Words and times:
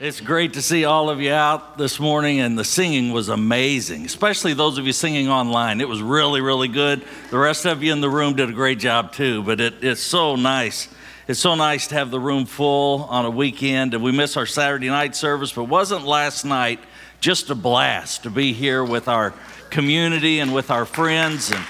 It's 0.00 0.20
great 0.20 0.54
to 0.54 0.62
see 0.62 0.84
all 0.84 1.08
of 1.08 1.20
you 1.20 1.32
out 1.32 1.78
this 1.78 2.00
morning, 2.00 2.40
and 2.40 2.58
the 2.58 2.64
singing 2.64 3.12
was 3.12 3.28
amazing, 3.28 4.04
especially 4.04 4.52
those 4.52 4.76
of 4.76 4.88
you 4.88 4.92
singing 4.92 5.28
online. 5.28 5.80
It 5.80 5.88
was 5.88 6.02
really, 6.02 6.40
really 6.40 6.66
good. 6.66 7.04
The 7.30 7.38
rest 7.38 7.64
of 7.64 7.80
you 7.80 7.92
in 7.92 8.00
the 8.00 8.10
room 8.10 8.34
did 8.34 8.48
a 8.48 8.52
great 8.52 8.80
job 8.80 9.12
too, 9.12 9.44
but 9.44 9.60
it, 9.60 9.84
it's 9.84 10.00
so 10.00 10.34
nice. 10.34 10.88
It's 11.28 11.38
so 11.38 11.54
nice 11.54 11.86
to 11.86 11.94
have 11.94 12.10
the 12.10 12.18
room 12.18 12.44
full 12.44 13.04
on 13.04 13.24
a 13.24 13.30
weekend, 13.30 13.94
and 13.94 14.02
we 14.02 14.10
miss 14.10 14.36
our 14.36 14.46
Saturday 14.46 14.88
night 14.88 15.14
service, 15.14 15.52
but 15.52 15.64
wasn't 15.64 16.04
last 16.04 16.44
night 16.44 16.80
just 17.20 17.48
a 17.50 17.54
blast 17.54 18.24
to 18.24 18.30
be 18.30 18.52
here 18.52 18.82
with 18.82 19.06
our 19.06 19.32
community 19.70 20.40
and 20.40 20.52
with 20.52 20.72
our 20.72 20.86
friends 20.86 21.52
and 21.52 21.64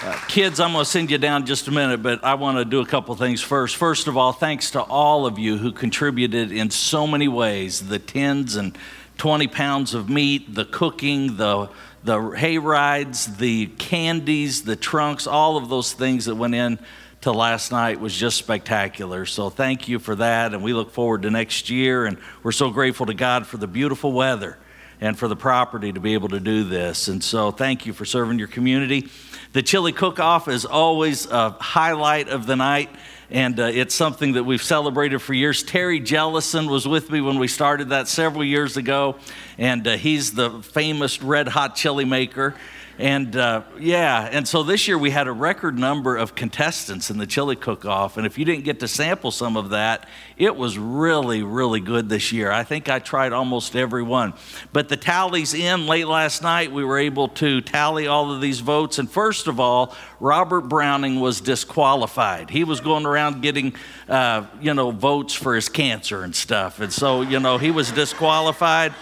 uh, 0.00 0.16
kids, 0.28 0.60
I'm 0.60 0.72
going 0.72 0.84
to 0.84 0.90
send 0.90 1.10
you 1.10 1.18
down 1.18 1.44
just 1.44 1.66
a 1.66 1.72
minute, 1.72 2.02
but 2.02 2.22
I 2.22 2.34
want 2.34 2.58
to 2.58 2.64
do 2.64 2.80
a 2.80 2.86
couple 2.86 3.14
things 3.16 3.42
first. 3.42 3.74
First 3.74 4.06
of 4.06 4.16
all, 4.16 4.32
thanks 4.32 4.70
to 4.72 4.82
all 4.82 5.26
of 5.26 5.40
you 5.40 5.56
who 5.56 5.72
contributed 5.72 6.52
in 6.52 6.70
so 6.70 7.04
many 7.04 7.26
ways 7.26 7.88
the 7.88 7.98
tens 7.98 8.54
and 8.54 8.78
20 9.16 9.48
pounds 9.48 9.94
of 9.94 10.08
meat, 10.08 10.54
the 10.54 10.64
cooking, 10.64 11.36
the, 11.36 11.68
the 12.04 12.30
hay 12.30 12.58
rides, 12.58 13.38
the 13.38 13.66
candies, 13.66 14.62
the 14.62 14.76
trunks, 14.76 15.26
all 15.26 15.56
of 15.56 15.68
those 15.68 15.92
things 15.92 16.26
that 16.26 16.36
went 16.36 16.54
in 16.54 16.78
to 17.22 17.32
last 17.32 17.72
night 17.72 17.98
was 17.98 18.16
just 18.16 18.36
spectacular. 18.36 19.26
So 19.26 19.50
thank 19.50 19.88
you 19.88 19.98
for 19.98 20.14
that, 20.14 20.54
and 20.54 20.62
we 20.62 20.74
look 20.74 20.92
forward 20.92 21.22
to 21.22 21.30
next 21.30 21.70
year, 21.70 22.06
and 22.06 22.18
we're 22.44 22.52
so 22.52 22.70
grateful 22.70 23.06
to 23.06 23.14
God 23.14 23.48
for 23.48 23.56
the 23.56 23.66
beautiful 23.66 24.12
weather 24.12 24.58
and 25.00 25.18
for 25.18 25.26
the 25.28 25.36
property 25.36 25.92
to 25.92 26.00
be 26.00 26.14
able 26.14 26.28
to 26.28 26.40
do 26.40 26.64
this. 26.64 27.08
And 27.08 27.22
so 27.22 27.50
thank 27.50 27.86
you 27.86 27.92
for 27.92 28.04
serving 28.04 28.38
your 28.38 28.48
community. 28.48 29.08
The 29.54 29.62
chili 29.62 29.92
cook 29.92 30.20
off 30.20 30.46
is 30.46 30.66
always 30.66 31.24
a 31.24 31.50
highlight 31.58 32.28
of 32.28 32.44
the 32.44 32.54
night, 32.54 32.90
and 33.30 33.58
uh, 33.58 33.64
it's 33.64 33.94
something 33.94 34.34
that 34.34 34.44
we've 34.44 34.62
celebrated 34.62 35.20
for 35.20 35.32
years. 35.32 35.62
Terry 35.62 36.00
Jellison 36.00 36.66
was 36.66 36.86
with 36.86 37.10
me 37.10 37.22
when 37.22 37.38
we 37.38 37.48
started 37.48 37.88
that 37.88 38.08
several 38.08 38.44
years 38.44 38.76
ago, 38.76 39.16
and 39.56 39.88
uh, 39.88 39.96
he's 39.96 40.32
the 40.34 40.50
famous 40.62 41.22
red 41.22 41.48
hot 41.48 41.76
chili 41.76 42.04
maker. 42.04 42.56
And 42.98 43.36
uh, 43.36 43.62
yeah, 43.78 44.28
and 44.32 44.46
so 44.46 44.64
this 44.64 44.88
year 44.88 44.98
we 44.98 45.10
had 45.10 45.28
a 45.28 45.32
record 45.32 45.78
number 45.78 46.16
of 46.16 46.34
contestants 46.34 47.10
in 47.10 47.18
the 47.18 47.28
chili 47.28 47.54
cook 47.54 47.84
off. 47.84 48.16
And 48.16 48.26
if 48.26 48.36
you 48.36 48.44
didn't 48.44 48.64
get 48.64 48.80
to 48.80 48.88
sample 48.88 49.30
some 49.30 49.56
of 49.56 49.70
that, 49.70 50.08
it 50.36 50.56
was 50.56 50.76
really, 50.76 51.44
really 51.44 51.78
good 51.78 52.08
this 52.08 52.32
year. 52.32 52.50
I 52.50 52.64
think 52.64 52.88
I 52.88 52.98
tried 52.98 53.32
almost 53.32 53.76
every 53.76 54.02
one. 54.02 54.34
But 54.72 54.88
the 54.88 54.96
tallies 54.96 55.54
in 55.54 55.86
late 55.86 56.08
last 56.08 56.42
night, 56.42 56.72
we 56.72 56.84
were 56.84 56.98
able 56.98 57.28
to 57.28 57.60
tally 57.60 58.08
all 58.08 58.32
of 58.32 58.40
these 58.40 58.58
votes. 58.58 58.98
And 58.98 59.08
first 59.08 59.46
of 59.46 59.60
all, 59.60 59.94
Robert 60.18 60.62
Browning 60.62 61.20
was 61.20 61.40
disqualified. 61.40 62.50
He 62.50 62.64
was 62.64 62.80
going 62.80 63.06
around 63.06 63.42
getting, 63.42 63.76
uh, 64.08 64.44
you 64.60 64.74
know, 64.74 64.90
votes 64.90 65.34
for 65.34 65.54
his 65.54 65.68
cancer 65.68 66.24
and 66.24 66.34
stuff. 66.34 66.80
And 66.80 66.92
so, 66.92 67.22
you 67.22 67.38
know, 67.38 67.58
he 67.58 67.70
was 67.70 67.92
disqualified. 67.92 68.92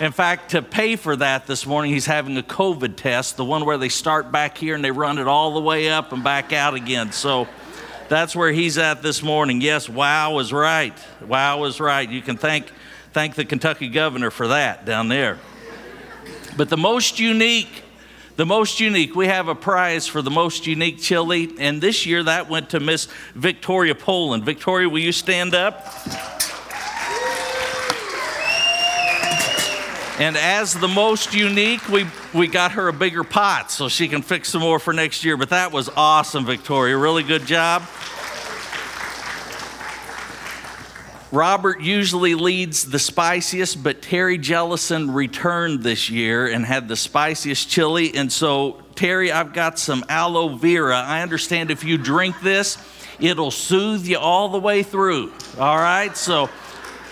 In 0.00 0.10
fact, 0.10 0.50
to 0.50 0.60
pay 0.60 0.96
for 0.96 1.14
that 1.14 1.46
this 1.46 1.66
morning, 1.66 1.92
he's 1.92 2.06
having 2.06 2.36
a 2.36 2.42
COVID 2.42 2.96
test, 2.96 3.36
the 3.36 3.44
one 3.44 3.64
where 3.64 3.78
they 3.78 3.88
start 3.88 4.32
back 4.32 4.58
here 4.58 4.74
and 4.74 4.84
they 4.84 4.90
run 4.90 5.18
it 5.18 5.28
all 5.28 5.54
the 5.54 5.60
way 5.60 5.88
up 5.88 6.12
and 6.12 6.24
back 6.24 6.52
out 6.52 6.74
again. 6.74 7.12
So 7.12 7.46
that's 8.08 8.34
where 8.34 8.50
he's 8.50 8.76
at 8.76 9.02
this 9.02 9.22
morning. 9.22 9.60
Yes, 9.60 9.88
wow 9.88 10.38
is 10.40 10.52
right. 10.52 10.94
Wow 11.24 11.62
is 11.64 11.78
right. 11.78 12.08
You 12.08 12.22
can 12.22 12.36
thank, 12.36 12.72
thank 13.12 13.36
the 13.36 13.44
Kentucky 13.44 13.88
governor 13.88 14.32
for 14.32 14.48
that 14.48 14.84
down 14.84 15.06
there. 15.06 15.38
But 16.56 16.70
the 16.70 16.76
most 16.76 17.20
unique, 17.20 17.84
the 18.34 18.46
most 18.46 18.80
unique, 18.80 19.14
we 19.14 19.28
have 19.28 19.46
a 19.46 19.54
prize 19.54 20.08
for 20.08 20.22
the 20.22 20.30
most 20.30 20.66
unique 20.66 21.00
chili, 21.00 21.52
and 21.60 21.80
this 21.80 22.04
year 22.04 22.24
that 22.24 22.50
went 22.50 22.70
to 22.70 22.80
Miss 22.80 23.06
Victoria 23.36 23.94
Poland. 23.94 24.44
Victoria, 24.44 24.88
will 24.88 24.98
you 24.98 25.12
stand 25.12 25.54
up? 25.54 25.86
And 30.18 30.36
as 30.36 30.74
the 30.74 30.86
most 30.86 31.34
unique, 31.34 31.88
we, 31.88 32.06
we 32.32 32.46
got 32.46 32.72
her 32.72 32.86
a 32.86 32.92
bigger 32.92 33.24
pot 33.24 33.72
so 33.72 33.88
she 33.88 34.06
can 34.06 34.22
fix 34.22 34.48
some 34.48 34.60
more 34.60 34.78
for 34.78 34.92
next 34.92 35.24
year. 35.24 35.36
But 35.36 35.50
that 35.50 35.72
was 35.72 35.88
awesome, 35.96 36.46
Victoria. 36.46 36.96
Really 36.96 37.24
good 37.24 37.46
job. 37.46 37.82
Robert 41.32 41.80
usually 41.80 42.36
leads 42.36 42.84
the 42.84 43.00
spiciest, 43.00 43.82
but 43.82 44.02
Terry 44.02 44.38
Jellison 44.38 45.10
returned 45.10 45.82
this 45.82 46.08
year 46.08 46.46
and 46.46 46.64
had 46.64 46.86
the 46.86 46.94
spiciest 46.94 47.68
chili. 47.68 48.14
And 48.14 48.32
so, 48.32 48.80
Terry, 48.94 49.32
I've 49.32 49.52
got 49.52 49.80
some 49.80 50.04
aloe 50.08 50.50
vera. 50.50 50.96
I 50.96 51.22
understand 51.22 51.72
if 51.72 51.82
you 51.82 51.98
drink 51.98 52.40
this, 52.40 52.78
it'll 53.18 53.50
soothe 53.50 54.06
you 54.06 54.18
all 54.18 54.48
the 54.50 54.60
way 54.60 54.84
through. 54.84 55.32
All 55.58 55.76
right? 55.76 56.16
So, 56.16 56.48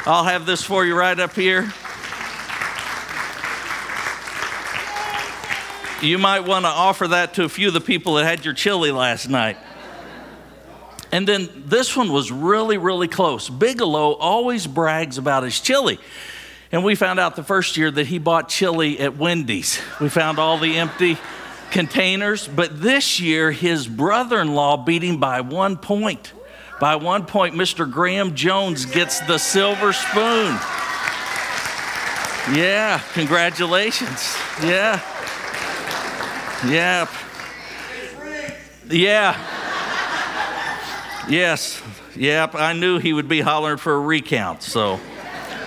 I'll 0.06 0.24
have 0.24 0.46
this 0.46 0.62
for 0.62 0.84
you 0.84 0.96
right 0.96 1.18
up 1.18 1.34
here. 1.34 1.72
You 6.02 6.18
might 6.18 6.40
want 6.40 6.64
to 6.64 6.68
offer 6.68 7.06
that 7.08 7.34
to 7.34 7.44
a 7.44 7.48
few 7.48 7.68
of 7.68 7.74
the 7.74 7.80
people 7.80 8.14
that 8.14 8.24
had 8.24 8.44
your 8.44 8.54
chili 8.54 8.90
last 8.90 9.28
night. 9.28 9.56
And 11.12 11.28
then 11.28 11.48
this 11.66 11.96
one 11.96 12.12
was 12.12 12.32
really, 12.32 12.76
really 12.76 13.06
close. 13.06 13.48
Bigelow 13.48 14.14
always 14.14 14.66
brags 14.66 15.16
about 15.16 15.44
his 15.44 15.60
chili. 15.60 16.00
And 16.72 16.82
we 16.82 16.96
found 16.96 17.20
out 17.20 17.36
the 17.36 17.44
first 17.44 17.76
year 17.76 17.88
that 17.88 18.08
he 18.08 18.18
bought 18.18 18.48
chili 18.48 18.98
at 18.98 19.16
Wendy's. 19.16 19.80
We 20.00 20.08
found 20.08 20.40
all 20.40 20.58
the 20.58 20.76
empty 20.76 21.18
containers. 21.70 22.48
But 22.48 22.82
this 22.82 23.20
year, 23.20 23.52
his 23.52 23.86
brother 23.86 24.40
in 24.40 24.54
law 24.54 24.76
beat 24.76 25.02
him 25.02 25.20
by 25.20 25.40
one 25.42 25.76
point. 25.76 26.32
By 26.80 26.96
one 26.96 27.26
point, 27.26 27.54
Mr. 27.54 27.88
Graham 27.88 28.34
Jones 28.34 28.86
gets 28.86 29.20
the 29.20 29.38
silver 29.38 29.92
spoon. 29.92 30.58
Yeah, 32.56 33.00
congratulations. 33.12 34.36
Yeah. 34.60 35.00
Yep. 36.66 37.08
Yeah. 38.88 39.36
Yes. 41.28 41.82
Yep. 42.14 42.54
I 42.54 42.72
knew 42.72 42.98
he 42.98 43.12
would 43.12 43.28
be 43.28 43.40
hollering 43.40 43.78
for 43.78 43.94
a 43.94 44.00
recount. 44.00 44.62
So 44.62 45.00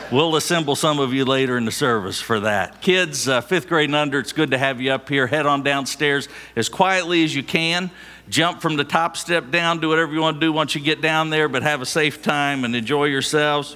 we'll 0.09 0.37
assemble 0.37 0.77
some 0.77 0.99
of 0.99 1.13
you 1.13 1.25
later 1.25 1.57
in 1.57 1.65
the 1.65 1.71
service 1.71 2.21
for 2.21 2.39
that. 2.41 2.81
Kids, 2.81 3.27
uh, 3.27 3.41
fifth 3.41 3.67
grade 3.67 3.89
and 3.89 3.95
under, 3.95 4.19
it's 4.19 4.31
good 4.31 4.51
to 4.51 4.57
have 4.57 4.79
you 4.79 4.91
up 4.91 5.09
here. 5.09 5.27
Head 5.27 5.45
on 5.45 5.63
downstairs 5.63 6.29
as 6.55 6.69
quietly 6.69 7.25
as 7.25 7.35
you 7.35 7.43
can. 7.43 7.91
Jump 8.29 8.61
from 8.61 8.77
the 8.77 8.85
top 8.85 9.17
step 9.17 9.51
down, 9.51 9.81
do 9.81 9.89
whatever 9.89 10.13
you 10.13 10.21
want 10.21 10.37
to 10.37 10.41
do 10.41 10.53
once 10.53 10.75
you 10.75 10.81
get 10.81 11.01
down 11.01 11.29
there, 11.29 11.49
but 11.49 11.61
have 11.61 11.81
a 11.81 11.85
safe 11.85 12.21
time 12.21 12.63
and 12.63 12.73
enjoy 12.73 13.05
yourselves. 13.05 13.75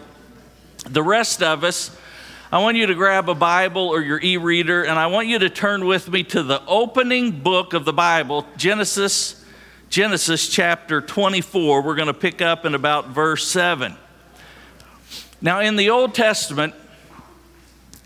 The 0.89 1.03
rest 1.03 1.43
of 1.43 1.65
us, 1.65 1.95
I 2.51 2.57
want 2.57 2.77
you 2.77 2.87
to 2.87 2.95
grab 2.95 3.29
a 3.29 3.35
Bible 3.35 3.89
or 3.89 4.01
your 4.01 4.19
e 4.19 4.37
reader, 4.37 4.83
and 4.83 4.97
I 4.97 5.05
want 5.05 5.27
you 5.27 5.37
to 5.37 5.51
turn 5.51 5.85
with 5.85 6.09
me 6.09 6.23
to 6.23 6.41
the 6.41 6.63
opening 6.65 7.29
book 7.41 7.75
of 7.75 7.85
the 7.85 7.93
Bible, 7.93 8.47
Genesis, 8.57 9.45
Genesis 9.91 10.49
chapter 10.49 10.99
24. 10.99 11.83
We're 11.83 11.93
going 11.93 12.07
to 12.07 12.13
pick 12.15 12.41
up 12.41 12.65
in 12.65 12.73
about 12.73 13.09
verse 13.09 13.47
7. 13.47 13.95
Now, 15.43 15.59
in 15.59 15.75
the 15.75 15.91
Old 15.91 16.15
Testament, 16.15 16.73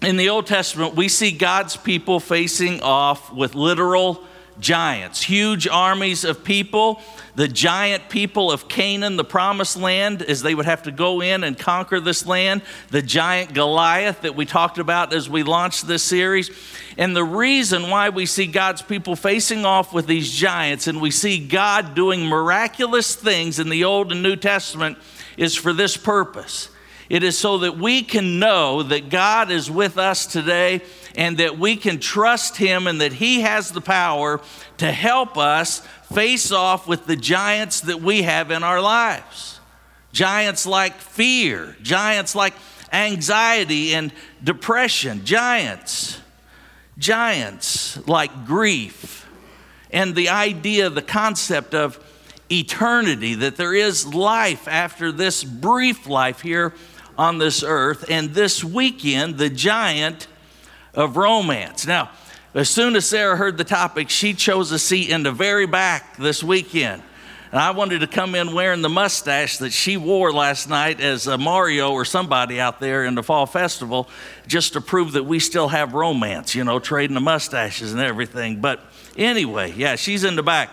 in 0.01 0.17
the 0.17 0.27
Old 0.27 0.45
Testament, 0.45 0.93
we 0.93 1.07
see 1.07 1.31
God's 1.31 1.77
people 1.77 2.19
facing 2.19 2.81
off 2.81 3.31
with 3.31 3.55
literal 3.55 4.25
giants, 4.59 5.23
huge 5.23 5.67
armies 5.67 6.23
of 6.23 6.43
people 6.43 7.01
the 7.35 7.47
giant 7.47 8.09
people 8.09 8.51
of 8.51 8.67
Canaan, 8.67 9.17
the 9.17 9.23
promised 9.23 9.75
land, 9.75 10.21
as 10.21 10.43
they 10.43 10.53
would 10.53 10.65
have 10.65 10.83
to 10.83 10.91
go 10.91 11.21
in 11.21 11.43
and 11.43 11.57
conquer 11.57 11.99
this 11.99 12.25
land, 12.27 12.61
the 12.91 13.01
giant 13.01 13.53
Goliath 13.53 14.21
that 14.21 14.35
we 14.35 14.45
talked 14.45 14.77
about 14.77 15.13
as 15.13 15.29
we 15.29 15.41
launched 15.41 15.87
this 15.87 16.03
series. 16.03 16.51
And 16.97 17.15
the 17.15 17.23
reason 17.23 17.89
why 17.89 18.09
we 18.09 18.27
see 18.27 18.45
God's 18.45 18.83
people 18.83 19.15
facing 19.15 19.65
off 19.65 19.93
with 19.93 20.05
these 20.05 20.31
giants 20.31 20.87
and 20.87 21.01
we 21.01 21.09
see 21.09 21.45
God 21.47 21.95
doing 21.95 22.25
miraculous 22.25 23.15
things 23.15 23.57
in 23.57 23.69
the 23.69 23.83
Old 23.83 24.11
and 24.11 24.21
New 24.21 24.35
Testament 24.35 24.99
is 25.35 25.55
for 25.55 25.73
this 25.73 25.97
purpose. 25.97 26.69
It 27.09 27.23
is 27.23 27.37
so 27.37 27.59
that 27.59 27.77
we 27.77 28.01
can 28.01 28.39
know 28.39 28.83
that 28.83 29.09
God 29.09 29.51
is 29.51 29.69
with 29.69 29.97
us 29.97 30.25
today 30.25 30.81
and 31.15 31.37
that 31.37 31.59
we 31.59 31.75
can 31.75 31.99
trust 31.99 32.57
Him 32.57 32.87
and 32.87 33.01
that 33.01 33.13
He 33.13 33.41
has 33.41 33.71
the 33.71 33.81
power 33.81 34.41
to 34.77 34.91
help 34.91 35.37
us 35.37 35.79
face 36.13 36.51
off 36.51 36.87
with 36.87 37.05
the 37.05 37.15
giants 37.15 37.81
that 37.81 38.01
we 38.01 38.23
have 38.23 38.51
in 38.51 38.63
our 38.63 38.81
lives. 38.81 39.59
Giants 40.11 40.65
like 40.65 40.95
fear, 40.95 41.75
giants 41.81 42.35
like 42.35 42.53
anxiety 42.91 43.95
and 43.95 44.11
depression, 44.43 45.25
giants, 45.25 46.19
giants 46.97 48.05
like 48.07 48.45
grief, 48.45 49.27
and 49.91 50.15
the 50.15 50.29
idea, 50.29 50.89
the 50.89 51.01
concept 51.01 51.73
of 51.73 51.99
eternity, 52.51 53.35
that 53.35 53.57
there 53.57 53.73
is 53.73 54.13
life 54.13 54.67
after 54.67 55.11
this 55.11 55.43
brief 55.43 56.07
life 56.07 56.41
here 56.41 56.73
on 57.17 57.37
this 57.37 57.63
earth, 57.63 58.05
and 58.09 58.33
this 58.33 58.63
weekend, 58.63 59.37
the 59.37 59.49
giant 59.49 60.27
of 60.93 61.17
romance. 61.17 61.85
Now, 61.85 62.11
as 62.53 62.69
soon 62.69 62.95
as 62.95 63.05
Sarah 63.05 63.35
heard 63.35 63.57
the 63.57 63.63
topic, 63.63 64.09
she 64.09 64.33
chose 64.33 64.71
a 64.71 64.79
seat 64.79 65.09
in 65.09 65.23
the 65.23 65.31
very 65.31 65.65
back 65.65 66.17
this 66.17 66.43
weekend. 66.43 67.01
And 67.51 67.59
I 67.61 67.69
wanted 67.71 67.99
to 67.99 68.07
come 68.07 68.33
in 68.33 68.53
wearing 68.53 68.81
the 68.81 68.89
mustache 68.89 69.57
that 69.57 69.71
she 69.71 69.95
wore 69.95 70.33
last 70.33 70.69
night 70.69 70.99
as 70.99 71.27
a 71.27 71.37
Mario 71.37 71.91
or 71.91 72.03
somebody 72.03 72.59
out 72.59 72.79
there 72.79 73.05
in 73.05 73.13
the 73.13 73.21
fall 73.21 73.45
festival, 73.45 74.09
just 74.47 74.73
to 74.73 74.81
prove 74.81 75.11
that 75.11 75.23
we 75.23 75.37
still 75.37 75.67
have 75.67 75.93
romance, 75.93 76.55
you 76.55 76.63
know, 76.63 76.79
trading 76.79 77.13
the 77.13 77.21
mustaches 77.21 77.93
and 77.93 78.01
everything. 78.01 78.59
But 78.59 78.79
anyway, 79.17 79.71
yeah, 79.77 79.95
she's 79.97 80.23
in 80.23 80.35
the 80.35 80.41
back. 80.41 80.71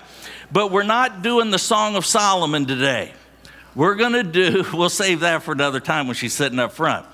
But 0.51 0.71
we're 0.71 0.83
not 0.83 1.21
doing 1.21 1.51
the 1.51 1.59
Song 1.59 1.97
of 1.97 2.07
Solomon 2.07 2.65
today. 2.65 3.13
We're 3.75 3.95
going 3.95 4.13
to 4.13 4.25
do, 4.25 4.65
we'll 4.73 4.89
save 4.89 5.21
that 5.21 5.43
for 5.43 5.53
another 5.53 5.81
time 5.81 6.07
when 6.07 6.17
she's 6.17 6.35
sitting 6.35 6.59
up 6.59 6.73
front. 6.73 7.07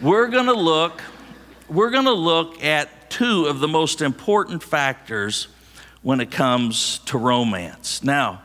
We're 0.00 0.28
going 0.28 0.46
to 0.46 0.54
look, 0.54 1.02
we're 1.68 1.90
going 1.90 2.04
to 2.04 2.12
look 2.12 2.62
at 2.62 3.10
two 3.10 3.46
of 3.46 3.60
the 3.60 3.68
most 3.68 4.02
important 4.02 4.62
factors 4.62 5.48
when 6.02 6.20
it 6.20 6.30
comes 6.30 6.98
to 7.06 7.16
romance. 7.16 8.02
Now, 8.02 8.42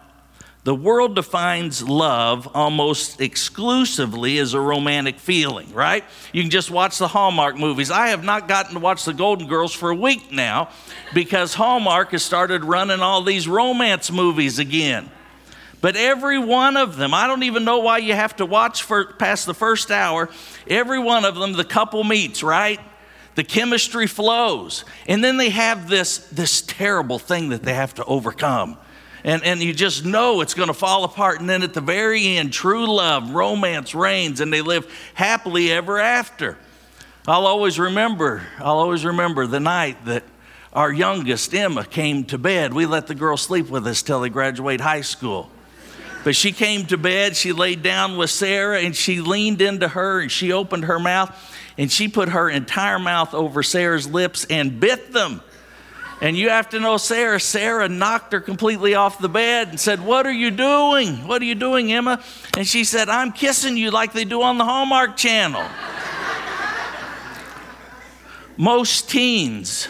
the 0.64 0.76
world 0.76 1.16
defines 1.16 1.82
love 1.82 2.48
almost 2.54 3.20
exclusively 3.20 4.38
as 4.38 4.54
a 4.54 4.60
romantic 4.60 5.18
feeling, 5.18 5.74
right? 5.74 6.04
You 6.32 6.44
can 6.44 6.52
just 6.52 6.70
watch 6.70 6.98
the 6.98 7.08
Hallmark 7.08 7.58
movies. 7.58 7.92
I 7.92 8.10
have 8.10 8.24
not 8.24 8.48
gotten 8.48 8.74
to 8.74 8.80
watch 8.80 9.04
the 9.04 9.14
Golden 9.14 9.48
Girls 9.48 9.74
for 9.74 9.90
a 9.90 9.96
week 9.96 10.32
now 10.32 10.70
because 11.14 11.54
Hallmark 11.54 12.12
has 12.12 12.24
started 12.24 12.64
running 12.64 13.00
all 13.00 13.24
these 13.24 13.48
romance 13.48 14.12
movies 14.12 14.60
again. 14.60 15.10
But 15.82 15.96
every 15.96 16.40
one 16.40 16.76
of 16.78 16.98
them, 16.98 17.14
I 17.14 17.28
don't 17.28 17.44
even 17.44 17.64
know 17.64 17.80
why 17.80 18.00
you 18.00 18.14
have 18.14 18.36
to 18.38 18.46
watch 18.46 18.84
for 18.84 19.14
past 19.14 19.46
the 19.46 19.54
first 19.54 19.92
hour. 19.92 20.30
Every 20.68 21.00
one 21.00 21.26
of 21.26 21.36
them, 21.36 21.54
the 21.54 21.64
couple 21.64 22.04
meets, 22.04 22.44
right? 22.44 22.80
The 23.36 23.44
chemistry 23.44 24.08
flows. 24.08 24.84
And 25.08 25.24
then 25.24 25.38
they 25.38 25.50
have 25.50 25.88
this, 25.88 26.18
this 26.30 26.62
terrible 26.62 27.20
thing 27.20 27.50
that 27.50 27.64
they 27.64 27.74
have 27.74 27.94
to 27.96 28.06
overcome 28.06 28.78
and, 29.24 29.44
and 29.44 29.62
you 29.62 29.74
just 29.74 30.06
know 30.06 30.42
it's 30.42 30.54
going 30.54 30.68
to 30.68 30.74
fall 30.74 31.04
apart. 31.04 31.40
And 31.40 31.50
then 31.50 31.64
at 31.64 31.74
the 31.74 31.82
very 31.82 32.38
end, 32.38 32.54
true 32.54 32.88
love, 32.88 33.32
romance 33.32 33.94
reigns, 33.94 34.40
and 34.40 34.52
they 34.52 34.62
live 34.62 34.92
happily 35.14 35.72
ever 35.72 36.00
after. 36.00 36.58
I'll 37.28 37.46
always 37.46 37.78
remember, 37.78 38.44
I'll 38.60 38.78
always 38.78 39.06
remember 39.06 39.46
the 39.46 39.60
night 39.60 40.06
that 40.06 40.24
our 40.72 40.92
youngest, 40.92 41.54
Emma, 41.54 41.84
came 41.84 42.24
to 42.26 42.38
bed. 42.38 42.74
We 42.74 42.86
let 42.86 43.08
the 43.08 43.16
girl 43.16 43.38
sleep 43.38 43.70
with 43.70 43.86
us 43.88 44.02
till 44.02 44.22
they 44.22 44.30
graduate 44.30 44.82
high 44.82 45.02
school. 45.02 45.52
But 46.24 46.36
she 46.36 46.52
came 46.52 46.86
to 46.88 46.98
bed, 46.98 47.36
she 47.36 47.54
laid 47.54 47.82
down 47.82 48.18
with 48.18 48.30
Sarah, 48.30 48.82
and 48.82 48.96
she 48.96 49.22
leaned 49.22 49.62
into 49.62 49.88
her 49.88 50.20
and 50.22 50.32
she 50.32 50.52
opened 50.52 50.86
her 50.86 51.00
mouth 51.00 51.34
and 51.78 51.90
she 51.90 52.10
put 52.10 52.30
her 52.30 52.50
entire 52.50 53.00
mouth 53.00 53.34
over 53.34 53.64
Sarah's 53.64 54.06
lips 54.06 54.46
and 54.50 54.82
bit 54.82 55.14
them. 55.14 55.42
And 56.22 56.36
you 56.36 56.50
have 56.50 56.70
to 56.72 56.80
know 56.82 56.98
Sarah. 56.98 57.40
Sarah 57.40 57.88
knocked 57.88 58.34
her 58.34 58.42
completely 58.42 58.96
off 58.96 59.20
the 59.20 59.30
bed 59.30 59.70
and 59.70 59.80
said, 59.80 60.02
What 60.02 60.26
are 60.26 60.34
you 60.34 60.52
doing? 60.52 61.26
What 61.26 61.42
are 61.42 61.46
you 61.46 61.56
doing, 61.56 61.94
Emma? 61.94 62.22
And 62.58 62.68
she 62.68 62.84
said, 62.84 63.08
I'm 63.08 63.32
kissing 63.32 63.78
you 63.78 63.92
like 63.92 64.12
they 64.12 64.26
do 64.26 64.42
on 64.42 64.58
the 64.58 64.66
Hallmark 64.66 65.16
Channel. 65.16 65.66
most 68.58 69.10
teens, 69.10 69.88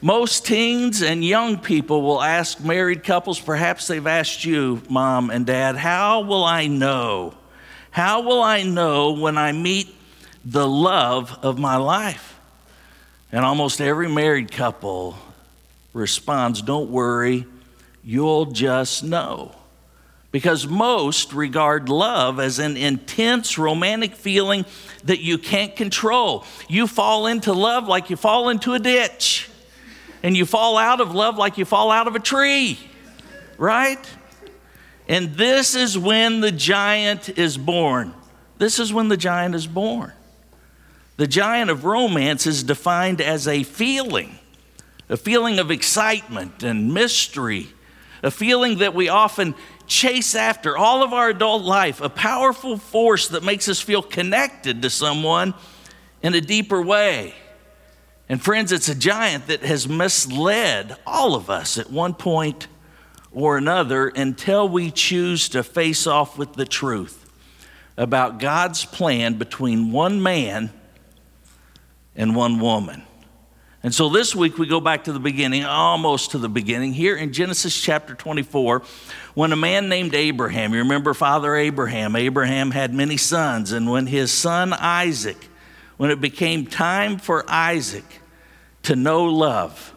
most 0.00 0.46
teens 0.46 1.02
and 1.02 1.24
young 1.24 1.58
people 1.58 2.02
will 2.02 2.22
ask 2.22 2.60
married 2.60 3.02
couples, 3.02 3.40
perhaps 3.40 3.86
they've 3.86 4.06
asked 4.06 4.44
you, 4.44 4.82
mom 4.88 5.30
and 5.30 5.44
dad, 5.44 5.76
how 5.76 6.20
will 6.20 6.44
I 6.44 6.66
know? 6.66 7.34
How 7.90 8.22
will 8.22 8.42
I 8.42 8.62
know 8.62 9.12
when 9.12 9.36
I 9.36 9.52
meet 9.52 9.94
the 10.44 10.68
love 10.68 11.36
of 11.42 11.58
my 11.58 11.76
life? 11.76 12.38
And 13.32 13.44
almost 13.44 13.80
every 13.80 14.08
married 14.08 14.52
couple 14.52 15.16
responds, 15.92 16.62
Don't 16.62 16.90
worry, 16.90 17.46
you'll 18.04 18.46
just 18.46 19.04
know. 19.04 19.54
Because 20.30 20.66
most 20.66 21.32
regard 21.32 21.88
love 21.88 22.38
as 22.38 22.58
an 22.58 22.76
intense 22.76 23.56
romantic 23.58 24.14
feeling 24.14 24.66
that 25.04 25.20
you 25.20 25.38
can't 25.38 25.74
control. 25.74 26.44
You 26.68 26.86
fall 26.86 27.26
into 27.26 27.52
love 27.52 27.88
like 27.88 28.10
you 28.10 28.16
fall 28.16 28.50
into 28.50 28.74
a 28.74 28.78
ditch, 28.78 29.48
and 30.22 30.36
you 30.36 30.46
fall 30.46 30.76
out 30.76 31.00
of 31.00 31.14
love 31.14 31.36
like 31.36 31.58
you 31.58 31.64
fall 31.64 31.90
out 31.90 32.06
of 32.06 32.16
a 32.16 32.20
tree, 32.20 32.78
right? 33.56 34.04
And 35.08 35.34
this 35.34 35.74
is 35.74 35.96
when 35.96 36.40
the 36.40 36.52
giant 36.52 37.38
is 37.38 37.56
born. 37.56 38.14
This 38.58 38.78
is 38.78 38.92
when 38.92 39.08
the 39.08 39.16
giant 39.16 39.54
is 39.54 39.66
born. 39.66 40.12
The 41.16 41.26
giant 41.26 41.70
of 41.70 41.84
romance 41.84 42.46
is 42.46 42.62
defined 42.62 43.20
as 43.20 43.48
a 43.48 43.62
feeling 43.62 44.38
a 45.08 45.16
feeling 45.16 45.58
of 45.58 45.70
excitement 45.70 46.62
and 46.62 46.92
mystery, 46.92 47.68
a 48.22 48.30
feeling 48.30 48.78
that 48.78 48.94
we 48.94 49.08
often 49.08 49.54
chase 49.86 50.34
after 50.34 50.76
all 50.76 51.02
of 51.02 51.12
our 51.12 51.30
adult 51.30 51.62
life, 51.62 52.00
a 52.00 52.10
powerful 52.10 52.76
force 52.76 53.28
that 53.28 53.42
makes 53.42 53.68
us 53.68 53.80
feel 53.80 54.02
connected 54.02 54.82
to 54.82 54.90
someone 54.90 55.54
in 56.22 56.34
a 56.34 56.40
deeper 56.40 56.82
way. 56.82 57.34
And 58.28 58.42
friends, 58.42 58.72
it's 58.72 58.88
a 58.88 58.94
giant 58.94 59.46
that 59.46 59.62
has 59.62 59.88
misled 59.88 60.96
all 61.06 61.34
of 61.34 61.48
us 61.48 61.78
at 61.78 61.90
one 61.90 62.14
point 62.14 62.68
or 63.32 63.56
another 63.56 64.08
until 64.08 64.68
we 64.68 64.90
choose 64.90 65.48
to 65.50 65.62
face 65.62 66.06
off 66.06 66.36
with 66.36 66.52
the 66.52 66.66
truth 66.66 67.30
about 67.96 68.38
God's 68.38 68.84
plan 68.84 69.34
between 69.34 69.92
one 69.92 70.22
man 70.22 70.70
and 72.14 72.36
one 72.36 72.60
woman. 72.60 73.02
And 73.82 73.94
so 73.94 74.08
this 74.08 74.34
week 74.34 74.58
we 74.58 74.66
go 74.66 74.80
back 74.80 75.04
to 75.04 75.12
the 75.12 75.20
beginning, 75.20 75.64
almost 75.64 76.32
to 76.32 76.38
the 76.38 76.48
beginning, 76.48 76.92
here 76.92 77.16
in 77.16 77.32
Genesis 77.32 77.80
chapter 77.80 78.14
24, 78.14 78.82
when 79.34 79.52
a 79.52 79.56
man 79.56 79.88
named 79.88 80.14
Abraham, 80.14 80.72
you 80.72 80.80
remember 80.80 81.14
Father 81.14 81.54
Abraham, 81.54 82.16
Abraham 82.16 82.72
had 82.72 82.92
many 82.92 83.16
sons, 83.16 83.70
and 83.72 83.88
when 83.88 84.06
his 84.08 84.32
son 84.32 84.72
Isaac, 84.72 85.48
when 85.98 86.10
it 86.10 86.20
became 86.20 86.66
time 86.66 87.18
for 87.18 87.44
Isaac 87.48 88.20
to 88.84 88.96
know 88.96 89.24
love, 89.24 89.94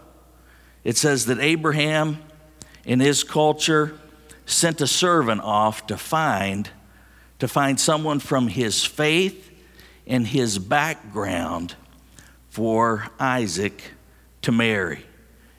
it 0.84 0.98
says 0.98 1.28
that 1.28 1.40
Abraham, 1.40 2.22
in 2.84 3.00
his 3.00 3.24
culture, 3.24 3.98
sent 4.46 4.82
a 4.82 4.88
servant 4.88 5.42
off 5.42 5.88
to 5.88 5.98
find 5.98 6.70
to 7.40 7.48
find 7.48 7.80
someone 7.80 8.20
from 8.20 8.48
his 8.48 8.86
faith 8.86 9.50
and 10.06 10.28
his 10.28 10.60
background 10.60 11.74
for 12.50 13.08
Isaac 13.20 13.82
to 14.44 14.52
marry. 14.52 15.04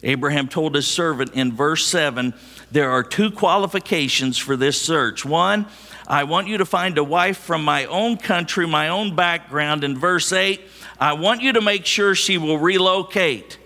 Abraham 0.05 0.47
told 0.47 0.77
his 0.77 0.87
servant 0.87 1.33
in 1.35 1.53
verse 1.53 1.85
7 1.87 2.35
there 2.71 2.91
are 2.91 3.03
two 3.03 3.33
qualifications 3.33 4.39
for 4.39 4.57
this 4.57 4.81
search. 4.81 5.25
One, 5.25 5.67
I 6.07 6.25
want 6.25 6.49
you 6.49 6.59
to 6.59 6.65
find 6.65 6.99
a 6.99 7.05
wife 7.05 7.39
from 7.39 7.65
my 7.65 7.85
own 7.87 8.17
country, 8.17 8.67
my 8.67 8.89
own 8.89 9.15
background. 9.15 9.85
In 9.85 9.99
verse 9.99 10.33
8, 10.33 10.61
I 10.99 11.15
want 11.15 11.43
you 11.43 11.53
to 11.55 11.61
make 11.61 11.87
sure 11.87 12.15
she 12.15 12.39
will 12.39 12.59
relocate. 12.59 13.59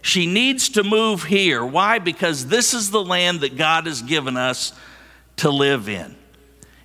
She 0.00 0.26
needs 0.26 0.70
to 0.70 0.82
move 0.82 1.24
here. 1.24 1.64
Why? 1.64 1.98
Because 1.98 2.46
this 2.46 2.74
is 2.74 2.90
the 2.90 3.04
land 3.04 3.40
that 3.40 3.56
God 3.56 3.86
has 3.86 4.02
given 4.02 4.36
us 4.36 4.72
to 5.36 5.50
live 5.50 5.88
in. 5.88 6.16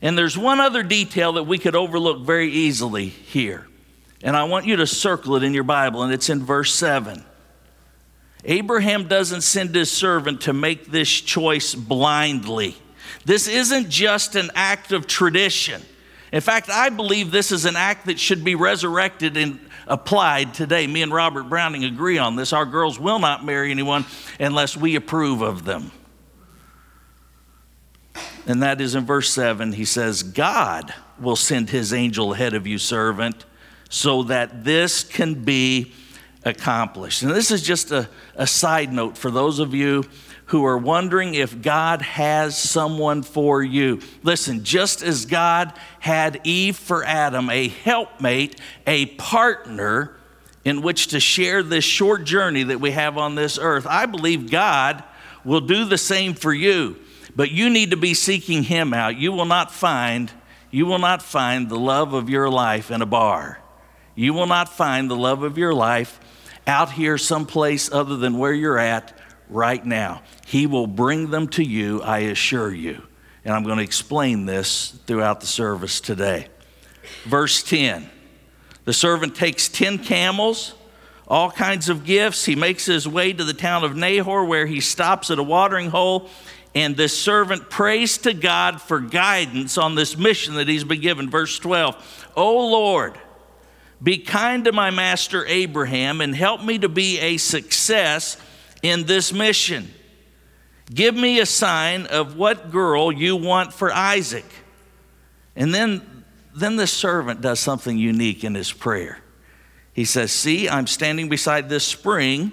And 0.01 0.17
there's 0.17 0.37
one 0.37 0.59
other 0.59 0.83
detail 0.83 1.33
that 1.33 1.43
we 1.43 1.57
could 1.57 1.75
overlook 1.75 2.21
very 2.21 2.51
easily 2.51 3.07
here. 3.07 3.67
And 4.21 4.35
I 4.35 4.43
want 4.43 4.65
you 4.65 4.75
to 4.77 4.87
circle 4.87 5.35
it 5.35 5.43
in 5.43 5.53
your 5.53 5.63
Bible, 5.63 6.03
and 6.03 6.13
it's 6.13 6.29
in 6.29 6.43
verse 6.43 6.73
7. 6.73 7.23
Abraham 8.43 9.07
doesn't 9.07 9.41
send 9.41 9.73
his 9.73 9.91
servant 9.91 10.41
to 10.41 10.53
make 10.53 10.87
this 10.87 11.09
choice 11.09 11.73
blindly. 11.73 12.75
This 13.27 13.49
isn't 13.49 13.89
just 13.89 14.37
an 14.37 14.51
act 14.55 14.93
of 14.93 15.05
tradition. 15.05 15.81
In 16.31 16.39
fact, 16.39 16.69
I 16.69 16.87
believe 16.87 17.29
this 17.29 17.51
is 17.51 17.65
an 17.65 17.75
act 17.75 18.05
that 18.05 18.21
should 18.21 18.41
be 18.41 18.55
resurrected 18.55 19.35
and 19.35 19.59
applied 19.85 20.53
today. 20.53 20.87
Me 20.87 21.01
and 21.01 21.11
Robert 21.11 21.49
Browning 21.49 21.83
agree 21.83 22.17
on 22.17 22.37
this. 22.37 22.53
Our 22.53 22.65
girls 22.65 22.97
will 22.97 23.19
not 23.19 23.43
marry 23.43 23.69
anyone 23.69 24.05
unless 24.39 24.77
we 24.77 24.95
approve 24.95 25.41
of 25.41 25.65
them. 25.65 25.91
And 28.45 28.63
that 28.63 28.79
is 28.79 28.95
in 28.95 29.05
verse 29.05 29.29
7. 29.29 29.73
He 29.73 29.83
says, 29.83 30.23
God 30.23 30.93
will 31.19 31.35
send 31.35 31.69
his 31.69 31.91
angel 31.91 32.33
ahead 32.33 32.53
of 32.53 32.65
you, 32.65 32.77
servant 32.77 33.43
so 33.89 34.23
that 34.23 34.63
this 34.63 35.03
can 35.03 35.43
be 35.43 35.91
accomplished. 36.45 37.23
And 37.23 37.31
this 37.31 37.51
is 37.51 37.61
just 37.61 37.91
a, 37.91 38.07
a 38.35 38.47
side 38.47 38.93
note 38.93 39.17
for 39.17 39.29
those 39.29 39.59
of 39.59 39.73
you 39.73 40.05
who 40.47 40.65
are 40.65 40.77
wondering 40.77 41.35
if 41.35 41.61
God 41.61 42.01
has 42.01 42.57
someone 42.57 43.21
for 43.21 43.61
you. 43.61 43.99
Listen, 44.23 44.63
just 44.63 45.03
as 45.03 45.25
God 45.25 45.73
had 45.99 46.39
Eve 46.43 46.77
for 46.77 47.03
Adam, 47.03 47.49
a 47.49 47.67
helpmate, 47.67 48.59
a 48.85 49.07
partner 49.17 50.15
in 50.63 50.81
which 50.81 51.07
to 51.07 51.19
share 51.19 51.63
this 51.63 51.83
short 51.83 52.23
journey 52.23 52.63
that 52.63 52.79
we 52.79 52.91
have 52.91 53.17
on 53.17 53.35
this 53.35 53.59
earth, 53.59 53.85
I 53.87 54.05
believe 54.05 54.49
God 54.49 55.03
will 55.43 55.61
do 55.61 55.83
the 55.83 55.97
same 55.97 56.33
for 56.33 56.53
you. 56.53 56.97
But 57.35 57.51
you 57.51 57.69
need 57.69 57.91
to 57.91 57.97
be 57.97 58.13
seeking 58.13 58.63
him 58.63 58.93
out. 58.93 59.17
You 59.17 59.31
will 59.31 59.45
not 59.45 59.71
find 59.71 60.31
you 60.69 60.85
will 60.85 60.99
not 60.99 61.21
find 61.21 61.69
the 61.69 61.79
love 61.79 62.13
of 62.13 62.29
your 62.29 62.49
life 62.49 62.91
in 62.91 63.01
a 63.01 63.05
bar. 63.05 63.59
You 64.15 64.33
will 64.33 64.47
not 64.47 64.67
find 64.67 65.09
the 65.09 65.15
love 65.15 65.41
of 65.41 65.57
your 65.57 65.73
life 65.73 66.19
out 66.67 66.91
here 66.91 67.17
someplace 67.17 67.89
other 67.89 68.17
than 68.17 68.37
where 68.37 68.51
you're 68.51 68.77
at 68.77 69.17
right 69.49 69.85
now. 69.85 70.21
He 70.45 70.67
will 70.67 70.87
bring 70.87 71.29
them 71.29 71.47
to 71.49 71.63
you, 71.63 72.01
I 72.01 72.19
assure 72.19 72.73
you. 72.73 73.01
And 73.45 73.53
I'm 73.53 73.63
going 73.63 73.77
to 73.77 73.83
explain 73.83 74.45
this 74.45 74.91
throughout 75.05 75.39
the 75.39 75.47
service 75.47 76.01
today. 76.01 76.47
Verse 77.23 77.63
10 77.63 78.09
The 78.85 78.93
servant 78.93 79.35
takes 79.35 79.69
10 79.69 79.99
camels, 79.99 80.73
all 81.27 81.51
kinds 81.51 81.89
of 81.89 82.03
gifts. 82.03 82.45
He 82.45 82.55
makes 82.55 82.85
his 82.85 83.07
way 83.07 83.33
to 83.33 83.43
the 83.43 83.53
town 83.53 83.83
of 83.83 83.95
Nahor, 83.95 84.45
where 84.45 84.65
he 84.65 84.81
stops 84.81 85.31
at 85.31 85.39
a 85.39 85.43
watering 85.43 85.89
hole. 85.89 86.29
And 86.75 86.95
this 86.95 87.17
servant 87.17 87.69
prays 87.69 88.19
to 88.19 88.33
God 88.33 88.81
for 88.81 88.99
guidance 88.99 89.77
on 89.77 89.95
this 89.95 90.17
mission 90.17 90.55
that 90.55 90.67
he's 90.67 90.83
been 90.83 91.01
given. 91.01 91.29
Verse 91.29 91.57
12 91.57 92.31
O 92.35 92.67
Lord, 92.67 93.17
be 94.03 94.19
kind 94.19 94.65
to 94.65 94.71
my 94.71 94.91
master 94.91 95.45
Abraham 95.47 96.21
and 96.21 96.35
help 96.35 96.63
me 96.63 96.77
to 96.79 96.89
be 96.89 97.19
a 97.19 97.37
success 97.37 98.37
in 98.81 99.05
this 99.05 99.33
mission. 99.33 99.91
Give 100.93 101.15
me 101.15 101.39
a 101.39 101.45
sign 101.45 102.05
of 102.05 102.37
what 102.37 102.71
girl 102.71 103.11
you 103.11 103.35
want 103.35 103.73
for 103.73 103.91
Isaac. 103.91 104.45
And 105.55 105.73
then, 105.73 106.23
then 106.55 106.75
the 106.75 106.87
servant 106.87 107.41
does 107.41 107.59
something 107.59 107.97
unique 107.97 108.43
in 108.43 108.55
his 108.55 108.71
prayer. 108.71 109.19
He 109.91 110.05
says, 110.05 110.31
See, 110.31 110.69
I'm 110.69 110.87
standing 110.87 111.27
beside 111.27 111.69
this 111.69 111.83
spring, 111.83 112.51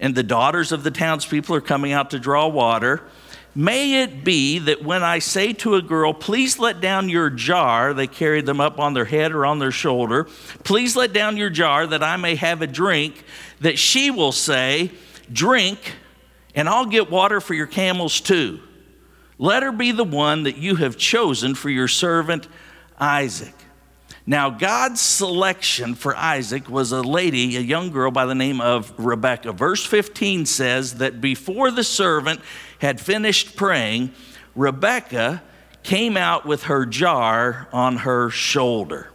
and 0.00 0.14
the 0.14 0.22
daughters 0.22 0.72
of 0.72 0.84
the 0.84 0.90
townspeople 0.90 1.54
are 1.56 1.60
coming 1.60 1.92
out 1.92 2.10
to 2.10 2.18
draw 2.18 2.46
water. 2.46 3.02
May 3.56 4.02
it 4.02 4.22
be 4.22 4.58
that 4.60 4.84
when 4.84 5.02
I 5.02 5.18
say 5.18 5.52
to 5.54 5.74
a 5.74 5.82
girl, 5.82 6.14
Please 6.14 6.58
let 6.58 6.80
down 6.80 7.08
your 7.08 7.28
jar, 7.28 7.92
they 7.92 8.06
carry 8.06 8.40
them 8.40 8.60
up 8.60 8.78
on 8.78 8.94
their 8.94 9.04
head 9.04 9.32
or 9.32 9.44
on 9.44 9.58
their 9.58 9.72
shoulder, 9.72 10.24
please 10.62 10.94
let 10.94 11.12
down 11.12 11.36
your 11.36 11.50
jar 11.50 11.86
that 11.86 12.02
I 12.02 12.16
may 12.16 12.36
have 12.36 12.62
a 12.62 12.66
drink, 12.66 13.24
that 13.60 13.78
she 13.78 14.10
will 14.10 14.32
say, 14.32 14.92
Drink 15.32 15.78
and 16.54 16.68
I'll 16.68 16.86
get 16.86 17.10
water 17.10 17.40
for 17.40 17.54
your 17.54 17.66
camels 17.66 18.20
too. 18.20 18.60
Let 19.38 19.62
her 19.62 19.72
be 19.72 19.92
the 19.92 20.04
one 20.04 20.44
that 20.44 20.56
you 20.56 20.76
have 20.76 20.96
chosen 20.96 21.54
for 21.54 21.68
your 21.68 21.88
servant 21.88 22.48
Isaac. 22.98 23.52
Now, 24.28 24.50
God's 24.50 25.00
selection 25.00 25.94
for 25.94 26.16
Isaac 26.16 26.68
was 26.68 26.90
a 26.90 27.02
lady, 27.02 27.56
a 27.56 27.60
young 27.60 27.90
girl 27.90 28.10
by 28.10 28.26
the 28.26 28.34
name 28.34 28.60
of 28.60 28.92
Rebecca. 28.98 29.52
Verse 29.52 29.84
15 29.84 30.46
says 30.46 30.94
that 30.94 31.20
before 31.20 31.70
the 31.70 31.84
servant 31.84 32.40
had 32.80 33.00
finished 33.00 33.54
praying, 33.54 34.12
Rebecca 34.56 35.42
came 35.84 36.16
out 36.16 36.44
with 36.44 36.64
her 36.64 36.86
jar 36.86 37.68
on 37.72 37.98
her 37.98 38.30
shoulder. 38.30 39.12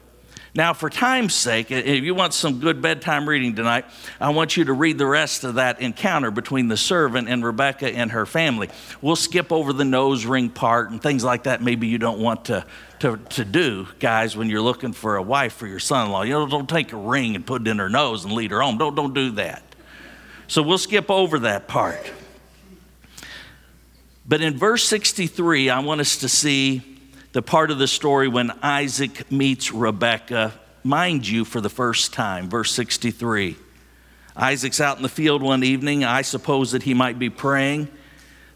Now, 0.54 0.74
for 0.74 0.90
time's 0.90 1.34
sake, 1.34 1.72
if 1.72 2.04
you 2.04 2.14
want 2.14 2.34
some 2.34 2.60
good 2.60 2.82
bedtime 2.82 3.28
reading 3.28 3.56
tonight, 3.56 3.86
I 4.20 4.32
want 4.32 4.58
you 4.58 4.66
to 4.66 4.74
read 4.74 4.98
the 4.98 5.06
rest 5.06 5.46
of 5.46 5.56
that 5.56 5.80
encounter 5.80 6.30
between 6.30 6.68
the 6.68 6.76
servant 6.76 7.30
and 7.30 7.44
Rebecca 7.44 7.88
and 7.88 8.12
her 8.12 8.26
family. 8.26 8.70
We'll 9.02 9.16
skip 9.16 9.54
over 9.54 9.72
the 9.72 9.86
nose 9.86 10.26
ring 10.26 10.50
part 10.50 10.92
and 10.92 11.02
things 11.02 11.24
like 11.24 11.44
that, 11.44 11.62
maybe 11.62 11.88
you 11.88 11.98
don't 11.98 12.20
want 12.20 12.46
to, 12.46 12.66
to, 13.00 13.16
to 13.30 13.46
do, 13.46 13.88
guys, 14.00 14.36
when 14.36 14.50
you're 14.50 14.62
looking 14.62 14.92
for 14.92 15.16
a 15.16 15.24
wife 15.24 15.54
for 15.54 15.68
your 15.68 15.80
son 15.80 16.08
in 16.08 16.12
law. 16.12 16.24
You 16.24 16.34
know, 16.34 16.48
don't 16.48 16.70
take 16.70 16.92
a 16.92 16.98
ring 16.98 17.38
and 17.38 17.46
put 17.46 17.62
it 17.62 17.68
in 17.70 17.80
her 17.80 17.90
nose 17.90 18.26
and 18.26 18.34
lead 18.34 18.52
her 18.52 18.60
home. 18.60 18.78
Don't, 18.78 18.94
don't 18.94 19.14
do 19.14 19.32
that. 19.32 19.64
So 20.48 20.62
we'll 20.62 20.78
skip 20.78 21.10
over 21.10 21.40
that 21.40 21.70
part. 21.70 22.12
But 24.28 24.42
in 24.42 24.58
verse 24.58 24.84
63, 24.84 25.70
I 25.70 25.80
want 25.80 26.02
us 26.02 26.18
to 26.18 26.28
see 26.28 26.91
the 27.34 27.42
part 27.42 27.72
of 27.72 27.78
the 27.78 27.88
story 27.88 28.28
when 28.28 28.52
Isaac 28.62 29.32
meets 29.32 29.72
Rebekah, 29.72 30.54
mind 30.84 31.28
you, 31.28 31.46
for 31.46 31.62
the 31.62 31.70
first 31.70 32.14
time. 32.14 32.50
Verse 32.50 32.72
63. 32.72 33.56
Isaac's 34.36 34.82
out 34.82 34.98
in 34.98 35.04
the 35.04 35.10
field 35.10 35.42
one 35.42 35.64
evening. 35.64 36.04
I 36.04 36.24
suppose 36.24 36.72
that 36.72 36.84
he 36.84 36.94
might 36.94 37.20
be 37.20 37.30
praying. 37.30 37.88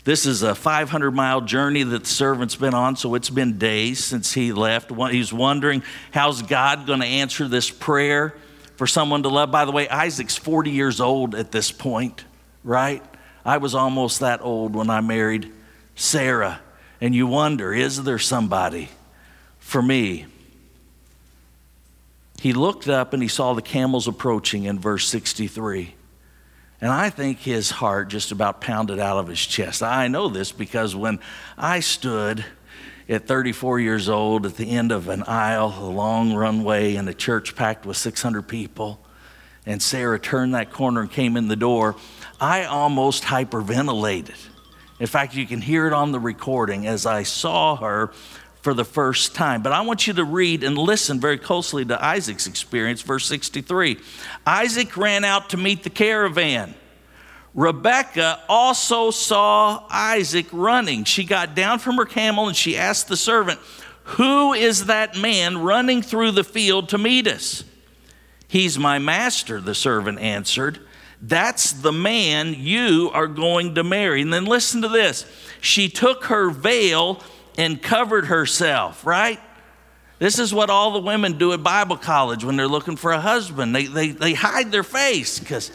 This 0.03 0.25
is 0.25 0.44
a 0.44 0.53
500 0.53 1.12
mile 1.12 1.41
journey 1.41 1.84
that 1.84 2.03
the 2.03 2.10
servant's 2.10 2.55
been 2.55 2.74
on, 2.74 2.96
so 2.96 3.15
it's 3.15 3.29
been 3.29 3.58
days 3.58 4.03
since 4.03 4.34
he 4.34 4.53
left. 4.53 4.91
He's 5.12 5.34
wondering, 5.34 5.82
how's 6.12 6.41
God 6.41 6.86
going 6.86 7.00
to 7.00 7.08
answer 7.08 7.48
this 7.48 7.72
prayer 7.72 8.36
for 8.75 8.88
someone 8.88 9.24
to 9.24 9.29
love? 9.29 9.51
By 9.51 9.65
the 9.65 9.72
way, 9.72 9.89
Isaac's 9.89 10.38
40 10.38 10.70
years 10.70 11.01
old 11.01 11.34
at 11.34 11.51
this 11.51 11.72
point, 11.72 12.24
right? 12.63 13.03
I 13.44 13.58
was 13.58 13.74
almost 13.74 14.20
that 14.20 14.41
old 14.41 14.75
when 14.75 14.89
I 14.89 15.01
married 15.01 15.51
Sarah 15.96 16.62
and 17.06 17.14
you 17.14 17.28
wonder, 17.28 17.72
is 17.72 18.04
there 18.04 18.18
somebody 18.18 18.90
for 19.60 19.80
me? 19.80 20.26
He 22.42 22.52
looked 22.52 22.88
up 22.88 23.14
and 23.14 23.22
he 23.22 23.30
saw 23.30 23.54
the 23.54 23.62
camels 23.62 24.08
approaching 24.08 24.64
in 24.64 24.80
verse 24.80 25.08
63. 25.08 25.94
And 26.82 26.92
I 26.92 27.12
think 27.12 27.38
his 27.38 27.70
heart 27.70 28.08
just 28.08 28.32
about 28.32 28.60
pounded 28.60 28.98
out 28.98 29.20
of 29.20 29.28
his 29.28 29.40
chest. 29.40 29.84
I 29.84 30.08
know 30.08 30.30
this 30.30 30.52
because 30.52 30.96
when 30.96 31.20
I 31.60 31.82
stood 31.82 32.44
at 33.08 33.28
34 33.28 33.80
years 33.80 34.10
old 34.10 34.48
at 34.48 34.58
the 34.58 34.72
end 34.72 34.92
of 34.92 35.08
an 35.08 35.22
aisle, 35.28 35.76
a 35.78 35.86
long 35.86 36.34
runway, 36.34 36.96
in 36.96 37.08
a 37.08 37.14
church 37.14 37.56
packed 37.56 37.86
with 37.86 37.98
600 37.98 38.48
people, 38.48 39.00
and 39.68 39.80
Sarah 39.80 40.20
turned 40.20 40.56
that 40.56 40.72
corner 40.72 41.02
and 41.02 41.12
came 41.12 41.38
in 41.38 41.50
the 41.50 41.56
door, 41.56 41.98
I 42.42 42.64
almost 42.64 43.26
hyperventilated. 43.26 44.55
In 45.00 45.08
fact, 45.08 45.36
you 45.36 45.46
can 45.46 45.62
hear 45.62 45.88
it 45.88 45.94
on 45.94 46.12
the 46.12 46.20
recording 46.20 46.88
as 46.88 47.06
I 47.06 47.24
saw 47.24 47.75
her 47.75 48.12
for 48.62 48.74
the 48.74 48.86
first 48.86 49.36
time. 49.36 49.62
But 49.62 49.74
I 49.74 49.82
want 49.82 50.08
you 50.08 50.14
to 50.14 50.24
read 50.24 50.64
and 50.64 50.78
listen 50.78 51.20
very 51.20 51.38
closely 51.38 51.86
to 51.86 52.04
Isaac's 52.04 52.48
experience, 52.48 53.02
verse 53.02 53.25
63. 53.28 54.00
Isaac 54.48 54.98
ran 54.98 55.24
out 55.24 55.52
to 55.52 55.58
meet 55.58 55.84
the 55.84 55.90
caravan. 55.90 56.74
Rebecca 57.54 58.42
also 58.50 59.12
saw 59.12 59.86
Isaac 59.90 60.48
running. 60.52 61.04
She 61.04 61.25
got 61.25 61.56
down 61.56 61.80
from 61.80 61.96
her 61.98 62.06
camel 62.06 62.48
and 62.48 62.56
she 62.56 62.78
asked 62.78 63.08
the 63.08 63.18
servant, 63.18 63.60
Who 64.04 64.54
is 64.54 64.86
that 64.86 65.18
man 65.18 65.60
running 65.60 66.02
through 66.02 66.32
the 66.32 66.44
field 66.44 66.90
to 66.90 66.98
meet 66.98 67.28
us? 67.28 67.64
He's 68.48 68.80
my 68.80 69.00
master, 69.00 69.62
the 69.62 69.75
servant 69.75 70.20
answered. 70.20 70.80
That's 71.27 71.72
the 71.72 71.91
man 71.91 72.53
you 72.55 73.10
are 73.12 73.25
going 73.25 73.75
to 73.75 73.84
marry. 73.84 74.22
And 74.22 74.32
then 74.32 74.46
listen 74.46 74.84
to 74.84 74.88
this 74.88 75.25
she 75.60 75.89
took 75.89 76.25
her 76.25 76.50
veil 76.50 77.22
and 77.58 77.82
covered 77.82 78.25
herself, 78.25 79.05
right? 79.05 79.39
This 80.20 80.39
is 80.39 80.53
what 80.53 80.70
all 80.70 80.91
the 80.91 81.00
women 81.00 81.38
do 81.38 81.51
at 81.53 81.63
Bible 81.63 81.98
college 81.98 82.44
when 82.44 82.55
they're 82.55 82.67
looking 82.67 82.96
for 82.96 83.12
a 83.12 83.20
husband. 83.20 83.75
They, 83.75 83.86
they, 83.86 84.10
they 84.10 84.34
hide 84.34 84.72
their 84.72 84.84
face 84.84 85.39
because 85.39 85.72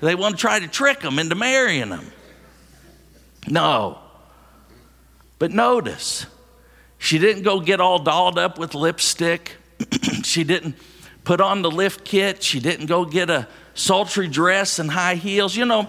they 0.00 0.14
want 0.14 0.36
to 0.36 0.40
try 0.40 0.58
to 0.58 0.68
trick 0.68 1.00
them 1.00 1.18
into 1.18 1.34
marrying 1.34 1.90
them. 1.90 2.10
No. 3.48 3.98
But 5.38 5.50
notice, 5.52 6.26
she 6.98 7.18
didn't 7.18 7.42
go 7.42 7.60
get 7.60 7.80
all 7.80 7.98
dolled 7.98 8.38
up 8.38 8.58
with 8.58 8.74
lipstick. 8.74 9.56
she 10.22 10.44
didn't 10.44 10.76
put 11.24 11.40
on 11.40 11.62
the 11.62 11.70
lift 11.70 12.04
kit. 12.04 12.42
She 12.42 12.58
didn't 12.58 12.86
go 12.86 13.04
get 13.04 13.28
a 13.28 13.46
sultry 13.74 14.28
dress 14.28 14.78
and 14.78 14.90
high 14.90 15.16
heels. 15.16 15.56
You 15.56 15.66
know, 15.66 15.88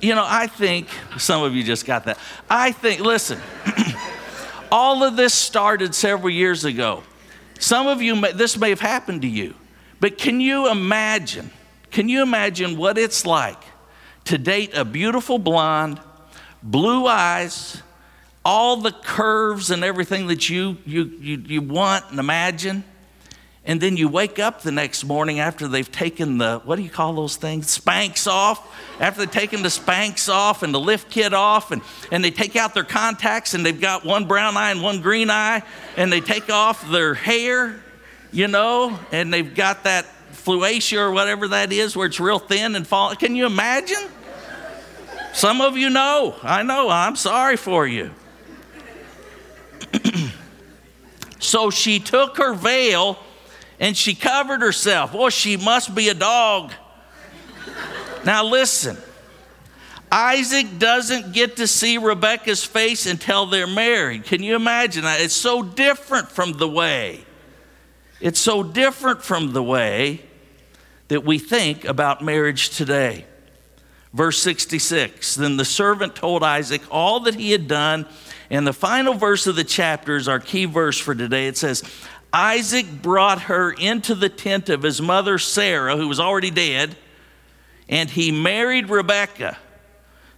you 0.00 0.14
know, 0.16 0.24
I 0.26 0.48
think 0.48 0.88
some 1.18 1.42
of 1.42 1.54
you 1.54 1.62
just 1.62 1.86
got 1.86 2.04
that. 2.04 2.18
I 2.50 2.72
think, 2.72 3.00
listen, 3.00 3.40
all 4.72 5.04
of 5.04 5.16
this 5.16 5.32
started 5.32 5.94
several 5.94 6.30
years 6.30 6.64
ago. 6.64 7.04
Some 7.60 7.86
of 7.86 8.02
you, 8.02 8.16
may, 8.16 8.32
this 8.32 8.58
may 8.58 8.70
have 8.70 8.80
happened 8.80 9.22
to 9.22 9.28
you, 9.28 9.54
but 10.00 10.18
can 10.18 10.40
you 10.40 10.68
imagine? 10.68 11.50
Can 11.92 12.08
you 12.08 12.22
imagine 12.22 12.76
what 12.76 12.98
it's 12.98 13.24
like 13.24 13.62
to 14.24 14.38
date 14.38 14.74
a 14.74 14.84
beautiful 14.84 15.38
blonde, 15.38 16.00
blue 16.62 17.06
eyes, 17.06 17.80
all 18.44 18.78
the 18.78 18.90
curves 18.90 19.70
and 19.70 19.84
everything 19.84 20.26
that 20.26 20.48
you, 20.48 20.78
you, 20.84 21.04
you, 21.20 21.36
you 21.46 21.62
want 21.62 22.10
and 22.10 22.18
imagine? 22.18 22.82
And 23.64 23.80
then 23.80 23.96
you 23.96 24.08
wake 24.08 24.40
up 24.40 24.62
the 24.62 24.72
next 24.72 25.04
morning 25.04 25.38
after 25.38 25.68
they've 25.68 25.90
taken 25.90 26.38
the, 26.38 26.60
what 26.64 26.76
do 26.76 26.82
you 26.82 26.90
call 26.90 27.12
those 27.12 27.36
things? 27.36 27.78
Spanx 27.78 28.26
off. 28.26 28.68
After 29.00 29.20
they've 29.20 29.30
taken 29.30 29.62
the 29.62 29.70
spanks 29.70 30.28
off 30.28 30.64
and 30.64 30.74
the 30.74 30.80
lift 30.80 31.10
kit 31.10 31.32
off, 31.32 31.70
and, 31.70 31.80
and 32.10 32.24
they 32.24 32.32
take 32.32 32.56
out 32.56 32.74
their 32.74 32.84
contacts 32.84 33.54
and 33.54 33.64
they've 33.64 33.80
got 33.80 34.04
one 34.04 34.24
brown 34.24 34.56
eye 34.56 34.72
and 34.72 34.82
one 34.82 35.00
green 35.00 35.30
eye, 35.30 35.62
and 35.96 36.12
they 36.12 36.20
take 36.20 36.50
off 36.50 36.88
their 36.90 37.14
hair, 37.14 37.80
you 38.32 38.48
know, 38.48 38.98
and 39.12 39.32
they've 39.32 39.54
got 39.54 39.84
that 39.84 40.06
fluacia 40.32 40.98
or 40.98 41.12
whatever 41.12 41.48
that 41.48 41.72
is 41.72 41.96
where 41.96 42.06
it's 42.08 42.18
real 42.18 42.40
thin 42.40 42.74
and 42.74 42.84
fall. 42.84 43.14
Can 43.14 43.36
you 43.36 43.46
imagine? 43.46 44.08
Some 45.32 45.60
of 45.60 45.76
you 45.76 45.88
know. 45.88 46.34
I 46.42 46.62
know. 46.62 46.88
I'm 46.88 47.14
sorry 47.14 47.56
for 47.56 47.86
you. 47.86 48.10
so 51.38 51.70
she 51.70 52.00
took 52.00 52.38
her 52.38 52.54
veil 52.54 53.18
and 53.82 53.96
she 53.96 54.14
covered 54.14 54.62
herself. 54.62 55.12
Well, 55.12 55.28
she 55.28 55.56
must 55.56 55.92
be 55.92 56.08
a 56.08 56.14
dog. 56.14 56.72
now, 58.24 58.44
listen. 58.44 58.96
Isaac 60.10 60.78
doesn't 60.78 61.32
get 61.32 61.56
to 61.56 61.66
see 61.66 61.98
Rebecca's 61.98 62.62
face 62.62 63.06
until 63.06 63.46
they're 63.46 63.66
married. 63.66 64.24
Can 64.24 64.42
you 64.42 64.54
imagine 64.54 65.02
that? 65.02 65.20
It's 65.20 65.34
so 65.34 65.62
different 65.62 66.30
from 66.30 66.52
the 66.52 66.68
way. 66.68 67.24
It's 68.20 68.38
so 68.38 68.62
different 68.62 69.22
from 69.22 69.52
the 69.52 69.62
way 69.62 70.20
that 71.08 71.24
we 71.24 71.38
think 71.38 71.84
about 71.84 72.22
marriage 72.22 72.70
today. 72.70 73.24
Verse 74.12 74.40
66 74.42 75.34
Then 75.34 75.56
the 75.56 75.64
servant 75.64 76.14
told 76.14 76.44
Isaac 76.44 76.82
all 76.90 77.20
that 77.20 77.34
he 77.34 77.50
had 77.50 77.66
done 77.66 78.06
And 78.50 78.66
the 78.66 78.72
final 78.72 79.14
verse 79.14 79.46
of 79.46 79.56
the 79.56 79.64
chapter 79.64 80.16
is 80.16 80.28
our 80.28 80.38
key 80.38 80.66
verse 80.66 80.98
for 80.98 81.14
today. 81.14 81.46
It 81.48 81.56
says, 81.56 81.82
Isaac 82.32 83.02
brought 83.02 83.42
her 83.42 83.70
into 83.70 84.14
the 84.14 84.28
tent 84.28 84.68
of 84.68 84.82
his 84.82 85.02
mother 85.02 85.38
Sarah, 85.38 85.96
who 85.96 86.08
was 86.08 86.18
already 86.18 86.50
dead, 86.50 86.96
and 87.88 88.08
he 88.08 88.32
married 88.32 88.88
Rebekah. 88.88 89.58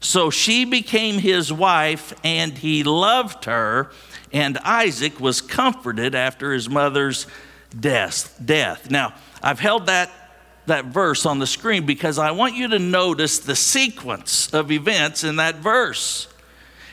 So 0.01 0.29
she 0.29 0.65
became 0.65 1.19
his 1.19 1.53
wife, 1.53 2.13
and 2.25 2.59
he 2.59 2.83
loved 2.83 3.45
her, 3.45 3.91
and 4.33 4.59
Isaac 4.59 5.21
was 5.21 5.41
comforted 5.41 6.15
after 6.15 6.53
his 6.53 6.69
mother's 6.69 7.27
death. 7.79 8.39
death. 8.45 8.91
Now, 8.91 9.15
I've 9.43 9.61
held 9.61 9.87
that, 9.87 10.11
that 10.67 10.87
verse 10.87 11.25
on 11.25 11.39
the 11.39 11.47
screen 11.47 11.87
because 11.87 12.19
I 12.19 12.33
want 12.33 12.55
you 12.55 12.69
to 12.69 12.79
notice 12.79 13.39
the 13.39 13.57
sequence 13.57 14.53
of 14.53 14.73
events 14.73 15.23
in 15.23 15.37
that 15.37 15.57
verse. 15.57 16.27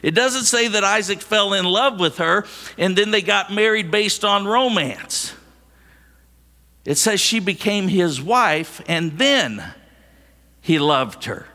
It 0.02 0.12
doesn't 0.12 0.46
say 0.46 0.68
that 0.70 0.84
Isaac 0.84 1.22
fell 1.22 1.54
in 1.54 1.66
love 1.66 2.00
with 2.00 2.18
her 2.18 2.46
and 2.78 2.98
then 2.98 3.12
they 3.12 3.22
got 3.22 3.54
married 3.54 3.92
based 3.92 4.26
on 4.26 4.46
romance. 4.46 5.34
It 6.86 6.96
says 6.96 7.20
she 7.20 7.40
became 7.40 7.88
his 7.88 8.22
wife 8.22 8.82
and 8.88 9.18
then 9.18 9.64
he 10.62 10.80
loved 10.80 11.26
her. 11.26 11.48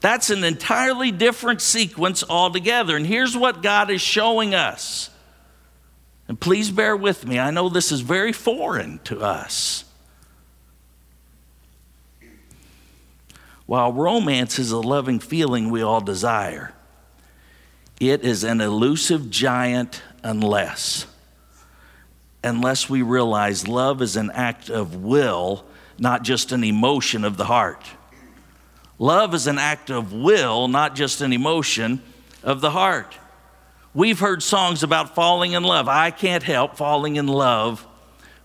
That's 0.00 0.30
an 0.30 0.44
entirely 0.44 1.10
different 1.10 1.60
sequence 1.60 2.22
altogether. 2.28 2.96
And 2.96 3.06
here's 3.06 3.36
what 3.36 3.62
God 3.62 3.90
is 3.90 4.00
showing 4.00 4.54
us. 4.54 5.10
And 6.28 6.38
please 6.38 6.70
bear 6.70 6.96
with 6.96 7.26
me. 7.26 7.38
I 7.38 7.50
know 7.50 7.68
this 7.68 7.92
is 7.92 8.00
very 8.00 8.32
foreign 8.32 8.98
to 9.04 9.20
us. 9.20 9.84
While 13.66 13.92
romance 13.92 14.58
is 14.58 14.70
a 14.70 14.78
loving 14.78 15.18
feeling 15.18 15.70
we 15.70 15.82
all 15.82 16.00
desire, 16.00 16.72
it 18.00 18.24
is 18.24 18.44
an 18.44 18.60
elusive 18.60 19.30
giant 19.30 20.02
unless 20.22 21.06
unless 22.46 22.88
we 22.88 23.02
realize 23.02 23.66
love 23.66 24.00
is 24.00 24.16
an 24.16 24.30
act 24.32 24.70
of 24.70 24.94
will, 24.94 25.64
not 25.98 26.22
just 26.22 26.52
an 26.52 26.62
emotion 26.62 27.24
of 27.24 27.36
the 27.36 27.46
heart. 27.46 27.84
Love 28.98 29.34
is 29.34 29.46
an 29.46 29.58
act 29.58 29.90
of 29.90 30.12
will, 30.12 30.68
not 30.68 30.94
just 30.94 31.20
an 31.20 31.32
emotion 31.32 32.00
of 32.42 32.60
the 32.60 32.70
heart. 32.70 33.18
We've 33.92 34.18
heard 34.18 34.42
songs 34.42 34.82
about 34.82 35.14
falling 35.14 35.52
in 35.52 35.64
love. 35.64 35.88
I 35.88 36.10
can't 36.10 36.42
help 36.42 36.76
falling 36.76 37.16
in 37.16 37.26
love 37.26 37.86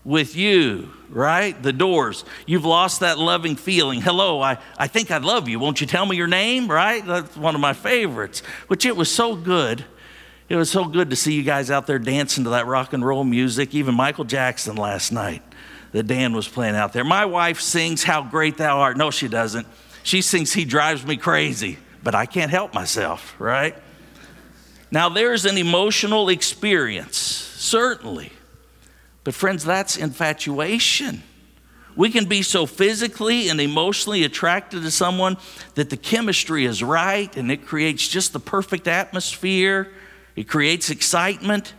with 0.04 0.34
you, 0.36 0.90
right? 1.10 1.60
The 1.62 1.72
doors. 1.72 2.24
You've 2.46 2.64
lost 2.64 3.00
that 3.00 3.18
loving 3.18 3.56
feeling. 3.56 4.00
Hello, 4.00 4.40
I, 4.40 4.58
I 4.76 4.88
think 4.88 5.10
I 5.10 5.18
love 5.18 5.48
you. 5.48 5.58
Won't 5.58 5.80
you 5.80 5.86
tell 5.86 6.06
me 6.06 6.16
your 6.16 6.26
name, 6.26 6.68
right? 6.68 7.04
That's 7.04 7.36
one 7.36 7.54
of 7.54 7.60
my 7.60 7.72
favorites, 7.72 8.40
which 8.66 8.84
it 8.84 8.96
was 8.96 9.10
so 9.10 9.36
good. 9.36 9.84
It 10.48 10.56
was 10.56 10.70
so 10.70 10.84
good 10.84 11.10
to 11.10 11.16
see 11.16 11.34
you 11.34 11.42
guys 11.42 11.70
out 11.70 11.86
there 11.86 11.98
dancing 11.98 12.44
to 12.44 12.50
that 12.50 12.66
rock 12.66 12.92
and 12.92 13.04
roll 13.04 13.24
music, 13.24 13.74
even 13.74 13.94
Michael 13.94 14.24
Jackson 14.24 14.76
last 14.76 15.12
night 15.12 15.42
that 15.92 16.06
Dan 16.06 16.34
was 16.34 16.48
playing 16.48 16.74
out 16.74 16.92
there. 16.92 17.04
My 17.04 17.24
wife 17.24 17.60
sings 17.60 18.02
How 18.02 18.22
Great 18.22 18.56
Thou 18.56 18.80
Art. 18.80 18.96
No, 18.96 19.10
she 19.10 19.28
doesn't. 19.28 19.66
She 20.02 20.20
sings 20.20 20.52
He 20.52 20.64
Drives 20.64 21.06
Me 21.06 21.16
Crazy, 21.16 21.78
but 22.02 22.14
I 22.14 22.26
can't 22.26 22.50
help 22.50 22.74
myself, 22.74 23.34
right? 23.38 23.76
Now, 24.90 25.08
there's 25.08 25.44
an 25.44 25.56
emotional 25.56 26.28
experience, 26.28 27.16
certainly 27.16 28.32
but, 29.24 29.34
friends, 29.34 29.64
that's 29.64 29.96
infatuation. 29.96 31.22
We 31.94 32.10
can 32.10 32.24
be 32.24 32.42
so 32.42 32.66
physically 32.66 33.48
and 33.48 33.60
emotionally 33.60 34.24
attracted 34.24 34.82
to 34.82 34.90
someone 34.90 35.36
that 35.74 35.90
the 35.90 35.96
chemistry 35.96 36.64
is 36.64 36.82
right 36.82 37.34
and 37.36 37.50
it 37.50 37.66
creates 37.66 38.08
just 38.08 38.32
the 38.32 38.40
perfect 38.40 38.88
atmosphere. 38.88 39.92
It 40.34 40.48
creates 40.48 40.88
excitement. 40.90 41.74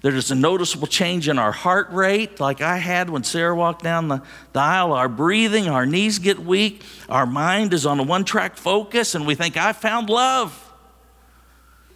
There's 0.00 0.32
a 0.32 0.34
noticeable 0.34 0.88
change 0.88 1.28
in 1.28 1.38
our 1.38 1.52
heart 1.52 1.88
rate, 1.92 2.40
like 2.40 2.60
I 2.60 2.78
had 2.78 3.08
when 3.08 3.22
Sarah 3.22 3.54
walked 3.54 3.84
down 3.84 4.08
the, 4.08 4.20
the 4.52 4.58
aisle. 4.58 4.92
Our 4.92 5.08
breathing, 5.08 5.68
our 5.68 5.86
knees 5.86 6.18
get 6.18 6.40
weak, 6.40 6.82
our 7.08 7.24
mind 7.24 7.72
is 7.72 7.86
on 7.86 8.00
a 8.00 8.02
one 8.02 8.24
track 8.24 8.56
focus, 8.56 9.14
and 9.14 9.28
we 9.28 9.36
think, 9.36 9.56
I 9.56 9.72
found 9.72 10.10
love. 10.10 10.58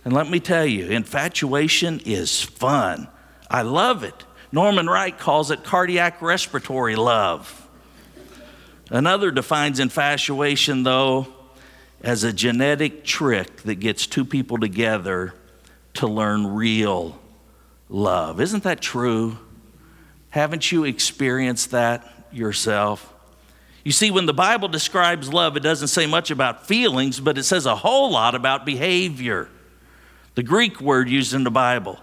And 0.04 0.14
let 0.14 0.30
me 0.30 0.38
tell 0.38 0.64
you, 0.64 0.86
infatuation 0.86 2.00
is 2.04 2.40
fun. 2.40 3.08
I 3.50 3.62
love 3.62 4.04
it. 4.04 4.24
Norman 4.52 4.88
Wright 4.88 5.16
calls 5.16 5.50
it 5.50 5.64
cardiac 5.64 6.22
respiratory 6.22 6.96
love. 6.96 7.68
Another 8.90 9.30
defines 9.30 9.80
infatuation, 9.80 10.84
though, 10.84 11.26
as 12.02 12.22
a 12.22 12.32
genetic 12.32 13.04
trick 13.04 13.62
that 13.62 13.76
gets 13.76 14.06
two 14.06 14.24
people 14.24 14.58
together 14.58 15.34
to 15.94 16.06
learn 16.06 16.46
real 16.46 17.18
love. 17.88 18.40
Isn't 18.40 18.62
that 18.62 18.80
true? 18.80 19.38
Haven't 20.30 20.70
you 20.70 20.84
experienced 20.84 21.72
that 21.72 22.28
yourself? 22.30 23.12
You 23.82 23.92
see, 23.92 24.10
when 24.10 24.26
the 24.26 24.34
Bible 24.34 24.68
describes 24.68 25.32
love, 25.32 25.56
it 25.56 25.62
doesn't 25.62 25.88
say 25.88 26.06
much 26.06 26.30
about 26.30 26.66
feelings, 26.66 27.18
but 27.20 27.38
it 27.38 27.44
says 27.44 27.66
a 27.66 27.76
whole 27.76 28.10
lot 28.10 28.34
about 28.34 28.66
behavior. 28.66 29.48
The 30.34 30.42
Greek 30.42 30.80
word 30.80 31.08
used 31.08 31.34
in 31.34 31.44
the 31.44 31.50
Bible 31.50 31.98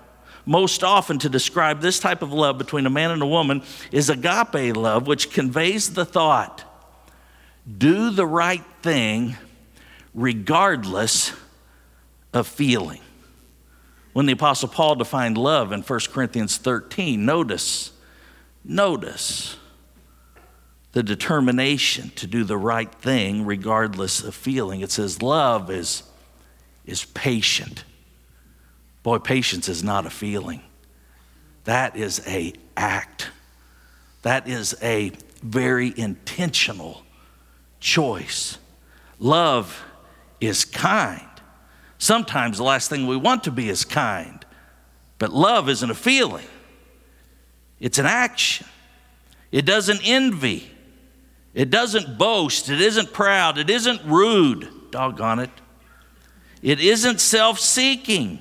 most 0.45 0.83
often 0.83 1.19
to 1.19 1.29
describe 1.29 1.81
this 1.81 1.99
type 1.99 2.21
of 2.21 2.33
love 2.33 2.57
between 2.57 2.85
a 2.85 2.89
man 2.89 3.11
and 3.11 3.21
a 3.21 3.27
woman 3.27 3.63
is 3.91 4.09
agape 4.09 4.75
love, 4.75 5.07
which 5.07 5.31
conveys 5.31 5.93
the 5.93 6.05
thought 6.05 6.63
do 7.77 8.09
the 8.09 8.25
right 8.25 8.63
thing 8.81 9.37
regardless 10.13 11.31
of 12.33 12.47
feeling. 12.47 12.99
When 14.11 14.25
the 14.25 14.33
Apostle 14.33 14.67
Paul 14.67 14.95
defined 14.95 15.37
love 15.37 15.71
in 15.71 15.81
1 15.81 15.99
Corinthians 16.11 16.57
13, 16.57 17.25
notice, 17.25 17.91
notice 18.63 19.57
the 20.91 21.01
determination 21.01 22.11
to 22.11 22.27
do 22.27 22.43
the 22.43 22.57
right 22.57 22.93
thing 22.93 23.45
regardless 23.45 24.21
of 24.21 24.35
feeling. 24.35 24.81
It 24.81 24.91
says, 24.91 25.21
Love 25.21 25.71
is, 25.71 26.03
is 26.85 27.05
patient. 27.05 27.83
Boy, 29.03 29.19
patience 29.19 29.69
is 29.69 29.83
not 29.83 30.05
a 30.05 30.09
feeling. 30.09 30.61
That 31.65 31.95
is 31.95 32.25
a 32.27 32.53
act. 32.75 33.29
That 34.23 34.47
is 34.47 34.75
a 34.81 35.11
very 35.43 35.93
intentional 35.95 37.03
choice. 37.79 38.57
Love 39.19 39.83
is 40.39 40.65
kind. 40.65 41.21
Sometimes 41.97 42.57
the 42.57 42.63
last 42.63 42.89
thing 42.89 43.07
we 43.07 43.15
want 43.15 43.43
to 43.45 43.51
be 43.51 43.69
is 43.69 43.85
kind, 43.85 44.45
but 45.19 45.31
love 45.31 45.69
isn't 45.69 45.89
a 45.89 45.95
feeling, 45.95 46.45
it's 47.79 47.97
an 47.97 48.05
action. 48.05 48.67
It 49.51 49.65
doesn't 49.65 50.01
envy, 50.03 50.69
it 51.53 51.69
doesn't 51.69 52.17
boast, 52.17 52.69
it 52.69 52.81
isn't 52.81 53.13
proud, 53.13 53.57
it 53.57 53.69
isn't 53.69 54.01
rude, 54.03 54.67
doggone 54.91 55.39
it. 55.39 55.51
It 56.61 56.79
isn't 56.79 57.21
self 57.21 57.59
seeking. 57.59 58.39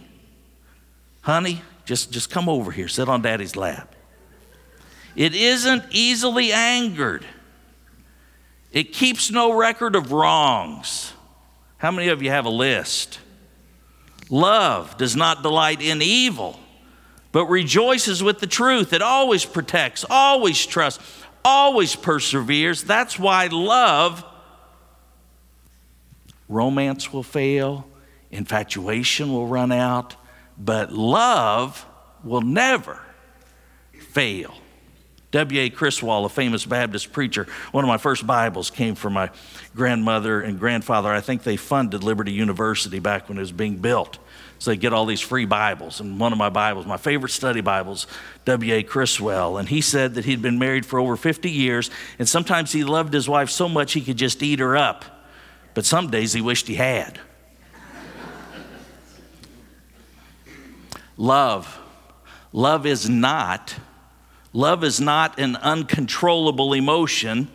Honey, 1.23 1.63
just, 1.85 2.13
just 2.13 2.31
come 2.31 2.49
over 2.49 2.71
here, 2.71 2.89
sit 2.89 3.09
on 3.09 3.23
daddy's 3.23 3.57
lap. 3.57 3.95
It 5.15 5.35
isn't 5.35 5.85
easily 5.91 6.53
angered. 6.53 7.25
It 8.73 8.93
keeps 8.93 9.31
no 9.31 9.53
record 9.53 9.95
of 9.95 10.13
wrongs. 10.13 11.13
How 11.77 11.91
many 11.91 12.09
of 12.09 12.23
you 12.23 12.31
have 12.31 12.45
a 12.45 12.51
list? 12.51 13.19
Love 14.31 14.97
does 14.97 15.15
not 15.15 15.43
delight 15.43 15.83
in 15.83 16.01
evil, 16.01 16.59
but 17.33 17.47
rejoices 17.47 18.23
with 18.23 18.41
the 18.41 18.47
truth. 18.47 18.93
It 18.93 19.03
always 19.03 19.45
protects, 19.45 20.05
always 20.09 20.65
trusts, 20.65 21.05
always 21.45 21.95
perseveres. 21.95 22.83
That's 22.83 23.19
why 23.19 23.49
love, 23.49 24.25
romance 26.49 27.13
will 27.13 27.23
fail, 27.23 27.87
infatuation 28.31 29.33
will 29.33 29.47
run 29.47 29.71
out, 29.71 30.17
but 30.65 30.93
love 30.93 31.87
will 32.23 32.41
never 32.41 33.01
fail. 34.11 34.55
W.A. 35.33 35.71
Criswell, 35.71 36.27
a 36.27 36.29
famous 36.29 36.67
Baptist 36.67 37.11
preacher, 37.11 37.47
one 37.73 37.85
of 37.85 37.89
my 37.89 37.97
first 37.97 38.27
Bibles 38.27 38.71
came 38.71 38.95
from 38.95 39.15
my 39.15 39.31
grandmother 39.75 40.43
and 40.43 40.59
grandfather. 40.59 41.11
I 41.11 41.23
think 41.23 41.43
they 41.43 41.57
funded 41.57 42.05
Liberty 42.05 42.33
University 42.33 42.99
back 42.99 43.29
when 43.29 43.39
it 43.39 43.41
was 43.41 43.51
being 43.51 43.77
built. 43.77 44.19
So 44.59 44.71
they 44.71 44.77
get 44.77 44.93
all 44.93 45.07
these 45.07 45.23
free 45.23 45.47
Bibles. 45.47 46.01
And 46.01 46.21
one 46.21 46.33
of 46.33 46.39
my 46.39 46.51
Bibles, 46.51 46.85
my 46.85 46.99
favorite 46.99 47.31
study 47.31 47.63
Bibles, 47.63 48.07
W.A. 48.45 48.83
Criswell. 48.83 49.57
And 49.57 49.71
he 49.71 49.81
said 49.81 50.15
that 50.15 50.27
he'd 50.27 50.43
been 50.43 50.59
married 50.59 50.85
for 50.85 50.99
over 50.99 51.17
50 51.17 51.51
years, 51.51 51.91
and 52.19 52.29
sometimes 52.29 52.71
he 52.71 52.85
loved 52.85 53.15
his 53.15 53.27
wife 53.27 53.49
so 53.49 53.71
much 53.71 53.95
he 53.95 54.03
could 54.03 54.19
just 54.19 54.43
eat 54.43 54.59
her 54.59 54.77
up. 54.77 55.27
But 55.73 55.87
some 55.87 56.11
days 56.11 56.35
he 56.35 56.43
wished 56.43 56.69
he 56.69 56.75
had. 56.75 57.19
Love. 61.23 61.79
Love 62.53 62.85
is 62.85 63.09
not 63.09 63.75
love 64.53 64.85
is 64.85 65.01
not 65.01 65.39
an 65.39 65.57
uncontrollable 65.57 66.75
emotion, 66.75 67.49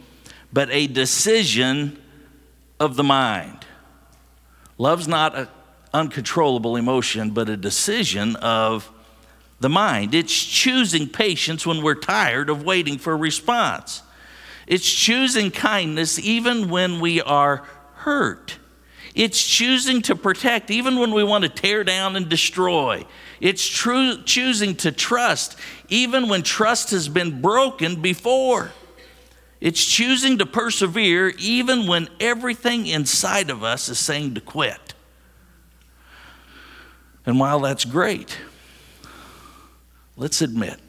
but 0.52 0.68
a 0.72 0.88
decision 0.88 2.02
of 2.80 2.96
the 2.96 3.04
mind. 3.04 3.66
Love's 4.80 5.08
not 5.08 5.36
a, 5.36 5.50
uncontrollable 5.94 6.76
emotion, 6.76 7.32
but 7.32 7.50
a 7.50 7.58
decision 7.58 8.36
of 8.38 8.90
the 9.60 9.70
mind. 9.70 10.16
It's 10.16 10.34
choosing 10.44 11.08
patience 11.08 11.66
when 11.66 11.84
we're 11.84 11.96
tired 11.96 12.50
of 12.50 12.64
waiting 12.64 12.98
for 12.98 13.14
a 13.14 13.18
response. 13.18 14.02
It's 14.66 14.92
choosing 14.92 15.52
kindness 15.52 16.20
even 16.20 16.70
when 16.70 17.00
we 17.00 17.22
are 17.22 17.64
hurt. 17.96 18.58
It's 19.18 19.44
choosing 19.44 20.04
to 20.04 20.16
protect 20.16 20.70
even 20.70 21.00
when 21.00 21.12
we 21.12 21.24
want 21.24 21.44
to 21.44 21.50
tear 21.50 21.84
down 21.84 22.16
and 22.16 22.30
destroy. 22.30 23.04
It's 23.42 23.66
true, 23.66 24.22
choosing 24.24 24.76
to 24.76 24.92
trust 24.92 25.58
even 25.90 26.30
when 26.30 26.44
trust 26.44 26.92
has 26.92 27.10
been 27.10 27.42
broken 27.42 28.00
before. 28.00 28.74
It's 29.60 29.84
choosing 29.84 30.38
to 30.38 30.46
persevere 30.46 31.30
even 31.40 31.88
when 31.88 32.10
everything 32.20 32.86
inside 32.86 33.50
of 33.50 33.64
us 33.64 33.90
is 33.90 33.98
saying 33.98 34.36
to 34.36 34.42
quit. 34.42 34.94
And 37.26 37.40
while 37.40 37.62
that's 37.62 37.86
great, 37.86 38.38
let's 40.16 40.44
admit 40.44 40.80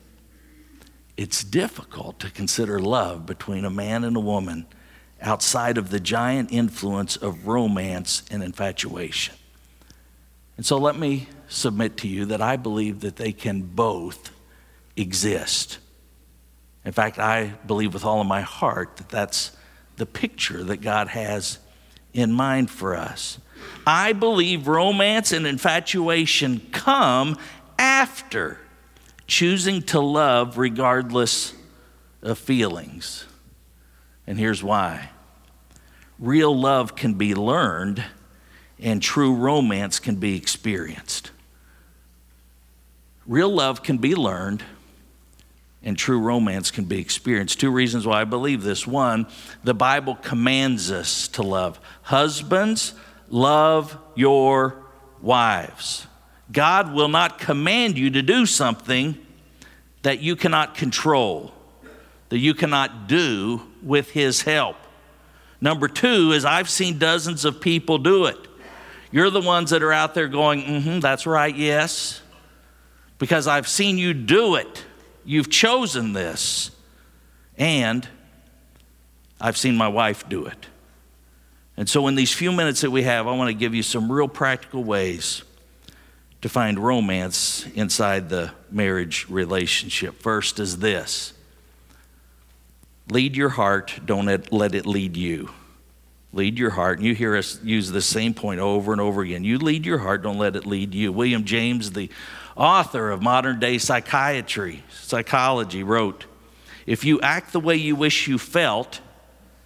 it's 1.16 1.42
difficult 1.42 2.20
to 2.20 2.30
consider 2.30 2.78
love 2.78 3.24
between 3.24 3.64
a 3.64 3.70
man 3.70 4.04
and 4.04 4.18
a 4.18 4.20
woman 4.20 4.66
outside 5.20 5.78
of 5.78 5.90
the 5.90 6.00
giant 6.00 6.52
influence 6.52 7.16
of 7.16 7.46
romance 7.46 8.22
and 8.30 8.42
infatuation. 8.42 9.34
And 10.56 10.66
so 10.66 10.76
let 10.78 10.96
me 10.96 11.28
submit 11.48 11.96
to 11.98 12.08
you 12.08 12.26
that 12.26 12.42
I 12.42 12.56
believe 12.56 13.00
that 13.00 13.16
they 13.16 13.32
can 13.32 13.62
both 13.62 14.30
exist. 14.96 15.78
In 16.84 16.92
fact, 16.92 17.18
I 17.18 17.54
believe 17.66 17.94
with 17.94 18.04
all 18.04 18.20
of 18.20 18.26
my 18.26 18.40
heart 18.40 18.96
that 18.96 19.08
that's 19.08 19.52
the 19.96 20.06
picture 20.06 20.62
that 20.64 20.78
God 20.78 21.08
has 21.08 21.58
in 22.12 22.32
mind 22.32 22.70
for 22.70 22.96
us. 22.96 23.38
I 23.86 24.12
believe 24.12 24.68
romance 24.68 25.32
and 25.32 25.46
infatuation 25.46 26.60
come 26.72 27.36
after 27.78 28.58
choosing 29.26 29.82
to 29.82 30.00
love 30.00 30.58
regardless 30.58 31.54
of 32.22 32.38
feelings. 32.38 33.24
And 34.28 34.38
here's 34.38 34.62
why 34.62 35.08
real 36.18 36.54
love 36.54 36.94
can 36.94 37.14
be 37.14 37.34
learned, 37.34 38.04
and 38.78 39.02
true 39.02 39.34
romance 39.34 39.98
can 39.98 40.16
be 40.16 40.36
experienced. 40.36 41.30
Real 43.26 43.48
love 43.48 43.82
can 43.82 43.96
be 43.96 44.14
learned, 44.14 44.62
and 45.82 45.96
true 45.96 46.20
romance 46.20 46.70
can 46.70 46.84
be 46.84 47.00
experienced. 47.00 47.58
Two 47.58 47.70
reasons 47.70 48.06
why 48.06 48.20
I 48.20 48.24
believe 48.24 48.62
this. 48.62 48.86
One, 48.86 49.26
the 49.64 49.72
Bible 49.72 50.16
commands 50.16 50.90
us 50.90 51.28
to 51.28 51.42
love. 51.42 51.80
Husbands, 52.02 52.92
love 53.30 53.96
your 54.14 54.76
wives. 55.22 56.06
God 56.52 56.92
will 56.92 57.08
not 57.08 57.38
command 57.38 57.96
you 57.96 58.10
to 58.10 58.20
do 58.20 58.44
something 58.44 59.16
that 60.02 60.20
you 60.20 60.36
cannot 60.36 60.74
control, 60.74 61.54
that 62.28 62.38
you 62.38 62.54
cannot 62.54 63.08
do 63.08 63.62
with 63.82 64.10
His 64.10 64.42
help. 64.42 64.76
Number 65.60 65.88
two 65.88 66.32
is 66.32 66.44
I've 66.44 66.70
seen 66.70 66.98
dozens 66.98 67.44
of 67.44 67.60
people 67.60 67.98
do 67.98 68.26
it. 68.26 68.36
You're 69.10 69.30
the 69.30 69.40
ones 69.40 69.70
that 69.70 69.82
are 69.82 69.92
out 69.92 70.14
there 70.14 70.28
going, 70.28 70.62
mm 70.62 70.82
hmm, 70.82 71.00
that's 71.00 71.26
right, 71.26 71.54
yes. 71.54 72.20
Because 73.18 73.46
I've 73.46 73.66
seen 73.66 73.98
you 73.98 74.14
do 74.14 74.54
it. 74.54 74.84
You've 75.24 75.50
chosen 75.50 76.12
this. 76.12 76.70
And 77.56 78.06
I've 79.40 79.56
seen 79.56 79.76
my 79.76 79.88
wife 79.88 80.28
do 80.28 80.46
it. 80.46 80.66
And 81.76 81.88
so, 81.88 82.08
in 82.08 82.16
these 82.16 82.32
few 82.32 82.50
minutes 82.52 82.80
that 82.80 82.90
we 82.90 83.02
have, 83.04 83.26
I 83.28 83.32
want 83.36 83.48
to 83.48 83.54
give 83.54 83.74
you 83.74 83.84
some 83.84 84.10
real 84.10 84.28
practical 84.28 84.82
ways 84.82 85.42
to 86.42 86.48
find 86.48 86.78
romance 86.78 87.66
inside 87.74 88.28
the 88.28 88.52
marriage 88.70 89.26
relationship. 89.28 90.20
First 90.20 90.58
is 90.58 90.78
this 90.78 91.32
lead 93.10 93.36
your 93.36 93.48
heart, 93.50 94.00
don't 94.04 94.26
let 94.52 94.74
it 94.74 94.86
lead 94.86 95.16
you. 95.16 95.50
Lead 96.32 96.58
your 96.58 96.70
heart. 96.70 96.98
And 96.98 97.06
you 97.06 97.14
hear 97.14 97.36
us 97.36 97.58
use 97.62 97.90
the 97.90 98.02
same 98.02 98.34
point 98.34 98.60
over 98.60 98.92
and 98.92 99.00
over 99.00 99.22
again. 99.22 99.44
You 99.44 99.58
lead 99.58 99.86
your 99.86 99.98
heart, 99.98 100.22
don't 100.22 100.38
let 100.38 100.56
it 100.56 100.66
lead 100.66 100.94
you. 100.94 101.10
William 101.10 101.44
James, 101.44 101.92
the 101.92 102.10
author 102.56 103.10
of 103.10 103.22
modern 103.22 103.58
day 103.58 103.78
psychiatry, 103.78 104.82
psychology, 104.90 105.82
wrote 105.82 106.26
If 106.86 107.04
you 107.04 107.20
act 107.20 107.52
the 107.52 107.60
way 107.60 107.76
you 107.76 107.96
wish 107.96 108.28
you 108.28 108.36
felt, 108.36 109.00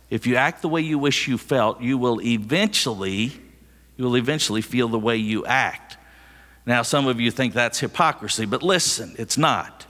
if 0.08 0.26
you 0.26 0.36
act 0.36 0.62
the 0.62 0.68
way 0.68 0.82
you 0.82 0.98
wish 0.98 1.26
you 1.26 1.38
felt, 1.38 1.80
you 1.80 1.98
will 1.98 2.20
eventually, 2.20 3.32
you 3.96 4.04
will 4.04 4.16
eventually 4.16 4.60
feel 4.60 4.88
the 4.88 4.98
way 4.98 5.16
you 5.16 5.44
act. 5.46 5.96
Now, 6.64 6.82
some 6.82 7.08
of 7.08 7.20
you 7.20 7.30
think 7.30 7.54
that's 7.54 7.80
hypocrisy, 7.80 8.44
but 8.44 8.62
listen, 8.62 9.16
it's 9.18 9.36
not. 9.36 9.81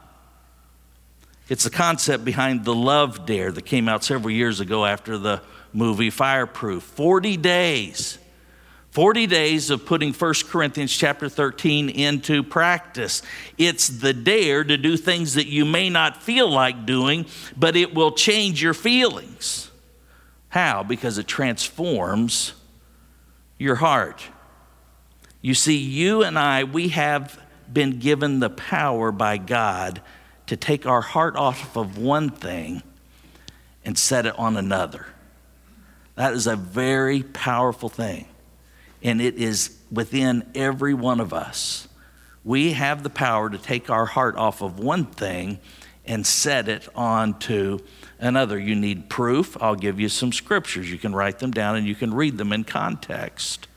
It's 1.48 1.64
the 1.64 1.70
concept 1.70 2.24
behind 2.24 2.64
the 2.64 2.74
love 2.74 3.26
dare 3.26 3.50
that 3.52 3.62
came 3.62 3.88
out 3.88 4.04
several 4.04 4.30
years 4.30 4.60
ago 4.60 4.84
after 4.84 5.18
the 5.18 5.42
movie 5.72 6.10
Fireproof. 6.10 6.82
40 6.82 7.36
days. 7.36 8.18
40 8.90 9.26
days 9.26 9.70
of 9.70 9.86
putting 9.86 10.12
1 10.12 10.34
Corinthians 10.48 10.94
chapter 10.94 11.28
13 11.28 11.88
into 11.88 12.42
practice. 12.42 13.22
It's 13.56 13.88
the 13.88 14.12
dare 14.12 14.64
to 14.64 14.76
do 14.76 14.98
things 14.98 15.34
that 15.34 15.46
you 15.46 15.64
may 15.64 15.88
not 15.88 16.22
feel 16.22 16.48
like 16.48 16.84
doing, 16.84 17.24
but 17.56 17.74
it 17.74 17.94
will 17.94 18.12
change 18.12 18.62
your 18.62 18.74
feelings. 18.74 19.70
How? 20.50 20.82
Because 20.82 21.16
it 21.16 21.26
transforms 21.26 22.52
your 23.58 23.76
heart. 23.76 24.22
You 25.40 25.54
see, 25.54 25.78
you 25.78 26.22
and 26.22 26.38
I, 26.38 26.64
we 26.64 26.88
have 26.88 27.40
been 27.72 27.98
given 27.98 28.40
the 28.40 28.50
power 28.50 29.10
by 29.10 29.38
God 29.38 30.02
to 30.52 30.56
take 30.58 30.84
our 30.84 31.00
heart 31.00 31.34
off 31.34 31.78
of 31.78 31.96
one 31.96 32.28
thing 32.28 32.82
and 33.86 33.96
set 33.96 34.26
it 34.26 34.38
on 34.38 34.58
another. 34.58 35.06
That 36.14 36.34
is 36.34 36.46
a 36.46 36.56
very 36.56 37.22
powerful 37.22 37.88
thing, 37.88 38.26
and 39.02 39.22
it 39.22 39.36
is 39.36 39.78
within 39.90 40.44
every 40.54 40.92
one 40.92 41.20
of 41.20 41.32
us. 41.32 41.88
We 42.44 42.72
have 42.72 43.02
the 43.02 43.08
power 43.08 43.48
to 43.48 43.56
take 43.56 43.88
our 43.88 44.04
heart 44.04 44.36
off 44.36 44.60
of 44.60 44.78
one 44.78 45.06
thing 45.06 45.58
and 46.04 46.26
set 46.26 46.68
it 46.68 46.86
onto 46.94 47.78
another. 48.18 48.58
You 48.58 48.74
need 48.74 49.08
proof. 49.08 49.56
I'll 49.58 49.74
give 49.74 49.98
you 49.98 50.10
some 50.10 50.32
scriptures. 50.32 50.92
You 50.92 50.98
can 50.98 51.14
write 51.14 51.38
them 51.38 51.52
down 51.52 51.76
and 51.76 51.86
you 51.86 51.94
can 51.94 52.12
read 52.12 52.36
them 52.36 52.52
in 52.52 52.64
context. 52.64 53.68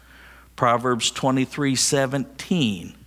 Proverbs 0.57 1.09
23 1.09 1.73
17. 1.73 2.97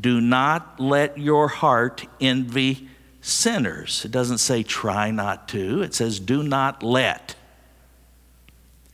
Do 0.00 0.20
not 0.20 0.80
let 0.80 1.18
your 1.18 1.46
heart 1.46 2.04
envy 2.20 2.88
sinners. 3.26 4.04
It 4.04 4.12
doesn't 4.12 4.38
say 4.38 4.62
try 4.62 5.10
not 5.10 5.48
to, 5.48 5.82
it 5.82 5.94
says 5.94 6.20
do 6.20 6.42
not 6.42 6.82
let. 6.82 7.34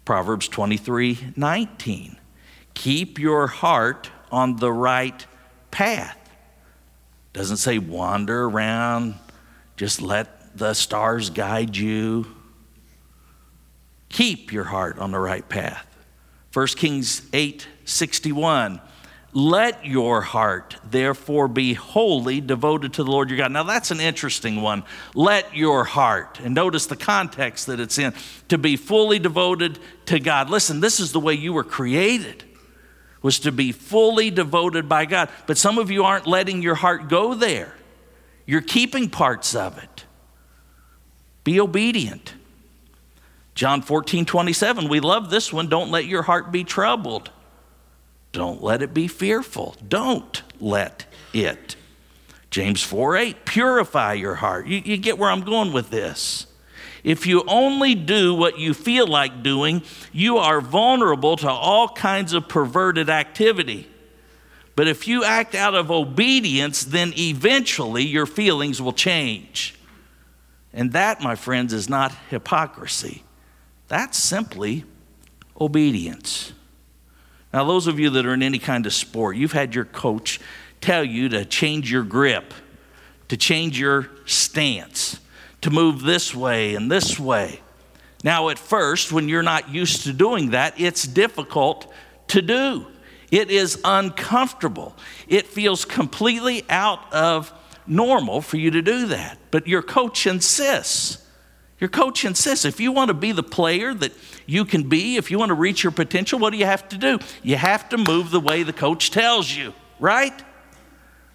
Proverbs 0.05 0.49
23 0.49 1.35
19. 1.37 2.16
Keep 2.75 3.18
your 3.18 3.47
heart 3.47 4.11
on 4.31 4.57
the 4.57 4.73
right 4.73 5.27
path. 5.71 6.18
Doesn't 7.33 7.59
say 7.59 7.79
wander 7.79 8.45
around, 8.45 9.14
just 9.77 10.01
let 10.01 10.57
the 10.57 10.75
stars 10.75 11.31
guide 11.31 11.77
you. 11.77 12.27
Keep 14.09 14.53
your 14.53 14.64
heart 14.64 14.99
on 14.99 15.11
the 15.11 15.18
right 15.18 15.47
path. 15.49 15.87
1 16.53 16.66
Kings 16.68 17.23
8 17.33 17.66
61. 17.85 18.81
Let 19.35 19.87
your 19.87 20.21
heart 20.21 20.77
therefore 20.85 21.49
be 21.49 21.73
wholly 21.73 22.42
devoted 22.42 22.92
to 22.95 23.05
the 23.05 23.11
Lord 23.11 23.31
your 23.31 23.38
God. 23.38 23.51
Now 23.51 23.62
that's 23.62 23.90
an 23.90 24.01
interesting 24.01 24.61
one. 24.61 24.85
Let 25.14 25.57
your 25.57 25.85
heart, 25.85 26.38
and 26.40 26.55
notice 26.55 26.85
the 26.85 26.97
context 26.97 27.66
that 27.66 27.81
it's 27.81 27.99
in, 27.99 28.12
to 28.49 28.59
be 28.59 28.77
fully 28.77 29.18
devoted 29.18 29.79
to 30.07 30.18
God. 30.21 30.51
Listen, 30.51 30.81
this 30.81 31.01
is 31.01 31.12
the 31.12 31.21
way 31.21 31.33
you 31.33 31.55
were 31.55 31.64
created, 31.64 32.45
was 33.23 33.38
to 33.40 33.53
be 33.53 33.73
fully 33.73 34.31
devoted 34.31 34.87
by 34.87 35.07
God. 35.07 35.31
But 35.47 35.57
some 35.57 35.79
of 35.79 35.90
you 35.90 36.05
aren't 36.05 36.27
letting 36.27 36.61
your 36.61 36.75
heart 36.75 37.09
go 37.09 37.33
there. 37.33 37.75
You're 38.45 38.61
keeping 38.61 39.09
parts 39.09 39.55
of 39.55 39.79
it. 39.79 40.05
Be 41.42 41.59
obedient. 41.59 42.35
John 43.55 43.81
14, 43.81 44.27
27, 44.27 44.88
we 44.88 45.01
love 45.01 45.31
this 45.31 45.53
one. 45.53 45.68
Don't 45.68 45.90
let 45.90 46.05
your 46.05 46.23
heart 46.23 46.53
be 46.53 46.64
troubled. 46.64 47.31
Don't 48.33 48.62
let 48.62 48.83
it 48.83 48.95
be 48.95 49.07
fearful. 49.07 49.77
Don't 49.87 50.42
let 50.61 51.07
it. 51.33 51.77
James 52.51 52.83
4, 52.83 53.16
8, 53.16 53.45
purify 53.45 54.14
your 54.14 54.35
heart. 54.37 54.66
You, 54.66 54.79
you 54.85 54.97
get 54.97 55.18
where 55.18 55.31
I'm 55.31 55.42
going 55.42 55.73
with 55.73 55.90
this. 55.90 56.47
If 57.05 57.27
you 57.27 57.42
only 57.47 57.95
do 57.95 58.35
what 58.35 58.59
you 58.59 58.75
feel 58.75 59.07
like 59.07 59.42
doing, 59.42 59.83
you 60.12 60.38
are 60.38 60.61
vulnerable 60.61 61.37
to 61.38 61.51
all 61.51 61.88
kinds 61.88 62.33
of 62.33 62.49
perverted 62.49 63.11
activity. 63.11 63.88
But 64.77 64.88
if 64.88 65.09
you 65.09 65.25
act 65.25 65.55
out 65.55 65.75
of 65.75 65.90
obedience, 65.90 66.85
then 66.85 67.12
eventually 67.16 68.05
your 68.05 68.27
feelings 68.27 68.81
will 68.81 68.92
change. 68.92 69.75
And 70.73 70.92
that, 70.92 71.21
my 71.21 71.35
friends, 71.35 71.73
is 71.73 71.88
not 71.88 72.12
hypocrisy. 72.31 73.25
That's 73.88 74.16
simply 74.16 74.85
obedience. 75.61 76.53
Now, 77.53 77.65
those 77.65 77.87
of 77.87 77.99
you 77.99 78.11
that 78.11 78.25
are 78.25 78.35
in 78.35 78.43
any 78.43 78.59
kind 78.59 78.87
of 78.87 78.95
sport, 78.95 79.37
you've 79.37 79.53
had 79.53 79.75
your 79.75 79.85
coach 79.85 80.41
tell 80.81 81.05
you 81.05 81.29
to 81.31 81.45
change 81.45 81.91
your 81.91 82.03
grip, 82.03 82.55
to 83.29 83.37
change 83.37 83.79
your 83.79 84.09
stance, 84.25 85.21
to 85.61 85.71
move 85.71 86.03
this 86.03 86.35
way 86.35 86.75
and 86.75 86.91
this 86.91 87.19
way. 87.21 87.61
Now, 88.25 88.49
at 88.49 88.59
first, 88.59 89.12
when 89.12 89.29
you're 89.29 89.43
not 89.43 89.69
used 89.69 90.05
to 90.05 90.12
doing 90.12 90.51
that, 90.51 90.81
it's 90.81 91.05
difficult 91.05 91.93
to 92.29 92.41
do. 92.41 92.87
It 93.31 93.51
is 93.51 93.81
uncomfortable. 93.85 94.97
It 95.27 95.47
feels 95.47 95.85
completely 95.85 96.65
out 96.69 97.12
of 97.12 97.53
normal 97.87 98.41
for 98.43 98.57
you 98.59 98.71
to 98.73 98.83
do 98.83 99.07
that. 99.07 99.38
But 99.51 99.67
your 99.67 99.83
coach 99.83 100.27
insists. 100.27 101.21
Your 101.83 101.88
coach 101.88 102.25
insists 102.25 102.64
if 102.64 102.79
you 102.79 102.92
want 102.92 103.09
to 103.09 103.14
be 103.14 103.33
the 103.33 103.42
player 103.42 103.92
that 103.92 104.12
you 104.47 104.64
can 104.64 104.88
be, 104.88 105.16
if 105.16 105.33
you 105.33 105.38
want 105.40 105.49
to 105.49 105.57
reach 105.57 105.83
your 105.83 105.90
potential, 105.90 106.38
what 106.38 106.51
do 106.51 106.57
you 106.57 106.64
have 106.64 106.88
to 106.90 106.97
do? 106.97 107.18
You 107.42 107.57
have 107.57 107.88
to 107.88 107.99
move 107.99 108.31
the 108.31 108.38
way 108.38 108.62
the 108.62 108.73
coach 108.73 109.11
tells 109.11 109.53
you, 109.53 109.75
right? 109.99 110.33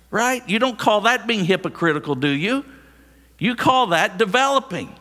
Right? 0.10 0.48
You 0.48 0.58
don't 0.60 0.80
call 0.80 1.02
that 1.02 1.28
being 1.28 1.44
hypocritical, 1.44 2.16
do 2.16 2.30
you? 2.30 2.64
You 3.38 3.56
call 3.56 3.88
that 3.88 4.18
developing. 4.18 4.96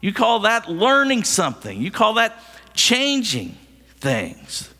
You 0.00 0.14
call 0.14 0.38
that 0.40 0.70
learning 0.70 1.24
something. 1.24 1.78
You 1.78 1.90
call 1.90 2.14
that 2.14 2.42
changing 2.72 3.58
things. 3.98 4.72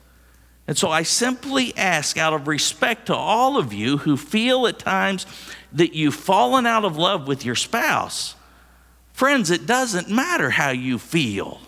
And 0.66 0.79
so 0.79 0.88
I 0.88 1.03
simply 1.03 1.77
ask, 1.77 2.16
out 2.16 2.33
of 2.33 2.49
respect 2.49 3.09
to 3.09 3.14
all 3.14 3.59
of 3.59 3.75
you 3.75 3.99
who 3.99 4.16
feel 4.16 4.66
at 4.68 4.79
times 4.79 5.27
that 5.75 5.94
you've 5.94 6.14
fallen 6.14 6.64
out 6.64 6.87
of 6.87 6.97
love 6.97 7.29
with 7.29 7.44
your 7.44 7.57
spouse, 7.57 8.37
friends, 9.18 9.50
it 9.50 9.66
doesn't 9.66 10.09
matter 10.09 10.48
how 10.48 10.70
you 10.70 10.96
feel. 10.96 11.61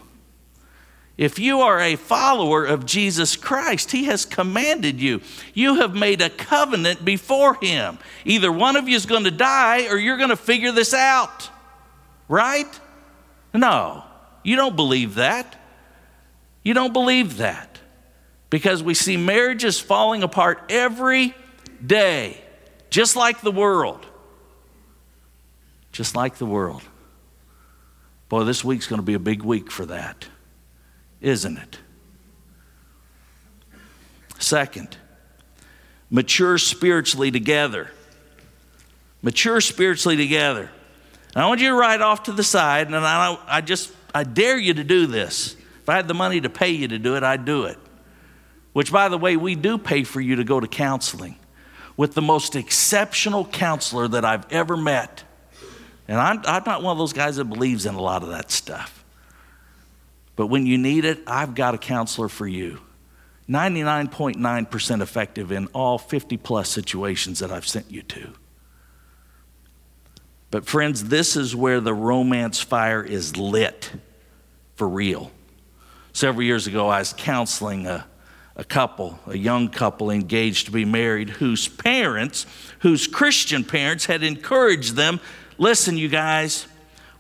If 1.18 1.40
you 1.40 1.60
are 1.62 1.80
a 1.80 1.96
follower 1.96 2.64
of 2.64 2.86
Jesus 2.86 3.34
Christ, 3.34 3.90
He 3.90 4.04
has 4.04 4.24
commanded 4.24 5.00
you. 5.00 5.20
You 5.52 5.80
have 5.80 5.92
made 5.92 6.22
a 6.22 6.30
covenant 6.30 7.04
before 7.04 7.54
Him. 7.54 7.98
Either 8.24 8.52
one 8.52 8.76
of 8.76 8.88
you 8.88 8.94
is 8.94 9.04
going 9.04 9.24
to 9.24 9.32
die 9.32 9.88
or 9.88 9.98
you're 9.98 10.16
going 10.16 10.30
to 10.30 10.36
figure 10.36 10.70
this 10.70 10.94
out, 10.94 11.50
right? 12.28 12.80
No, 13.52 14.04
you 14.44 14.54
don't 14.54 14.76
believe 14.76 15.16
that. 15.16 15.56
You 16.62 16.72
don't 16.72 16.92
believe 16.92 17.38
that 17.38 17.80
because 18.48 18.80
we 18.80 18.94
see 18.94 19.16
marriages 19.16 19.80
falling 19.80 20.22
apart 20.22 20.62
every 20.68 21.34
day, 21.84 22.40
just 22.90 23.16
like 23.16 23.40
the 23.40 23.52
world. 23.52 24.06
Just 25.90 26.14
like 26.14 26.36
the 26.36 26.46
world. 26.46 26.82
Boy, 28.30 28.44
this 28.44 28.64
week's 28.64 28.86
going 28.86 29.00
to 29.00 29.04
be 29.04 29.14
a 29.14 29.18
big 29.18 29.42
week 29.42 29.70
for 29.70 29.84
that 29.84 30.26
isn't 31.20 31.58
it? 31.58 31.78
Second, 34.38 34.96
mature 36.08 36.56
spiritually 36.58 37.30
together. 37.30 37.90
Mature 39.22 39.60
spiritually 39.60 40.16
together. 40.16 40.70
And 41.34 41.44
I 41.44 41.46
want 41.46 41.60
you 41.60 41.68
to 41.68 41.74
write 41.74 42.00
off 42.00 42.24
to 42.24 42.32
the 42.32 42.42
side, 42.42 42.86
and 42.86 42.96
I, 42.96 43.38
I 43.46 43.60
just, 43.60 43.92
I 44.14 44.24
dare 44.24 44.58
you 44.58 44.74
to 44.74 44.84
do 44.84 45.06
this. 45.06 45.54
If 45.82 45.88
I 45.88 45.96
had 45.96 46.08
the 46.08 46.14
money 46.14 46.40
to 46.40 46.48
pay 46.48 46.70
you 46.70 46.88
to 46.88 46.98
do 46.98 47.16
it, 47.16 47.22
I'd 47.22 47.44
do 47.44 47.64
it. 47.64 47.78
Which, 48.72 48.90
by 48.90 49.08
the 49.08 49.18
way, 49.18 49.36
we 49.36 49.54
do 49.54 49.76
pay 49.76 50.04
for 50.04 50.20
you 50.20 50.36
to 50.36 50.44
go 50.44 50.58
to 50.58 50.66
counseling 50.66 51.36
with 51.96 52.14
the 52.14 52.22
most 52.22 52.56
exceptional 52.56 53.44
counselor 53.44 54.08
that 54.08 54.24
I've 54.24 54.50
ever 54.50 54.76
met. 54.76 55.24
And 56.10 56.18
I'm, 56.18 56.42
I'm 56.44 56.64
not 56.66 56.82
one 56.82 56.90
of 56.90 56.98
those 56.98 57.12
guys 57.12 57.36
that 57.36 57.44
believes 57.44 57.86
in 57.86 57.94
a 57.94 58.00
lot 58.00 58.24
of 58.24 58.30
that 58.30 58.50
stuff. 58.50 59.04
But 60.34 60.48
when 60.48 60.66
you 60.66 60.76
need 60.76 61.04
it, 61.04 61.20
I've 61.24 61.54
got 61.54 61.72
a 61.76 61.78
counselor 61.78 62.28
for 62.28 62.48
you. 62.48 62.80
99.9% 63.48 65.02
effective 65.02 65.52
in 65.52 65.68
all 65.68 65.98
50 65.98 66.36
plus 66.38 66.68
situations 66.68 67.38
that 67.38 67.52
I've 67.52 67.66
sent 67.66 67.92
you 67.92 68.02
to. 68.02 68.32
But, 70.50 70.66
friends, 70.66 71.04
this 71.04 71.36
is 71.36 71.54
where 71.54 71.80
the 71.80 71.94
romance 71.94 72.58
fire 72.58 73.04
is 73.04 73.36
lit 73.36 73.92
for 74.74 74.88
real. 74.88 75.30
Several 76.12 76.42
years 76.42 76.66
ago, 76.66 76.88
I 76.88 76.98
was 76.98 77.14
counseling 77.16 77.86
a, 77.86 78.04
a 78.56 78.64
couple, 78.64 79.20
a 79.28 79.38
young 79.38 79.68
couple 79.68 80.10
engaged 80.10 80.66
to 80.66 80.72
be 80.72 80.84
married, 80.84 81.30
whose 81.30 81.68
parents, 81.68 82.46
whose 82.80 83.06
Christian 83.06 83.62
parents, 83.62 84.06
had 84.06 84.24
encouraged 84.24 84.96
them 84.96 85.20
listen, 85.60 85.98
you 85.98 86.08
guys, 86.08 86.66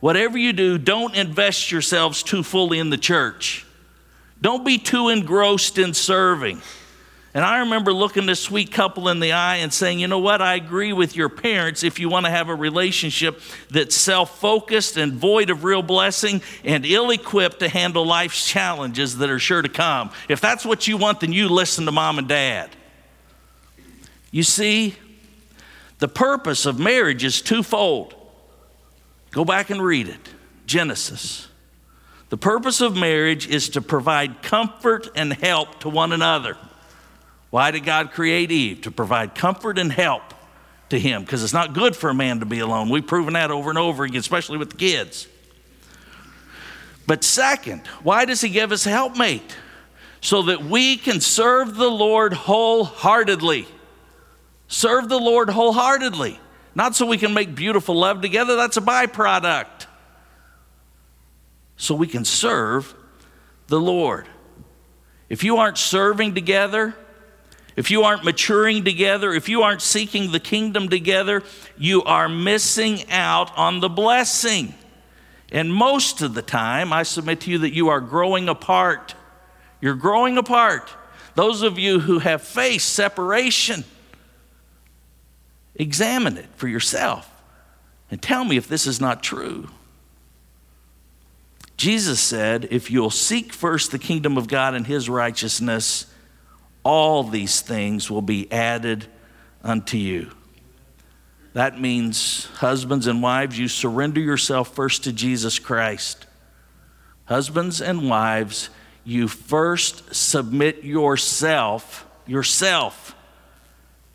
whatever 0.00 0.36
you 0.36 0.52
do, 0.52 0.78
don't 0.78 1.14
invest 1.14 1.70
yourselves 1.70 2.24
too 2.24 2.42
fully 2.42 2.80
in 2.80 2.90
the 2.90 2.98
church. 2.98 3.64
Don't 4.40 4.64
be 4.64 4.78
too 4.78 5.10
engrossed 5.10 5.78
in 5.78 5.94
serving. 5.94 6.60
And 7.32 7.44
I 7.44 7.58
remember 7.58 7.92
looking 7.92 8.26
this 8.26 8.40
sweet 8.40 8.72
couple 8.72 9.08
in 9.08 9.20
the 9.20 9.32
eye 9.32 9.56
and 9.56 9.72
saying, 9.72 10.00
you 10.00 10.08
know 10.08 10.18
what? 10.18 10.42
I 10.42 10.54
agree 10.54 10.92
with 10.92 11.14
your 11.14 11.28
parents 11.28 11.84
if 11.84 12.00
you 12.00 12.08
want 12.08 12.26
to 12.26 12.30
have 12.30 12.48
a 12.48 12.54
relationship 12.54 13.40
that's 13.70 13.94
self 13.94 14.40
focused 14.40 14.96
and 14.96 15.12
void 15.12 15.50
of 15.50 15.62
real 15.62 15.82
blessing 15.82 16.42
and 16.64 16.84
ill 16.84 17.10
equipped 17.10 17.60
to 17.60 17.68
handle 17.68 18.04
life's 18.04 18.48
challenges 18.48 19.18
that 19.18 19.30
are 19.30 19.38
sure 19.38 19.62
to 19.62 19.68
come. 19.68 20.10
If 20.28 20.40
that's 20.40 20.64
what 20.64 20.88
you 20.88 20.96
want, 20.96 21.20
then 21.20 21.32
you 21.32 21.48
listen 21.48 21.84
to 21.84 21.92
mom 21.92 22.18
and 22.18 22.26
dad. 22.26 22.70
You 24.32 24.42
see, 24.42 24.96
the 25.98 26.08
purpose 26.08 26.66
of 26.66 26.80
marriage 26.80 27.22
is 27.22 27.42
twofold 27.42 28.16
Go 29.30 29.44
back 29.44 29.70
and 29.70 29.82
read 29.82 30.08
it 30.08 30.28
Genesis. 30.66 31.48
The 32.30 32.36
purpose 32.36 32.80
of 32.80 32.96
marriage 32.96 33.48
is 33.48 33.70
to 33.70 33.82
provide 33.82 34.42
comfort 34.42 35.08
and 35.16 35.32
help 35.32 35.80
to 35.80 35.88
one 35.88 36.12
another. 36.12 36.56
Why 37.50 37.72
did 37.72 37.84
God 37.84 38.12
create 38.12 38.52
Eve? 38.52 38.82
To 38.82 38.90
provide 38.90 39.34
comfort 39.34 39.78
and 39.78 39.90
help 39.90 40.22
to 40.90 40.98
him, 40.98 41.22
because 41.22 41.42
it's 41.42 41.52
not 41.52 41.72
good 41.72 41.96
for 41.96 42.10
a 42.10 42.14
man 42.14 42.40
to 42.40 42.46
be 42.46 42.60
alone. 42.60 42.88
We've 42.88 43.06
proven 43.06 43.34
that 43.34 43.50
over 43.50 43.70
and 43.70 43.78
over 43.78 44.04
again, 44.04 44.20
especially 44.20 44.58
with 44.58 44.70
the 44.70 44.76
kids. 44.76 45.26
But 47.06 47.24
second, 47.24 47.86
why 48.02 48.24
does 48.24 48.40
he 48.40 48.48
give 48.48 48.70
us 48.70 48.86
a 48.86 48.90
helpmate? 48.90 49.56
So 50.20 50.42
that 50.42 50.62
we 50.64 50.96
can 50.96 51.20
serve 51.20 51.76
the 51.76 51.88
Lord 51.88 52.32
wholeheartedly. 52.32 53.66
Serve 54.68 55.08
the 55.08 55.18
Lord 55.18 55.50
wholeheartedly. 55.50 56.38
Not 56.74 56.94
so 56.94 57.06
we 57.06 57.18
can 57.18 57.34
make 57.34 57.54
beautiful 57.54 57.94
love 57.94 58.20
together, 58.20 58.56
that's 58.56 58.76
a 58.76 58.80
byproduct. 58.80 59.86
So 61.76 61.94
we 61.94 62.06
can 62.06 62.24
serve 62.24 62.94
the 63.66 63.80
Lord. 63.80 64.28
If 65.28 65.44
you 65.44 65.56
aren't 65.56 65.78
serving 65.78 66.34
together, 66.34 66.94
if 67.76 67.90
you 67.90 68.02
aren't 68.02 68.24
maturing 68.24 68.84
together, 68.84 69.32
if 69.32 69.48
you 69.48 69.62
aren't 69.62 69.80
seeking 69.80 70.32
the 70.32 70.40
kingdom 70.40 70.88
together, 70.88 71.42
you 71.78 72.02
are 72.02 72.28
missing 72.28 73.08
out 73.10 73.56
on 73.56 73.80
the 73.80 73.88
blessing. 73.88 74.74
And 75.52 75.72
most 75.72 76.20
of 76.20 76.34
the 76.34 76.42
time, 76.42 76.92
I 76.92 77.04
submit 77.04 77.40
to 77.42 77.50
you 77.50 77.58
that 77.58 77.72
you 77.72 77.88
are 77.88 78.00
growing 78.00 78.48
apart. 78.48 79.14
You're 79.80 79.94
growing 79.94 80.36
apart. 80.36 80.90
Those 81.34 81.62
of 81.62 81.78
you 81.78 82.00
who 82.00 82.18
have 82.18 82.42
faced 82.42 82.90
separation, 82.90 83.84
Examine 85.80 86.36
it 86.36 86.48
for 86.56 86.68
yourself 86.68 87.42
and 88.10 88.20
tell 88.20 88.44
me 88.44 88.58
if 88.58 88.68
this 88.68 88.86
is 88.86 89.00
not 89.00 89.22
true. 89.22 89.70
Jesus 91.78 92.20
said, 92.20 92.68
If 92.70 92.90
you'll 92.90 93.08
seek 93.08 93.50
first 93.50 93.90
the 93.90 93.98
kingdom 93.98 94.36
of 94.36 94.46
God 94.46 94.74
and 94.74 94.86
his 94.86 95.08
righteousness, 95.08 96.04
all 96.82 97.24
these 97.24 97.62
things 97.62 98.10
will 98.10 98.20
be 98.20 98.52
added 98.52 99.06
unto 99.64 99.96
you. 99.96 100.30
That 101.54 101.80
means, 101.80 102.44
husbands 102.56 103.06
and 103.06 103.22
wives, 103.22 103.58
you 103.58 103.66
surrender 103.66 104.20
yourself 104.20 104.74
first 104.74 105.04
to 105.04 105.14
Jesus 105.14 105.58
Christ. 105.58 106.26
Husbands 107.24 107.80
and 107.80 108.10
wives, 108.10 108.68
you 109.02 109.28
first 109.28 110.14
submit 110.14 110.84
yourself, 110.84 112.06
yourself 112.26 113.16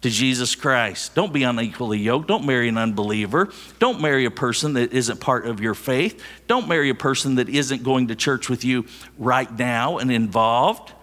to 0.05 0.11
Jesus 0.11 0.53
Christ. 0.53 1.15
Don't 1.15 1.33
be 1.33 1.41
unequally 1.41 1.97
yoked. 1.97 2.27
Don't 2.27 2.45
marry 2.45 2.69
an 2.69 2.77
unbeliever. 2.77 3.49
Don't 3.79 3.99
marry 3.99 4.25
a 4.25 4.31
person 4.31 4.73
that 4.73 4.93
isn't 4.93 5.19
part 5.19 5.47
of 5.47 5.59
your 5.59 5.73
faith. 5.73 6.23
Don't 6.45 6.67
marry 6.67 6.91
a 6.91 6.95
person 6.95 7.35
that 7.35 7.49
isn't 7.49 7.81
going 7.81 8.09
to 8.09 8.15
church 8.15 8.47
with 8.47 8.63
you 8.63 8.85
right 9.17 9.51
now 9.57 9.97
and 9.97 10.11
involved. 10.11 10.93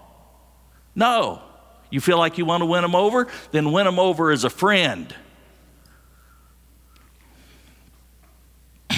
No. 0.94 1.42
You 1.90 2.00
feel 2.00 2.16
like 2.16 2.38
you 2.38 2.44
want 2.44 2.60
to 2.60 2.66
win 2.66 2.82
them 2.82 2.94
over? 2.94 3.26
Then 3.50 3.72
win 3.72 3.86
them 3.86 3.98
over 3.98 4.30
as 4.30 4.44
a 4.44 4.50
friend. 4.50 5.12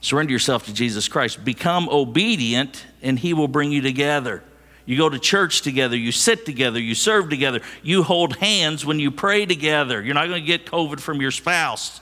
Surrender 0.00 0.32
yourself 0.32 0.66
to 0.66 0.74
Jesus 0.74 1.06
Christ. 1.06 1.44
Become 1.44 1.88
obedient, 1.88 2.84
and 3.02 3.20
He 3.20 3.34
will 3.34 3.46
bring 3.46 3.70
you 3.70 3.82
together. 3.82 4.42
You 4.86 4.98
go 4.98 5.08
to 5.08 5.18
church 5.18 5.62
together, 5.62 5.96
you 5.96 6.12
sit 6.12 6.44
together, 6.44 6.78
you 6.78 6.94
serve 6.94 7.30
together, 7.30 7.60
you 7.82 8.02
hold 8.02 8.36
hands 8.36 8.84
when 8.84 9.00
you 9.00 9.10
pray 9.10 9.46
together. 9.46 10.02
You're 10.02 10.14
not 10.14 10.28
going 10.28 10.42
to 10.42 10.46
get 10.46 10.66
COVID 10.66 11.00
from 11.00 11.20
your 11.20 11.30
spouse. 11.30 12.00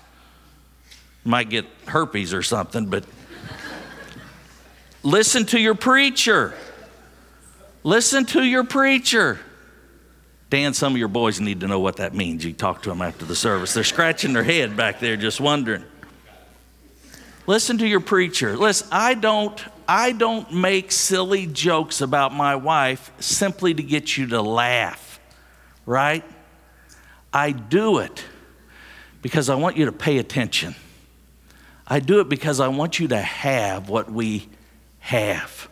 You 1.24 1.30
might 1.30 1.48
get 1.48 1.66
herpes 1.86 2.34
or 2.34 2.42
something, 2.42 2.86
but 2.86 3.04
listen 5.04 5.46
to 5.46 5.60
your 5.60 5.76
preacher. 5.76 6.54
Listen 7.84 8.24
to 8.26 8.42
your 8.42 8.64
preacher. 8.64 9.38
Dan, 10.50 10.74
some 10.74 10.92
of 10.92 10.98
your 10.98 11.08
boys 11.08 11.40
need 11.40 11.60
to 11.60 11.68
know 11.68 11.80
what 11.80 11.96
that 11.96 12.14
means. 12.14 12.44
You 12.44 12.52
talk 12.52 12.82
to 12.82 12.90
them 12.90 13.00
after 13.00 13.24
the 13.24 13.36
service. 13.36 13.74
They're 13.74 13.84
scratching 13.84 14.32
their 14.32 14.42
head 14.42 14.76
back 14.76 15.00
there 15.00 15.16
just 15.16 15.40
wondering. 15.40 15.84
Listen 17.46 17.78
to 17.78 17.86
your 17.86 18.00
preacher. 18.00 18.56
Listen, 18.56 18.88
I 18.92 19.14
don't 19.14 19.60
I 19.88 20.12
don't 20.12 20.52
make 20.52 20.92
silly 20.92 21.46
jokes 21.46 22.00
about 22.00 22.32
my 22.32 22.56
wife 22.56 23.10
simply 23.20 23.74
to 23.74 23.82
get 23.82 24.16
you 24.16 24.28
to 24.28 24.42
laugh. 24.42 25.20
Right? 25.86 26.24
I 27.32 27.52
do 27.52 27.98
it 27.98 28.24
because 29.22 29.48
I 29.48 29.54
want 29.54 29.76
you 29.76 29.86
to 29.86 29.92
pay 29.92 30.18
attention. 30.18 30.74
I 31.86 32.00
do 32.00 32.20
it 32.20 32.28
because 32.28 32.60
I 32.60 32.68
want 32.68 32.98
you 32.98 33.08
to 33.08 33.18
have 33.18 33.88
what 33.88 34.10
we 34.10 34.48
have 35.00 35.68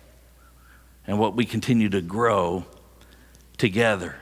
and 1.07 1.19
what 1.19 1.37
we 1.37 1.45
continue 1.45 1.89
to 1.91 2.01
grow 2.01 2.65
together. 3.59 4.17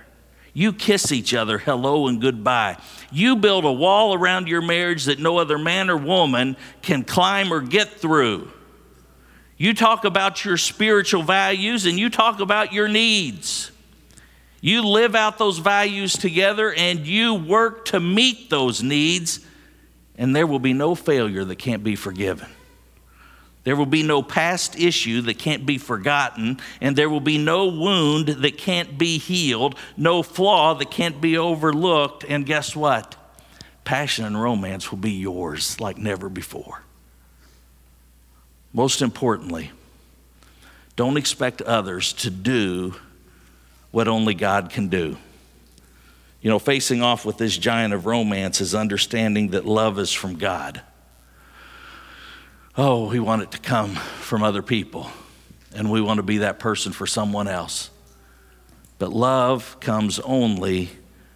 You 0.53 0.73
kiss 0.73 1.13
each 1.13 1.35
other 1.35 1.59
hello 1.59 2.09
and 2.09 2.21
goodbye. 2.21 2.79
You 3.13 3.37
build 3.37 3.65
a 3.65 3.73
wall 3.73 4.15
around 4.15 4.49
your 4.49 4.63
marriage 4.63 5.05
that 5.05 5.19
no 5.19 5.39
other 5.39 5.59
man 5.59 5.91
or 5.91 5.97
woman 5.97 6.57
can 6.83 7.05
climb 7.05 7.53
or 7.53 7.61
get 7.61 7.91
through. 7.91 8.51
You 9.59 9.75
talk 9.75 10.05
about 10.05 10.45
your 10.45 10.57
spiritual 10.57 11.25
values 11.25 11.85
and 11.85 11.99
you 11.99 12.09
talk 12.11 12.39
about 12.39 12.73
your 12.73 12.87
needs. 12.87 13.73
You 14.61 14.87
live 14.87 15.17
out 15.17 15.37
those 15.37 15.59
values 15.59 16.15
together 16.15 16.73
and 16.73 17.05
you 17.07 17.35
work 17.35 17.87
to 17.87 18.01
meet 18.01 18.51
those 18.51 18.83
needs, 18.83 19.41
and 20.17 20.35
there 20.35 20.47
will 20.47 20.59
be 20.61 20.73
no 20.73 20.95
failure 20.95 21.45
that 21.45 21.57
can't 21.57 21.83
be 21.83 21.97
forgiven. 21.97 22.49
There 23.65 23.77
will 23.77 23.87
be 23.87 24.03
no 24.03 24.23
past 24.23 24.79
issue 24.79 25.23
that 25.23 25.39
can't 25.39 25.67
be 25.67 25.77
forgotten, 25.77 26.59
and 26.81 26.97
there 26.97 27.11
will 27.11 27.21
be 27.21 27.37
no 27.37 27.67
wound 27.67 28.29
that 28.29 28.59
can't 28.59 28.97
be 28.97 29.19
healed, 29.19 29.75
no 29.97 30.23
flaw 30.23 30.75
that 30.75 30.91
can't 30.91 31.21
be 31.21 31.37
overlooked. 31.37 32.25
And 32.27 32.47
guess 32.47 32.75
what? 32.75 33.17
Passion 33.85 34.25
and 34.25 34.41
romance 34.41 34.91
will 34.91 34.99
be 34.99 35.13
yours 35.13 35.81
like 35.81 35.99
never 35.99 36.29
before. 36.29 36.83
Most 38.79 39.03
importantly, 39.03 39.73
don't 40.95 41.17
expect 41.17 41.61
others 41.63 42.13
to 42.13 42.31
do 42.31 42.95
what 43.91 44.07
only 44.07 44.35
God 44.35 44.71
can 44.71 44.87
do. 44.87 45.17
You 46.41 46.51
know, 46.51 46.61
facing 46.61 47.03
off 47.03 47.25
with 47.25 47.39
this 47.39 47.59
giant 47.59 47.93
of 47.93 48.07
romance 48.07 48.61
is 48.61 48.77
understanding 48.77 49.49
that 49.49 49.65
love 49.65 49.99
is 49.99 50.13
from 50.13 50.37
God. 50.37 50.81
Oh, 52.77 53.09
we 53.09 53.19
want 53.19 53.43
it 53.43 53.51
to 53.51 53.59
come 53.59 53.97
from 53.97 54.45
other 54.45 54.63
people, 54.63 55.11
and 55.75 55.91
we 55.91 56.01
want 56.01 56.19
to 56.19 56.23
be 56.23 56.39
that 56.39 56.61
person 56.61 56.93
for 56.93 57.05
someone 57.05 57.49
else. 57.49 57.91
But 59.01 59.13
love 59.13 59.81
comes 59.81 60.21
only 60.21 60.91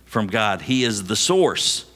from 0.05 0.29
God, 0.29 0.63
He 0.63 0.85
is 0.85 1.09
the 1.09 1.17
source. 1.17 1.87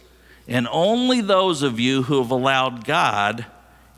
And 0.48 0.66
only 0.72 1.20
those 1.20 1.62
of 1.62 1.78
you 1.78 2.02
who 2.02 2.20
have 2.20 2.32
allowed 2.32 2.84
God 2.84 3.46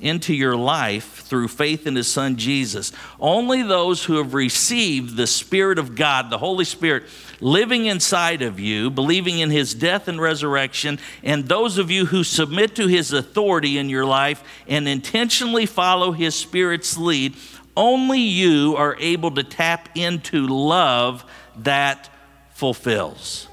into 0.00 0.34
your 0.34 0.56
life 0.56 1.22
through 1.22 1.48
faith 1.48 1.86
in 1.86 1.96
His 1.96 2.08
Son 2.08 2.36
Jesus. 2.36 2.92
Only 3.18 3.62
those 3.62 4.04
who 4.04 4.16
have 4.16 4.34
received 4.34 5.16
the 5.16 5.26
Spirit 5.26 5.78
of 5.78 5.94
God, 5.94 6.30
the 6.30 6.38
Holy 6.38 6.64
Spirit, 6.64 7.04
living 7.40 7.86
inside 7.86 8.42
of 8.42 8.60
you, 8.60 8.90
believing 8.90 9.38
in 9.40 9.50
His 9.50 9.74
death 9.74 10.08
and 10.08 10.20
resurrection, 10.20 10.98
and 11.22 11.46
those 11.46 11.78
of 11.78 11.90
you 11.90 12.06
who 12.06 12.24
submit 12.24 12.76
to 12.76 12.86
His 12.86 13.12
authority 13.12 13.78
in 13.78 13.88
your 13.88 14.04
life 14.04 14.42
and 14.66 14.88
intentionally 14.88 15.66
follow 15.66 16.12
His 16.12 16.34
Spirit's 16.34 16.96
lead, 16.96 17.34
only 17.76 18.20
you 18.20 18.74
are 18.76 18.96
able 18.98 19.32
to 19.32 19.44
tap 19.44 19.88
into 19.94 20.46
love 20.46 21.24
that 21.58 22.08
fulfills. 22.54 23.46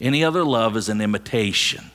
Any 0.00 0.24
other 0.24 0.44
love 0.44 0.76
is 0.76 0.88
an 0.88 1.00
imitation. 1.00 1.91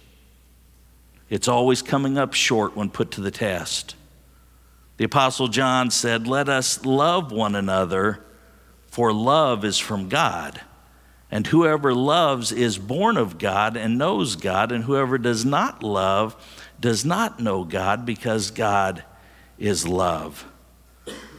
It's 1.29 1.47
always 1.47 1.81
coming 1.81 2.17
up 2.17 2.33
short 2.33 2.75
when 2.75 2.89
put 2.89 3.11
to 3.11 3.21
the 3.21 3.31
test. 3.31 3.95
The 4.97 5.05
Apostle 5.05 5.47
John 5.47 5.91
said, 5.91 6.27
Let 6.27 6.49
us 6.49 6.85
love 6.85 7.31
one 7.31 7.55
another, 7.55 8.23
for 8.87 9.13
love 9.13 9.65
is 9.65 9.77
from 9.77 10.09
God. 10.09 10.61
And 11.29 11.45
whoever 11.45 11.93
loves 11.93 12.51
is 12.51 12.77
born 12.77 13.17
of 13.17 13.37
God 13.37 13.75
and 13.75 13.97
knows 13.97 14.37
God, 14.37 14.71
and 14.71 14.85
whoever 14.85 15.17
does 15.17 15.43
not 15.43 15.83
love 15.83 16.35
does 16.79 17.03
not 17.03 17.39
know 17.39 17.63
God 17.63 18.05
because 18.05 18.49
God 18.49 19.03
is 19.57 19.87
love. 19.87 20.45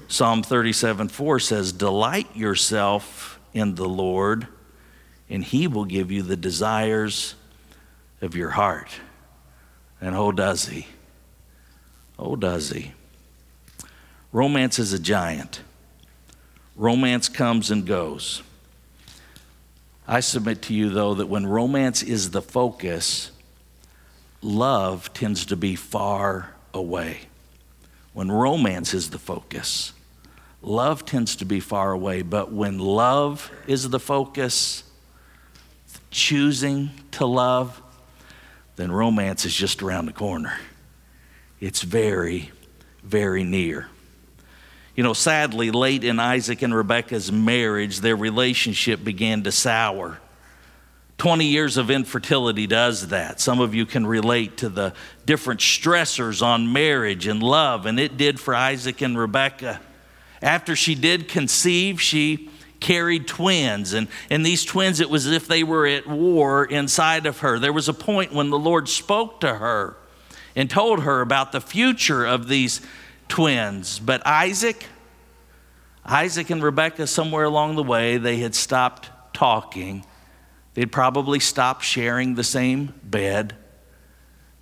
Psalm 0.09 0.43
37 0.43 1.09
4 1.09 1.41
says, 1.41 1.73
Delight 1.73 2.35
yourself 2.37 3.41
in 3.55 3.75
the 3.75 3.89
Lord, 3.89 4.47
and 5.29 5.43
he 5.43 5.67
will 5.67 5.85
give 5.85 6.11
you 6.11 6.23
the 6.23 6.37
desires 6.37 7.35
of 8.21 8.37
your 8.37 8.51
heart. 8.51 8.91
And 10.01 10.15
oh, 10.15 10.33
does 10.33 10.67
he? 10.67 10.87
Oh, 12.19 12.37
does 12.37 12.71
he? 12.71 12.93
Romance 14.33 14.79
is 14.79 14.93
a 14.93 14.99
giant. 14.99 15.63
Romance 16.77 17.29
comes 17.29 17.71
and 17.71 17.87
goes. 17.87 18.43
I 20.07 20.21
submit 20.21 20.63
to 20.63 20.75
you, 20.75 20.91
though, 20.91 21.15
that 21.15 21.27
when 21.27 21.47
romance 21.47 22.03
is 22.03 22.31
the 22.31 22.43
focus, 22.43 23.31
love 24.41 25.13
tends 25.13 25.45
to 25.47 25.57
be 25.57 25.77
far 25.77 26.55
away. 26.73 27.23
When 28.13 28.31
romance 28.31 28.95
is 28.95 29.11
the 29.11 29.19
focus, 29.19 29.93
love 30.63 31.05
tends 31.05 31.37
to 31.37 31.45
be 31.45 31.61
far 31.61 31.93
away. 31.93 32.23
But 32.23 32.53
when 32.53 32.79
love 32.79 33.51
is 33.67 33.91
the 33.91 34.01
focus, 34.01 34.85
choosing 36.11 36.91
to 37.13 37.27
love, 37.27 37.83
then 38.79 38.93
romance 38.93 39.45
is 39.45 39.55
just 39.55 39.83
around 39.83 40.07
the 40.07 40.13
corner. 40.13 40.57
It's 41.59 41.83
very, 41.83 42.53
very 43.03 43.43
near. 43.43 43.89
You 44.95 45.03
know, 45.03 45.15
sadly, 45.15 45.73
late 45.73 46.05
in 46.05 46.21
Isaac 46.21 46.63
and 46.63 46.73
Rebekah's 46.73 47.33
marriage, 47.33 47.99
their 47.99 48.15
relationship 48.15 49.03
began 49.03 49.43
to 49.43 49.53
sour. 49.53 50.21
20 51.19 51.47
years 51.47 51.77
of 51.77 51.91
infertility 51.91 52.69
does 52.69 53.09
that. 53.09 53.41
Some 53.41 53.59
of 53.59 53.75
you 53.75 53.85
can 53.85 54.07
relate 54.07 54.59
to 54.59 54.69
the 54.69 54.95
different 55.27 55.59
stressors 55.59 56.41
on 56.41 56.73
marriage 56.73 57.27
and 57.27 57.43
love, 57.43 57.85
and 57.85 57.99
it 57.99 58.17
did 58.17 58.39
for 58.39 58.55
Isaac 58.55 59.01
and 59.03 59.19
Rebekah. 59.19 59.81
After 60.41 60.77
she 60.77 60.95
did 60.95 61.27
conceive, 61.27 62.01
she 62.01 62.49
carried 62.81 63.27
twins. 63.27 63.93
And, 63.93 64.09
and 64.31 64.45
these 64.45 64.65
twins, 64.65 65.01
it 65.01 65.11
was 65.11 65.27
as 65.27 65.33
if 65.33 65.49
they 65.49 65.63
were 65.63 65.87
at 65.87 66.07
war 66.07 66.65
inside 66.65 67.27
of 67.27 67.41
her. 67.41 67.59
There 67.59 67.73
was 67.73 67.89
a 67.89 67.95
point 67.95 68.33
when 68.33 68.51
the 68.51 68.59
Lord 68.59 68.89
spoke 68.89 69.41
to 69.41 69.55
her 69.55 69.97
and 70.55 70.69
told 70.69 71.03
her 71.03 71.21
about 71.21 71.53
the 71.53 71.61
future 71.61 72.25
of 72.25 72.49
these 72.49 72.81
twins. 73.29 73.99
But 73.99 74.27
Isaac, 74.27 74.87
Isaac 76.05 76.51
and 76.51 76.63
Rebekah, 76.63 77.07
somewhere 77.07 77.45
along 77.45 77.77
the 77.77 77.83
way, 77.83 78.17
they 78.17 78.39
had 78.39 78.55
stopped 78.55 79.11
talking. 79.35 80.05
They'd 80.75 80.93
probably 80.93 81.41
stopped 81.41 81.85
sharing 81.85 82.35
the 82.35 82.45
same 82.45 82.95
bed. 83.03 83.57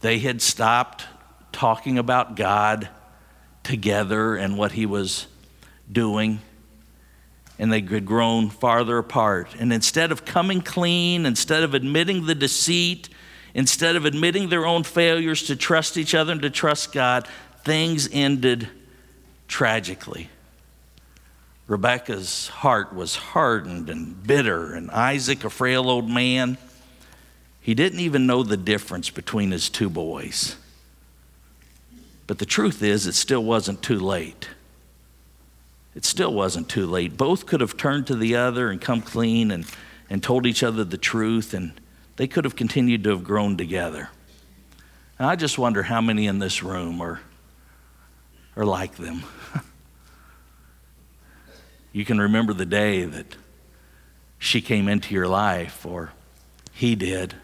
They 0.01 0.19
had 0.19 0.43
stopped 0.43 1.05
talking 1.53 1.99
about 1.99 2.37
God 2.37 2.89
together 3.63 4.37
and 4.37 4.57
what 4.59 4.73
He 4.73 4.87
was 4.87 5.27
doing 5.91 6.41
and 7.59 7.73
they 7.73 7.81
had 7.81 8.05
grown 8.05 8.51
farther 8.51 8.99
apart. 8.99 9.55
And 9.59 9.73
instead 9.73 10.12
of 10.12 10.25
coming 10.25 10.61
clean, 10.61 11.25
instead 11.27 11.62
of 11.62 11.75
admitting 11.75 12.27
the 12.27 12.35
deceit, 12.35 13.09
instead 13.55 13.97
of 13.97 14.05
admitting 14.05 14.49
their 14.49 14.66
own 14.66 14.83
failures 14.85 15.45
to 15.45 15.57
trust 15.57 15.97
each 15.97 16.14
other 16.14 16.33
and 16.33 16.42
to 16.42 16.51
trust 16.51 16.92
God, 16.92 17.27
things 17.64 18.09
ended 18.12 18.69
tragically. 19.49 20.29
Rebecca's 21.66 22.49
heart 22.49 22.95
was 22.95 23.16
hardened 23.16 23.90
and 23.90 24.23
bitter, 24.23 24.75
and 24.75 24.90
Isaac, 24.90 25.42
a 25.42 25.51
frail 25.51 25.90
old 25.90 26.09
man, 26.09 26.59
he 27.61 27.74
didn't 27.74 27.99
even 27.99 28.26
know 28.26 28.45
the 28.45 28.57
difference 28.57 29.11
between 29.11 29.51
his 29.51 29.68
two 29.68 29.91
boys. 29.91 30.57
But 32.28 32.39
the 32.39 32.47
truth 32.47 32.83
is, 32.83 33.07
it 33.07 33.14
still 33.14 33.43
wasn't 33.43 33.83
too 33.83 33.99
late 33.99 34.49
it 35.97 36.05
still 36.05 36.34
wasn't 36.34 36.68
too 36.68 36.84
late. 36.84 37.16
Both 37.16 37.47
could 37.47 37.62
have 37.62 37.78
turned 37.78 38.07
to 38.09 38.16
the 38.16 38.36
other 38.36 38.68
and 38.68 38.78
come 38.78 39.01
clean 39.01 39.51
and, 39.51 39.64
and 40.11 40.22
told 40.22 40.44
each 40.44 40.62
other 40.62 40.84
the 40.84 40.99
truth, 40.99 41.55
and 41.55 41.72
they 42.16 42.26
could 42.26 42.44
have 42.44 42.55
continued 42.55 43.03
to 43.05 43.11
have 43.11 43.24
grown 43.24 43.57
together. 43.57 44.11
And 45.18 45.26
I 45.26 45.36
just 45.36 45.57
wonder 45.57 45.82
how 45.82 46.03
many 46.03 46.26
in 46.26 46.38
this 46.38 46.62
room 46.62 47.01
are, 47.01 47.22
are 48.57 48.66
like 48.66 48.97
them. 48.97 49.22
you 51.92 52.05
can 52.05 52.20
remember 52.20 52.53
the 52.53 52.66
day 52.66 53.07
that 53.07 53.34
she 54.38 54.61
came 54.61 54.88
into 54.88 55.14
your 55.14 55.26
life, 55.26 55.86
or 55.86 56.12
he 56.74 56.94
did. 56.94 57.34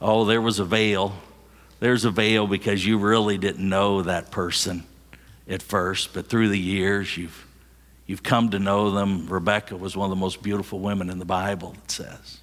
Oh, 0.00 0.24
there 0.24 0.40
was 0.40 0.60
a 0.60 0.64
veil. 0.64 1.12
There's 1.78 2.06
a 2.06 2.10
veil 2.10 2.46
because 2.46 2.86
you 2.86 2.96
really 2.96 3.36
didn't 3.36 3.68
know 3.68 4.00
that 4.00 4.30
person 4.30 4.84
at 5.46 5.60
first, 5.60 6.14
but 6.14 6.26
through 6.26 6.48
the 6.48 6.58
years, 6.58 7.18
you've 7.18 7.46
You've 8.10 8.24
come 8.24 8.50
to 8.50 8.58
know 8.58 8.90
them. 8.90 9.28
Rebecca 9.28 9.76
was 9.76 9.96
one 9.96 10.06
of 10.06 10.10
the 10.10 10.20
most 10.20 10.42
beautiful 10.42 10.80
women 10.80 11.10
in 11.10 11.20
the 11.20 11.24
Bible, 11.24 11.76
it 11.84 11.92
says. 11.92 12.40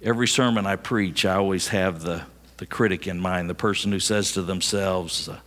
Every 0.00 0.28
sermon 0.28 0.68
I 0.68 0.76
preach, 0.76 1.24
I 1.24 1.34
always 1.34 1.66
have 1.66 2.02
the, 2.02 2.22
the 2.58 2.66
critic 2.66 3.08
in 3.08 3.18
mind, 3.18 3.50
the 3.50 3.56
person 3.56 3.90
who 3.90 3.98
says 3.98 4.30
to 4.34 4.42
themselves, 4.42 5.28
uh, 5.28 5.40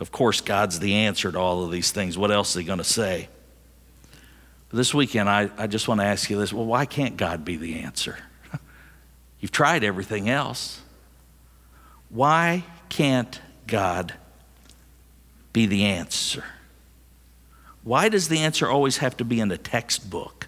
Of 0.00 0.10
course, 0.10 0.40
God's 0.40 0.78
the 0.78 0.94
answer 0.94 1.30
to 1.30 1.38
all 1.38 1.62
of 1.62 1.70
these 1.70 1.90
things. 1.90 2.16
What 2.16 2.30
else 2.30 2.56
are 2.56 2.60
they 2.60 2.64
going 2.64 2.78
to 2.78 2.84
say? 2.84 3.28
This 4.72 4.94
weekend, 4.94 5.28
I, 5.28 5.50
I 5.58 5.66
just 5.66 5.86
want 5.86 6.00
to 6.00 6.06
ask 6.06 6.30
you 6.30 6.38
this 6.38 6.50
well, 6.50 6.64
why 6.64 6.86
can't 6.86 7.18
God 7.18 7.44
be 7.44 7.56
the 7.56 7.80
answer? 7.80 8.16
You've 9.40 9.52
tried 9.52 9.84
everything 9.84 10.30
else. 10.30 10.80
Why 12.08 12.64
can't 12.88 13.38
God 13.72 14.12
be 15.54 15.64
the 15.64 15.84
answer? 15.84 16.44
Why 17.82 18.10
does 18.10 18.28
the 18.28 18.40
answer 18.40 18.68
always 18.68 18.98
have 18.98 19.16
to 19.16 19.24
be 19.24 19.40
in 19.40 19.50
a 19.50 19.56
textbook 19.56 20.46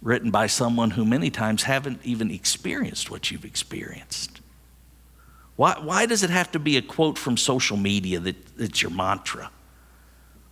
written 0.00 0.30
by 0.30 0.46
someone 0.46 0.92
who 0.92 1.04
many 1.04 1.28
times 1.28 1.64
haven't 1.64 2.00
even 2.04 2.30
experienced 2.30 3.10
what 3.10 3.30
you've 3.30 3.44
experienced? 3.44 4.40
Why, 5.56 5.78
why 5.78 6.06
does 6.06 6.22
it 6.22 6.30
have 6.30 6.50
to 6.52 6.58
be 6.58 6.78
a 6.78 6.82
quote 6.82 7.18
from 7.18 7.36
social 7.36 7.76
media 7.76 8.18
that, 8.20 8.56
that's 8.56 8.80
your 8.80 8.90
mantra? 8.90 9.50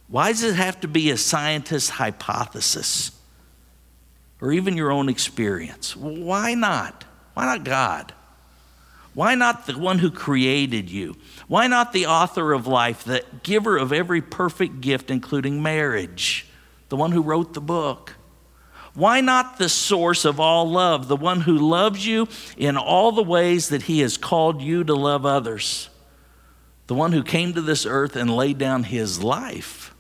Why 0.09 0.33
does 0.33 0.43
it 0.43 0.57
have 0.57 0.79
to 0.83 0.89
be 0.89 1.11
a 1.11 1.17
scientist's 1.17 1.89
hypothesis 1.89 3.13
or 4.43 4.53
even 4.53 4.77
your 4.77 4.93
own 4.93 5.09
experience? 5.09 5.97
Why 5.97 6.53
not? 6.53 7.05
Why 7.33 7.47
not 7.47 7.65
God? 7.65 8.13
Why 9.17 9.35
not 9.35 9.65
the 9.65 9.79
one 9.79 9.99
who 9.99 10.11
created 10.11 10.91
you? 10.91 11.17
Why 11.49 11.69
not 11.69 11.93
the 11.93 12.07
author 12.07 12.53
of 12.53 12.67
life, 12.67 13.05
the 13.05 13.25
giver 13.43 13.77
of 13.77 13.93
every 13.93 14.21
perfect 14.21 14.81
gift, 14.81 15.11
including 15.11 15.63
marriage, 15.63 16.47
the 16.89 16.97
one 16.97 17.13
who 17.13 17.23
wrote 17.23 17.55
the 17.55 17.61
book? 17.61 18.15
Why 18.95 19.21
not 19.21 19.59
the 19.59 19.69
source 19.69 20.25
of 20.25 20.41
all 20.41 20.71
love, 20.71 21.07
the 21.07 21.17
one 21.17 21.43
who 21.43 21.59
loves 21.59 22.07
you 22.07 22.29
in 22.57 22.77
all 22.77 23.13
the 23.13 23.23
ways 23.23 23.69
that 23.69 23.83
he 23.83 24.01
has 24.01 24.17
called 24.17 24.63
you 24.63 24.85
to 24.85 24.95
love 24.95 25.27
others? 25.27 25.91
The 26.87 26.95
one 26.95 27.13
who 27.13 27.23
came 27.23 27.53
to 27.53 27.61
this 27.61 27.85
earth 27.85 28.17
and 28.17 28.35
laid 28.35 28.59
down 28.59 28.85
his 28.85 29.23
life 29.23 29.95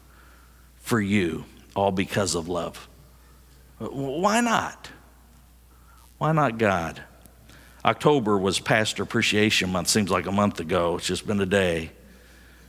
for 0.78 1.00
you, 1.00 1.44
all 1.74 1.92
because 1.92 2.34
of 2.34 2.48
love. 2.48 2.88
Why 3.78 4.40
not? 4.40 4.90
Why 6.18 6.32
not 6.32 6.58
God? 6.58 7.02
October 7.86 8.36
was 8.36 8.58
Pastor 8.58 9.04
Appreciation 9.04 9.70
Month. 9.70 9.86
Seems 9.86 10.10
like 10.10 10.26
a 10.26 10.32
month 10.32 10.58
ago. 10.58 10.96
It's 10.96 11.06
just 11.06 11.24
been 11.24 11.40
a 11.40 11.46
day. 11.46 11.92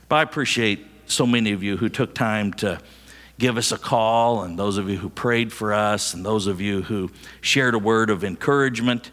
But 0.08 0.16
I 0.16 0.22
appreciate 0.22 0.86
so 1.06 1.26
many 1.26 1.50
of 1.50 1.64
you 1.64 1.76
who 1.76 1.88
took 1.88 2.14
time 2.14 2.52
to 2.54 2.80
give 3.36 3.58
us 3.58 3.72
a 3.72 3.78
call, 3.78 4.44
and 4.44 4.56
those 4.56 4.78
of 4.78 4.88
you 4.88 4.96
who 4.96 5.08
prayed 5.08 5.52
for 5.52 5.74
us, 5.74 6.14
and 6.14 6.24
those 6.24 6.46
of 6.46 6.60
you 6.60 6.82
who 6.82 7.10
shared 7.40 7.74
a 7.74 7.80
word 7.80 8.10
of 8.10 8.22
encouragement, 8.22 9.10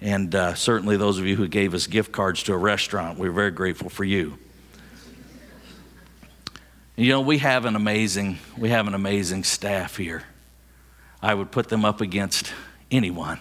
and 0.00 0.34
uh, 0.34 0.54
certainly 0.54 0.96
those 0.96 1.20
of 1.20 1.26
you 1.26 1.36
who 1.36 1.46
gave 1.46 1.72
us 1.72 1.86
gift 1.86 2.10
cards 2.10 2.42
to 2.42 2.52
a 2.52 2.58
restaurant. 2.58 3.16
We're 3.16 3.30
very 3.30 3.52
grateful 3.52 3.90
for 3.90 4.04
you. 4.04 4.36
You 6.96 7.10
know, 7.10 7.20
we 7.20 7.38
have 7.38 7.64
an 7.64 7.76
amazing, 7.76 8.38
we 8.58 8.70
have 8.70 8.88
an 8.88 8.94
amazing 8.94 9.44
staff 9.44 9.96
here. 9.96 10.24
I 11.22 11.32
would 11.32 11.52
put 11.52 11.68
them 11.68 11.84
up 11.84 12.00
against 12.00 12.52
anyone. 12.90 13.38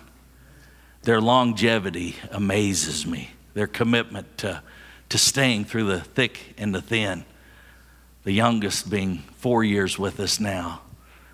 Their 1.04 1.20
longevity 1.20 2.16
amazes 2.32 3.06
me, 3.06 3.32
their 3.54 3.68
commitment 3.68 4.38
to, 4.40 4.64
to 5.10 5.18
staying 5.18 5.66
through 5.66 5.86
the 5.86 6.00
thick 6.00 6.56
and 6.58 6.74
the 6.74 6.82
thin. 6.82 7.26
The 8.24 8.32
youngest 8.32 8.90
being 8.90 9.18
four 9.36 9.66
years 9.66 10.00
with 10.00 10.20
us 10.22 10.40
now. 10.40 10.82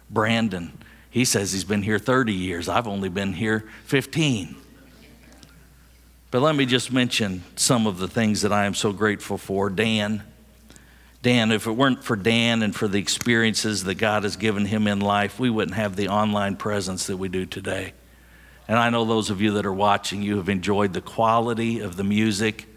Brandon, 0.10 0.74
he 1.12 1.24
says 1.24 1.52
he's 1.52 1.64
been 1.64 1.84
here 1.84 2.00
30 2.00 2.34
years. 2.34 2.68
I've 2.68 2.88
only 2.88 3.10
been 3.10 3.34
here 3.34 3.70
15. 3.86 4.56
But 6.32 6.42
let 6.42 6.56
me 6.56 6.66
just 6.66 6.92
mention 6.92 7.44
some 7.56 7.86
of 7.86 8.00
the 8.00 8.08
things 8.08 8.42
that 8.42 8.52
I 8.52 8.66
am 8.66 8.74
so 8.74 8.92
grateful 8.92 9.38
for. 9.38 9.70
Dan, 9.70 10.24
Dan, 11.22 11.52
if 11.52 11.68
it 11.68 11.72
weren't 11.72 12.04
for 12.04 12.16
Dan 12.16 12.64
and 12.64 12.76
for 12.76 12.88
the 12.88 13.00
experiences 13.00 13.84
that 13.84 13.96
God 13.96 14.24
has 14.24 14.36
given 14.36 14.66
him 14.66 14.88
in 14.88 15.00
life, 15.00 15.40
we 15.40 15.50
wouldn't 15.50 15.76
have 15.76 15.96
the 15.96 16.08
online 16.08 16.56
presence 16.56 17.08
that 17.08 17.18
we 17.18 17.30
do 17.30 17.46
today. 17.46 17.94
And 18.70 18.78
I 18.78 18.92
know 18.92 19.04
those 19.04 19.32
of 19.32 19.42
you 19.42 19.54
that 19.54 19.66
are 19.66 19.74
watching, 19.74 20.22
you 20.22 20.38
have 20.38 20.48
enjoyed 20.48 20.94
the 20.94 21.02
quality 21.02 21.80
of 21.80 21.96
the 21.98 22.04
music. 22.04 22.68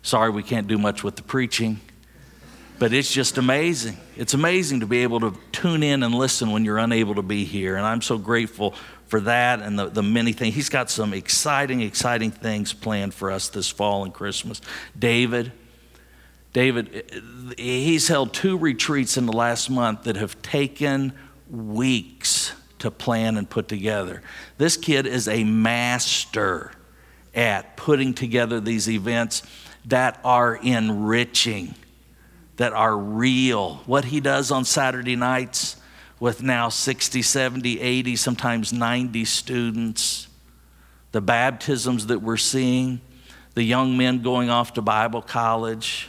Sorry, 0.00 0.30
we 0.30 0.44
can't 0.44 0.68
do 0.68 0.78
much 0.78 1.02
with 1.02 1.16
the 1.16 1.24
preaching, 1.24 1.80
but 2.78 2.92
it's 2.92 3.12
just 3.12 3.38
amazing. 3.38 3.96
It's 4.16 4.34
amazing 4.34 4.80
to 4.80 4.86
be 4.86 5.02
able 5.02 5.18
to 5.18 5.34
tune 5.50 5.82
in 5.82 6.04
and 6.04 6.14
listen 6.14 6.52
when 6.52 6.64
you're 6.64 6.78
unable 6.78 7.16
to 7.16 7.22
be 7.22 7.44
here. 7.44 7.74
And 7.74 7.84
I'm 7.84 8.02
so 8.02 8.18
grateful 8.18 8.74
for 9.08 9.18
that 9.18 9.60
and 9.60 9.76
the, 9.76 9.86
the 9.86 10.02
many 10.02 10.32
things. 10.32 10.54
He's 10.54 10.68
got 10.68 10.90
some 10.90 11.12
exciting, 11.12 11.80
exciting 11.82 12.30
things 12.30 12.72
planned 12.72 13.12
for 13.12 13.32
us 13.32 13.48
this 13.48 13.68
fall 13.68 14.04
and 14.04 14.14
Christmas. 14.14 14.60
David, 14.96 15.50
David, 16.52 17.56
he's 17.58 18.06
held 18.06 18.32
two 18.32 18.56
retreats 18.56 19.16
in 19.16 19.26
the 19.26 19.32
last 19.32 19.70
month 19.70 20.04
that 20.04 20.14
have 20.14 20.40
taken 20.40 21.12
weeks 21.50 22.21
to 22.82 22.90
plan 22.90 23.36
and 23.36 23.48
put 23.48 23.68
together. 23.68 24.22
This 24.58 24.76
kid 24.76 25.06
is 25.06 25.28
a 25.28 25.44
master 25.44 26.72
at 27.32 27.76
putting 27.76 28.12
together 28.12 28.58
these 28.58 28.90
events 28.90 29.44
that 29.84 30.18
are 30.24 30.56
enriching, 30.56 31.76
that 32.56 32.72
are 32.72 32.96
real. 32.98 33.76
What 33.86 34.06
he 34.06 34.18
does 34.18 34.50
on 34.50 34.64
Saturday 34.64 35.14
nights 35.14 35.76
with 36.18 36.42
now 36.42 36.68
60, 36.68 37.22
70, 37.22 37.80
80, 37.80 38.16
sometimes 38.16 38.72
90 38.72 39.24
students, 39.26 40.26
the 41.12 41.20
baptisms 41.20 42.08
that 42.08 42.20
we're 42.20 42.36
seeing, 42.36 43.00
the 43.54 43.62
young 43.62 43.96
men 43.96 44.22
going 44.22 44.50
off 44.50 44.72
to 44.74 44.82
Bible 44.82 45.22
college. 45.22 46.08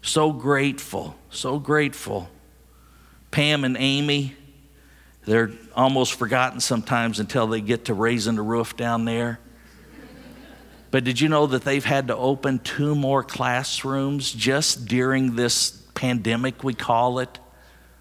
So 0.00 0.32
grateful, 0.32 1.16
so 1.30 1.58
grateful. 1.58 2.28
Pam 3.32 3.64
and 3.64 3.76
Amy, 3.78 4.36
they're 5.28 5.50
almost 5.76 6.14
forgotten 6.14 6.58
sometimes 6.58 7.20
until 7.20 7.46
they 7.46 7.60
get 7.60 7.84
to 7.84 7.94
raising 7.94 8.36
the 8.36 8.42
roof 8.42 8.78
down 8.78 9.04
there. 9.04 9.38
But 10.90 11.04
did 11.04 11.20
you 11.20 11.28
know 11.28 11.46
that 11.48 11.64
they've 11.64 11.84
had 11.84 12.08
to 12.08 12.16
open 12.16 12.60
two 12.60 12.94
more 12.94 13.22
classrooms 13.22 14.32
just 14.32 14.86
during 14.86 15.36
this 15.36 15.82
pandemic, 15.92 16.64
we 16.64 16.72
call 16.72 17.18
it? 17.18 17.38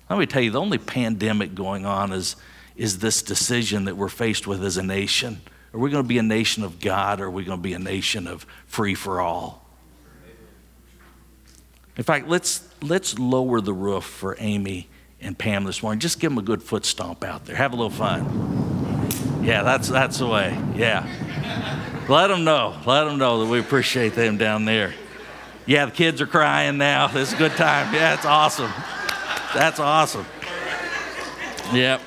Let 0.09 0.19
me 0.19 0.25
tell 0.25 0.41
you, 0.41 0.51
the 0.51 0.61
only 0.61 0.78
pandemic 0.78 1.53
going 1.53 1.86
on 1.86 2.13
is, 2.13 2.38
is 2.78 2.99
this 2.99 3.21
decision 3.21 3.86
that 3.86 3.97
we're 3.97 4.07
faced 4.07 4.47
with 4.47 4.63
as 4.63 4.78
a 4.78 4.84
nation. 4.84 5.41
Are 5.73 5.82
we 5.82 5.89
going 5.91 6.05
to 6.05 6.07
be 6.07 6.19
a 6.19 6.23
nation 6.23 6.63
of 6.63 6.80
God 6.80 7.19
or 7.19 7.25
are 7.25 7.30
we 7.30 7.43
going 7.43 7.59
to 7.59 7.61
be 7.61 7.73
a 7.73 7.80
nation 7.80 8.25
of 8.25 8.45
free 8.67 8.95
for 8.95 9.19
all? 9.19 9.67
In 11.97 12.03
fact, 12.03 12.30
let's, 12.30 12.65
let's 12.82 13.19
lower 13.19 13.59
the 13.59 13.73
roof 13.73 14.05
for 14.05 14.38
Amy 14.39 14.88
and 15.22 15.38
Pam 15.38 15.63
this 15.63 15.82
morning. 15.82 15.99
Just 15.99 16.20
give 16.20 16.32
them 16.32 16.38
a 16.38 16.43
good 16.43 16.61
foot 16.61 16.86
stomp 16.86 17.24
out 17.24 17.45
there. 17.45 17.55
Have 17.55 17.74
a 17.74 17.76
little 17.76 17.89
fun. 17.89 19.43
Yeah, 19.43 19.63
that's, 19.63 19.88
that's 19.88 20.20
the 20.20 20.28
way. 20.28 20.57
Yeah. 20.76 21.07
Let 22.09 22.28
them 22.28 22.43
know. 22.43 22.76
Let 22.86 23.05
them 23.05 23.18
know 23.18 23.43
that 23.43 23.49
we 23.49 23.59
appreciate 23.59 24.13
them 24.13 24.38
down 24.38 24.65
there. 24.65 24.93
Yeah, 25.65 25.86
the 25.86 25.91
kids 25.91 26.22
are 26.22 26.28
crying 26.28 26.78
now. 26.78 27.11
It's 27.15 27.34
a 27.34 27.38
good 27.38 27.53
time. 27.53 27.93
Yeah, 27.93 28.13
it's 28.13 28.26
awesome. 28.26 28.72
That's 29.53 29.80
awesome. 29.80 30.26
Yep. 31.74 32.01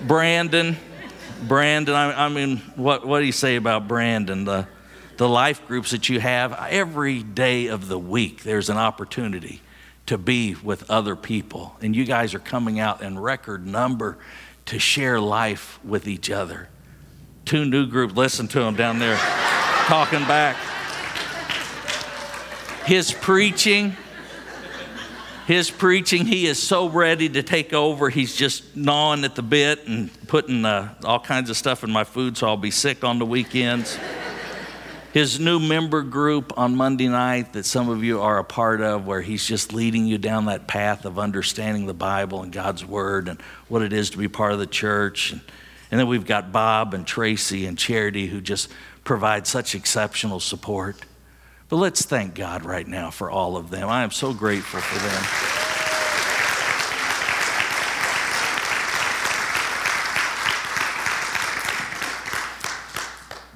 Brandon, 0.00 0.76
Brandon, 1.46 1.94
I, 1.94 2.26
I 2.26 2.28
mean, 2.28 2.58
what, 2.74 3.06
what 3.06 3.20
do 3.20 3.26
you 3.26 3.32
say 3.32 3.56
about 3.56 3.86
Brandon? 3.86 4.44
The, 4.44 4.66
the 5.16 5.28
life 5.28 5.66
groups 5.66 5.92
that 5.92 6.08
you 6.08 6.20
have, 6.20 6.52
every 6.52 7.22
day 7.22 7.68
of 7.68 7.88
the 7.88 7.98
week, 7.98 8.42
there's 8.42 8.68
an 8.68 8.76
opportunity 8.76 9.60
to 10.06 10.18
be 10.18 10.54
with 10.54 10.90
other 10.90 11.16
people. 11.16 11.76
And 11.80 11.96
you 11.96 12.04
guys 12.04 12.34
are 12.34 12.38
coming 12.38 12.78
out 12.78 13.02
in 13.02 13.18
record 13.18 13.66
number 13.66 14.18
to 14.66 14.78
share 14.78 15.20
life 15.20 15.78
with 15.84 16.06
each 16.06 16.30
other. 16.30 16.68
Two 17.44 17.64
new 17.64 17.86
groups, 17.86 18.14
listen 18.14 18.48
to 18.48 18.60
them 18.60 18.74
down 18.74 18.98
there 18.98 19.16
talking 19.86 20.20
back. 20.20 20.56
His 22.86 23.12
preaching, 23.12 23.96
his 25.46 25.70
preaching, 25.70 26.26
he 26.26 26.46
is 26.46 26.62
so 26.62 26.88
ready 26.88 27.28
to 27.30 27.42
take 27.42 27.72
over. 27.72 28.10
He's 28.10 28.34
just 28.34 28.76
gnawing 28.76 29.24
at 29.24 29.34
the 29.34 29.42
bit 29.42 29.86
and 29.86 30.10
putting 30.26 30.64
uh, 30.64 30.94
all 31.04 31.20
kinds 31.20 31.48
of 31.48 31.56
stuff 31.56 31.82
in 31.82 31.90
my 31.90 32.04
food 32.04 32.36
so 32.36 32.46
I'll 32.46 32.56
be 32.58 32.70
sick 32.70 33.04
on 33.04 33.18
the 33.18 33.26
weekends 33.26 33.98
his 35.14 35.38
new 35.38 35.60
member 35.60 36.02
group 36.02 36.58
on 36.58 36.74
Monday 36.74 37.06
night 37.06 37.52
that 37.52 37.64
some 37.64 37.88
of 37.88 38.02
you 38.02 38.20
are 38.20 38.38
a 38.38 38.42
part 38.42 38.80
of, 38.80 39.06
where 39.06 39.22
he's 39.22 39.46
just 39.46 39.72
leading 39.72 40.06
you 40.06 40.18
down 40.18 40.46
that 40.46 40.66
path 40.66 41.04
of 41.04 41.20
understanding 41.20 41.86
the 41.86 41.94
Bible 41.94 42.42
and 42.42 42.52
God's 42.52 42.84
Word 42.84 43.28
and 43.28 43.40
what 43.68 43.80
it 43.80 43.92
is 43.92 44.10
to 44.10 44.18
be 44.18 44.26
part 44.26 44.52
of 44.52 44.58
the 44.58 44.66
church. 44.66 45.30
And, 45.30 45.40
and 45.92 46.00
then 46.00 46.08
we've 46.08 46.26
got 46.26 46.50
Bob 46.50 46.94
and 46.94 47.06
Tracy 47.06 47.64
and 47.64 47.78
Charity 47.78 48.26
who 48.26 48.40
just 48.40 48.72
provide 49.04 49.46
such 49.46 49.76
exceptional 49.76 50.40
support. 50.40 50.96
But 51.68 51.76
let's 51.76 52.04
thank 52.04 52.34
God 52.34 52.64
right 52.64 52.88
now 52.88 53.12
for 53.12 53.30
all 53.30 53.56
of 53.56 53.70
them. 53.70 53.88
I 53.88 54.02
am 54.02 54.10
so 54.10 54.34
grateful 54.34 54.80
for 54.80 54.98
them. 54.98 55.63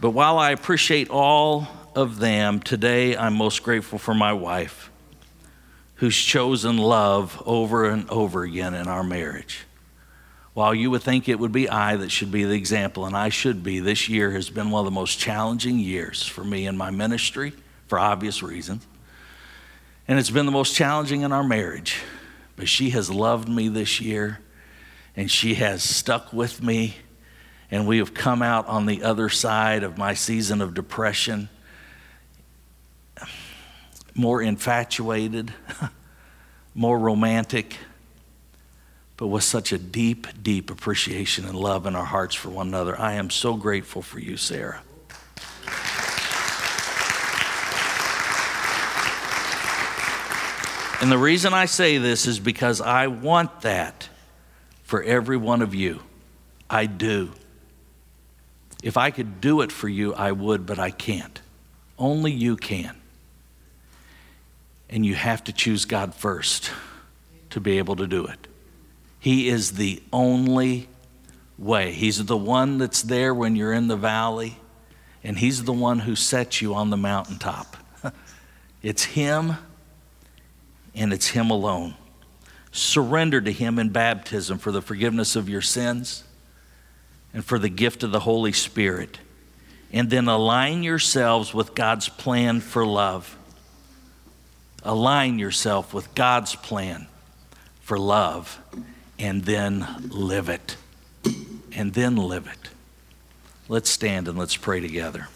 But 0.00 0.10
while 0.10 0.38
I 0.38 0.52
appreciate 0.52 1.10
all 1.10 1.66
of 1.96 2.20
them, 2.20 2.60
today 2.60 3.16
I'm 3.16 3.34
most 3.34 3.64
grateful 3.64 3.98
for 3.98 4.14
my 4.14 4.32
wife, 4.32 4.92
who's 5.96 6.16
chosen 6.16 6.78
love 6.78 7.42
over 7.44 7.84
and 7.86 8.08
over 8.08 8.44
again 8.44 8.74
in 8.74 8.86
our 8.86 9.02
marriage. 9.02 9.66
While 10.54 10.72
you 10.72 10.92
would 10.92 11.02
think 11.02 11.28
it 11.28 11.40
would 11.40 11.50
be 11.50 11.68
I 11.68 11.96
that 11.96 12.12
should 12.12 12.30
be 12.30 12.44
the 12.44 12.54
example, 12.54 13.06
and 13.06 13.16
I 13.16 13.28
should 13.28 13.64
be, 13.64 13.80
this 13.80 14.08
year 14.08 14.30
has 14.32 14.50
been 14.50 14.70
one 14.70 14.80
of 14.80 14.84
the 14.84 14.92
most 14.92 15.18
challenging 15.18 15.80
years 15.80 16.24
for 16.24 16.44
me 16.44 16.66
in 16.66 16.76
my 16.76 16.90
ministry 16.90 17.52
for 17.88 17.98
obvious 17.98 18.40
reasons. 18.40 18.86
And 20.06 20.18
it's 20.18 20.30
been 20.30 20.46
the 20.46 20.52
most 20.52 20.76
challenging 20.76 21.22
in 21.22 21.32
our 21.32 21.44
marriage. 21.44 21.96
But 22.54 22.68
she 22.68 22.90
has 22.90 23.10
loved 23.10 23.48
me 23.48 23.68
this 23.68 24.00
year, 24.00 24.38
and 25.16 25.28
she 25.28 25.54
has 25.54 25.82
stuck 25.82 26.32
with 26.32 26.62
me 26.62 26.96
and 27.70 27.86
we 27.86 27.98
have 27.98 28.14
come 28.14 28.42
out 28.42 28.66
on 28.66 28.86
the 28.86 29.02
other 29.02 29.28
side 29.28 29.82
of 29.82 29.98
my 29.98 30.14
season 30.14 30.60
of 30.60 30.74
depression 30.74 31.48
more 34.18 34.42
infatuated, 34.42 35.54
more 36.74 36.98
romantic, 36.98 37.76
but 39.16 39.28
with 39.28 39.44
such 39.44 39.72
a 39.72 39.78
deep, 39.78 40.26
deep 40.42 40.70
appreciation 40.70 41.44
and 41.44 41.54
love 41.54 41.86
in 41.86 41.94
our 41.94 42.04
hearts 42.04 42.34
for 42.34 42.50
one 42.50 42.68
another. 42.68 42.98
I 42.98 43.14
am 43.14 43.30
so 43.30 43.54
grateful 43.54 44.02
for 44.02 44.18
you, 44.18 44.36
Sarah. 44.36 44.82
And 51.00 51.12
the 51.12 51.18
reason 51.18 51.54
I 51.54 51.66
say 51.66 51.98
this 51.98 52.26
is 52.26 52.40
because 52.40 52.80
I 52.80 53.06
want 53.06 53.60
that 53.60 54.08
for 54.82 55.00
every 55.00 55.36
one 55.36 55.62
of 55.62 55.72
you. 55.74 56.00
I 56.68 56.86
do. 56.86 57.30
If 58.82 58.96
I 58.96 59.10
could 59.10 59.40
do 59.40 59.60
it 59.62 59.72
for 59.72 59.88
you, 59.88 60.14
I 60.14 60.32
would, 60.32 60.66
but 60.66 60.78
I 60.78 60.90
can't. 60.90 61.40
Only 61.98 62.32
you 62.32 62.56
can. 62.56 62.96
And 64.88 65.04
you 65.04 65.14
have 65.14 65.44
to 65.44 65.52
choose 65.52 65.84
God 65.84 66.14
first 66.14 66.70
to 67.50 67.60
be 67.60 67.78
able 67.78 67.96
to 67.96 68.06
do 68.06 68.26
it. 68.26 68.46
He 69.18 69.48
is 69.48 69.72
the 69.72 70.00
only 70.12 70.88
way. 71.58 71.92
He's 71.92 72.24
the 72.24 72.36
one 72.36 72.78
that's 72.78 73.02
there 73.02 73.34
when 73.34 73.56
you're 73.56 73.72
in 73.72 73.88
the 73.88 73.96
valley, 73.96 74.56
and 75.24 75.38
He's 75.38 75.64
the 75.64 75.72
one 75.72 76.00
who 76.00 76.14
sets 76.14 76.62
you 76.62 76.74
on 76.74 76.90
the 76.90 76.96
mountaintop. 76.96 77.76
it's 78.82 79.04
Him, 79.04 79.56
and 80.94 81.12
it's 81.12 81.28
Him 81.28 81.50
alone. 81.50 81.94
Surrender 82.70 83.40
to 83.40 83.52
Him 83.52 83.78
in 83.78 83.88
baptism 83.88 84.58
for 84.58 84.70
the 84.70 84.80
forgiveness 84.80 85.34
of 85.34 85.48
your 85.48 85.62
sins 85.62 86.22
and 87.32 87.44
for 87.44 87.58
the 87.58 87.68
gift 87.68 88.02
of 88.02 88.10
the 88.10 88.20
Holy 88.20 88.52
Spirit. 88.52 89.18
And 89.92 90.10
then 90.10 90.28
align 90.28 90.82
yourselves 90.82 91.54
with 91.54 91.74
God's 91.74 92.08
plan 92.08 92.60
for 92.60 92.84
love. 92.84 93.36
Align 94.82 95.38
yourself 95.38 95.94
with 95.94 96.14
God's 96.14 96.54
plan 96.54 97.06
for 97.80 97.98
love 97.98 98.60
and 99.18 99.44
then 99.44 99.86
live 100.08 100.48
it. 100.48 100.76
And 101.72 101.94
then 101.94 102.16
live 102.16 102.46
it. 102.46 102.70
Let's 103.68 103.90
stand 103.90 104.28
and 104.28 104.38
let's 104.38 104.56
pray 104.56 104.80
together. 104.80 105.28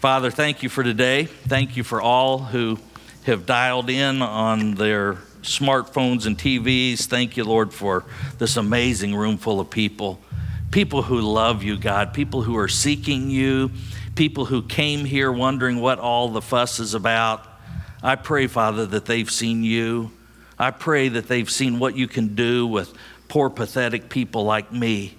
Father, 0.00 0.30
thank 0.30 0.62
you 0.62 0.68
for 0.68 0.82
today. 0.82 1.24
Thank 1.24 1.76
you 1.76 1.82
for 1.82 2.00
all 2.00 2.38
who 2.38 2.78
have 3.24 3.46
dialed 3.46 3.90
in 3.90 4.22
on 4.22 4.74
their 4.74 5.14
smartphones 5.42 6.26
and 6.26 6.38
TVs. 6.38 7.06
Thank 7.06 7.36
you, 7.36 7.44
Lord, 7.44 7.72
for 7.72 8.04
this 8.38 8.56
amazing 8.56 9.14
room 9.14 9.38
full 9.38 9.60
of 9.60 9.70
people 9.70 10.20
people 10.76 11.00
who 11.00 11.22
love 11.22 11.62
you, 11.62 11.78
God, 11.78 12.12
people 12.12 12.42
who 12.42 12.54
are 12.58 12.68
seeking 12.68 13.30
you, 13.30 13.70
people 14.14 14.44
who 14.44 14.60
came 14.60 15.06
here 15.06 15.32
wondering 15.32 15.80
what 15.80 15.98
all 15.98 16.28
the 16.28 16.42
fuss 16.42 16.78
is 16.80 16.92
about. 16.92 17.46
I 18.02 18.16
pray, 18.16 18.46
Father, 18.46 18.84
that 18.84 19.06
they've 19.06 19.30
seen 19.30 19.64
you. 19.64 20.10
I 20.58 20.72
pray 20.72 21.08
that 21.08 21.28
they've 21.28 21.50
seen 21.50 21.78
what 21.78 21.96
you 21.96 22.06
can 22.06 22.34
do 22.34 22.66
with 22.66 22.92
poor, 23.26 23.48
pathetic 23.48 24.10
people 24.10 24.44
like 24.44 24.70
me, 24.70 25.16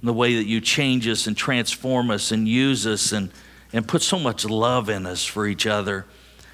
and 0.00 0.08
the 0.08 0.12
way 0.12 0.34
that 0.34 0.46
you 0.46 0.60
change 0.60 1.06
us 1.06 1.28
and 1.28 1.36
transform 1.36 2.10
us 2.10 2.32
and 2.32 2.48
use 2.48 2.84
us 2.84 3.12
and, 3.12 3.30
and 3.72 3.86
put 3.86 4.02
so 4.02 4.18
much 4.18 4.44
love 4.44 4.88
in 4.88 5.06
us 5.06 5.24
for 5.24 5.46
each 5.46 5.64
other. 5.64 6.06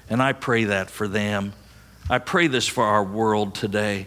And 0.07 0.21
I 0.21 0.33
pray 0.33 0.65
that 0.65 0.91
for 0.91 1.07
them. 1.07 1.53
I 2.11 2.19
pray 2.19 2.45
this 2.45 2.67
for 2.67 2.83
our 2.83 3.03
world 3.03 3.55
today. 3.55 4.05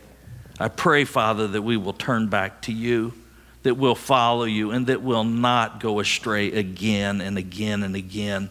I 0.61 0.69
pray, 0.69 1.05
Father, 1.05 1.49
that 1.49 1.63
we 1.63 1.77
will 1.77 1.93
turn 1.93 2.29
back 2.29 2.63
to 2.63 2.73
you 2.73 3.15
that 3.63 3.77
will 3.77 3.95
follow 3.95 4.45
you 4.45 4.71
and 4.71 4.87
that 4.87 5.03
will 5.03 5.25
not 5.25 5.81
go 5.81 6.01
astray 6.01 6.53
again 6.53 7.21
and 7.21 7.37
again 7.37 7.83
and 7.83 7.97
again. 7.97 8.51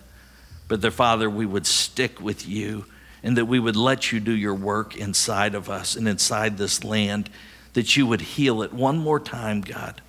But 0.67 0.81
that, 0.81 0.91
Father, 0.91 1.29
we 1.29 1.45
would 1.45 1.65
stick 1.65 2.19
with 2.19 2.47
you 2.47 2.85
and 3.23 3.37
that 3.37 3.45
we 3.45 3.59
would 3.59 3.75
let 3.75 4.11
you 4.11 4.19
do 4.19 4.31
your 4.31 4.53
work 4.53 4.95
inside 4.95 5.55
of 5.55 5.69
us 5.69 5.95
and 5.95 6.07
inside 6.07 6.57
this 6.57 6.83
land, 6.83 7.29
that 7.73 7.95
you 7.95 8.05
would 8.05 8.21
heal 8.21 8.61
it 8.61 8.73
one 8.73 8.97
more 8.97 9.19
time, 9.19 9.61
God, 9.61 10.01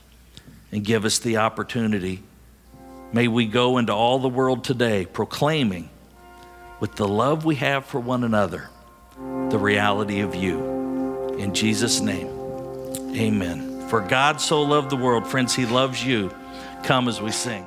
and 0.70 0.84
give 0.84 1.04
us 1.04 1.18
the 1.18 1.38
opportunity. 1.38 2.22
May 3.12 3.28
we 3.28 3.46
go 3.46 3.78
into 3.78 3.94
all 3.94 4.18
the 4.18 4.28
world 4.28 4.64
today 4.64 5.06
proclaiming 5.06 5.88
with 6.80 6.96
the 6.96 7.08
love 7.08 7.44
we 7.44 7.56
have 7.56 7.86
for 7.86 8.00
one 8.00 8.24
another 8.24 8.68
the 9.50 9.58
reality 9.58 10.20
of 10.20 10.34
you. 10.34 11.34
In 11.38 11.54
Jesus' 11.54 12.00
name, 12.00 12.28
amen. 13.16 13.67
For 13.88 14.02
God 14.02 14.38
so 14.38 14.60
loved 14.60 14.90
the 14.90 14.96
world, 14.96 15.26
friends, 15.26 15.54
He 15.54 15.64
loves 15.64 16.04
you. 16.04 16.30
Come 16.82 17.08
as 17.08 17.22
we 17.22 17.30
sing. 17.30 17.66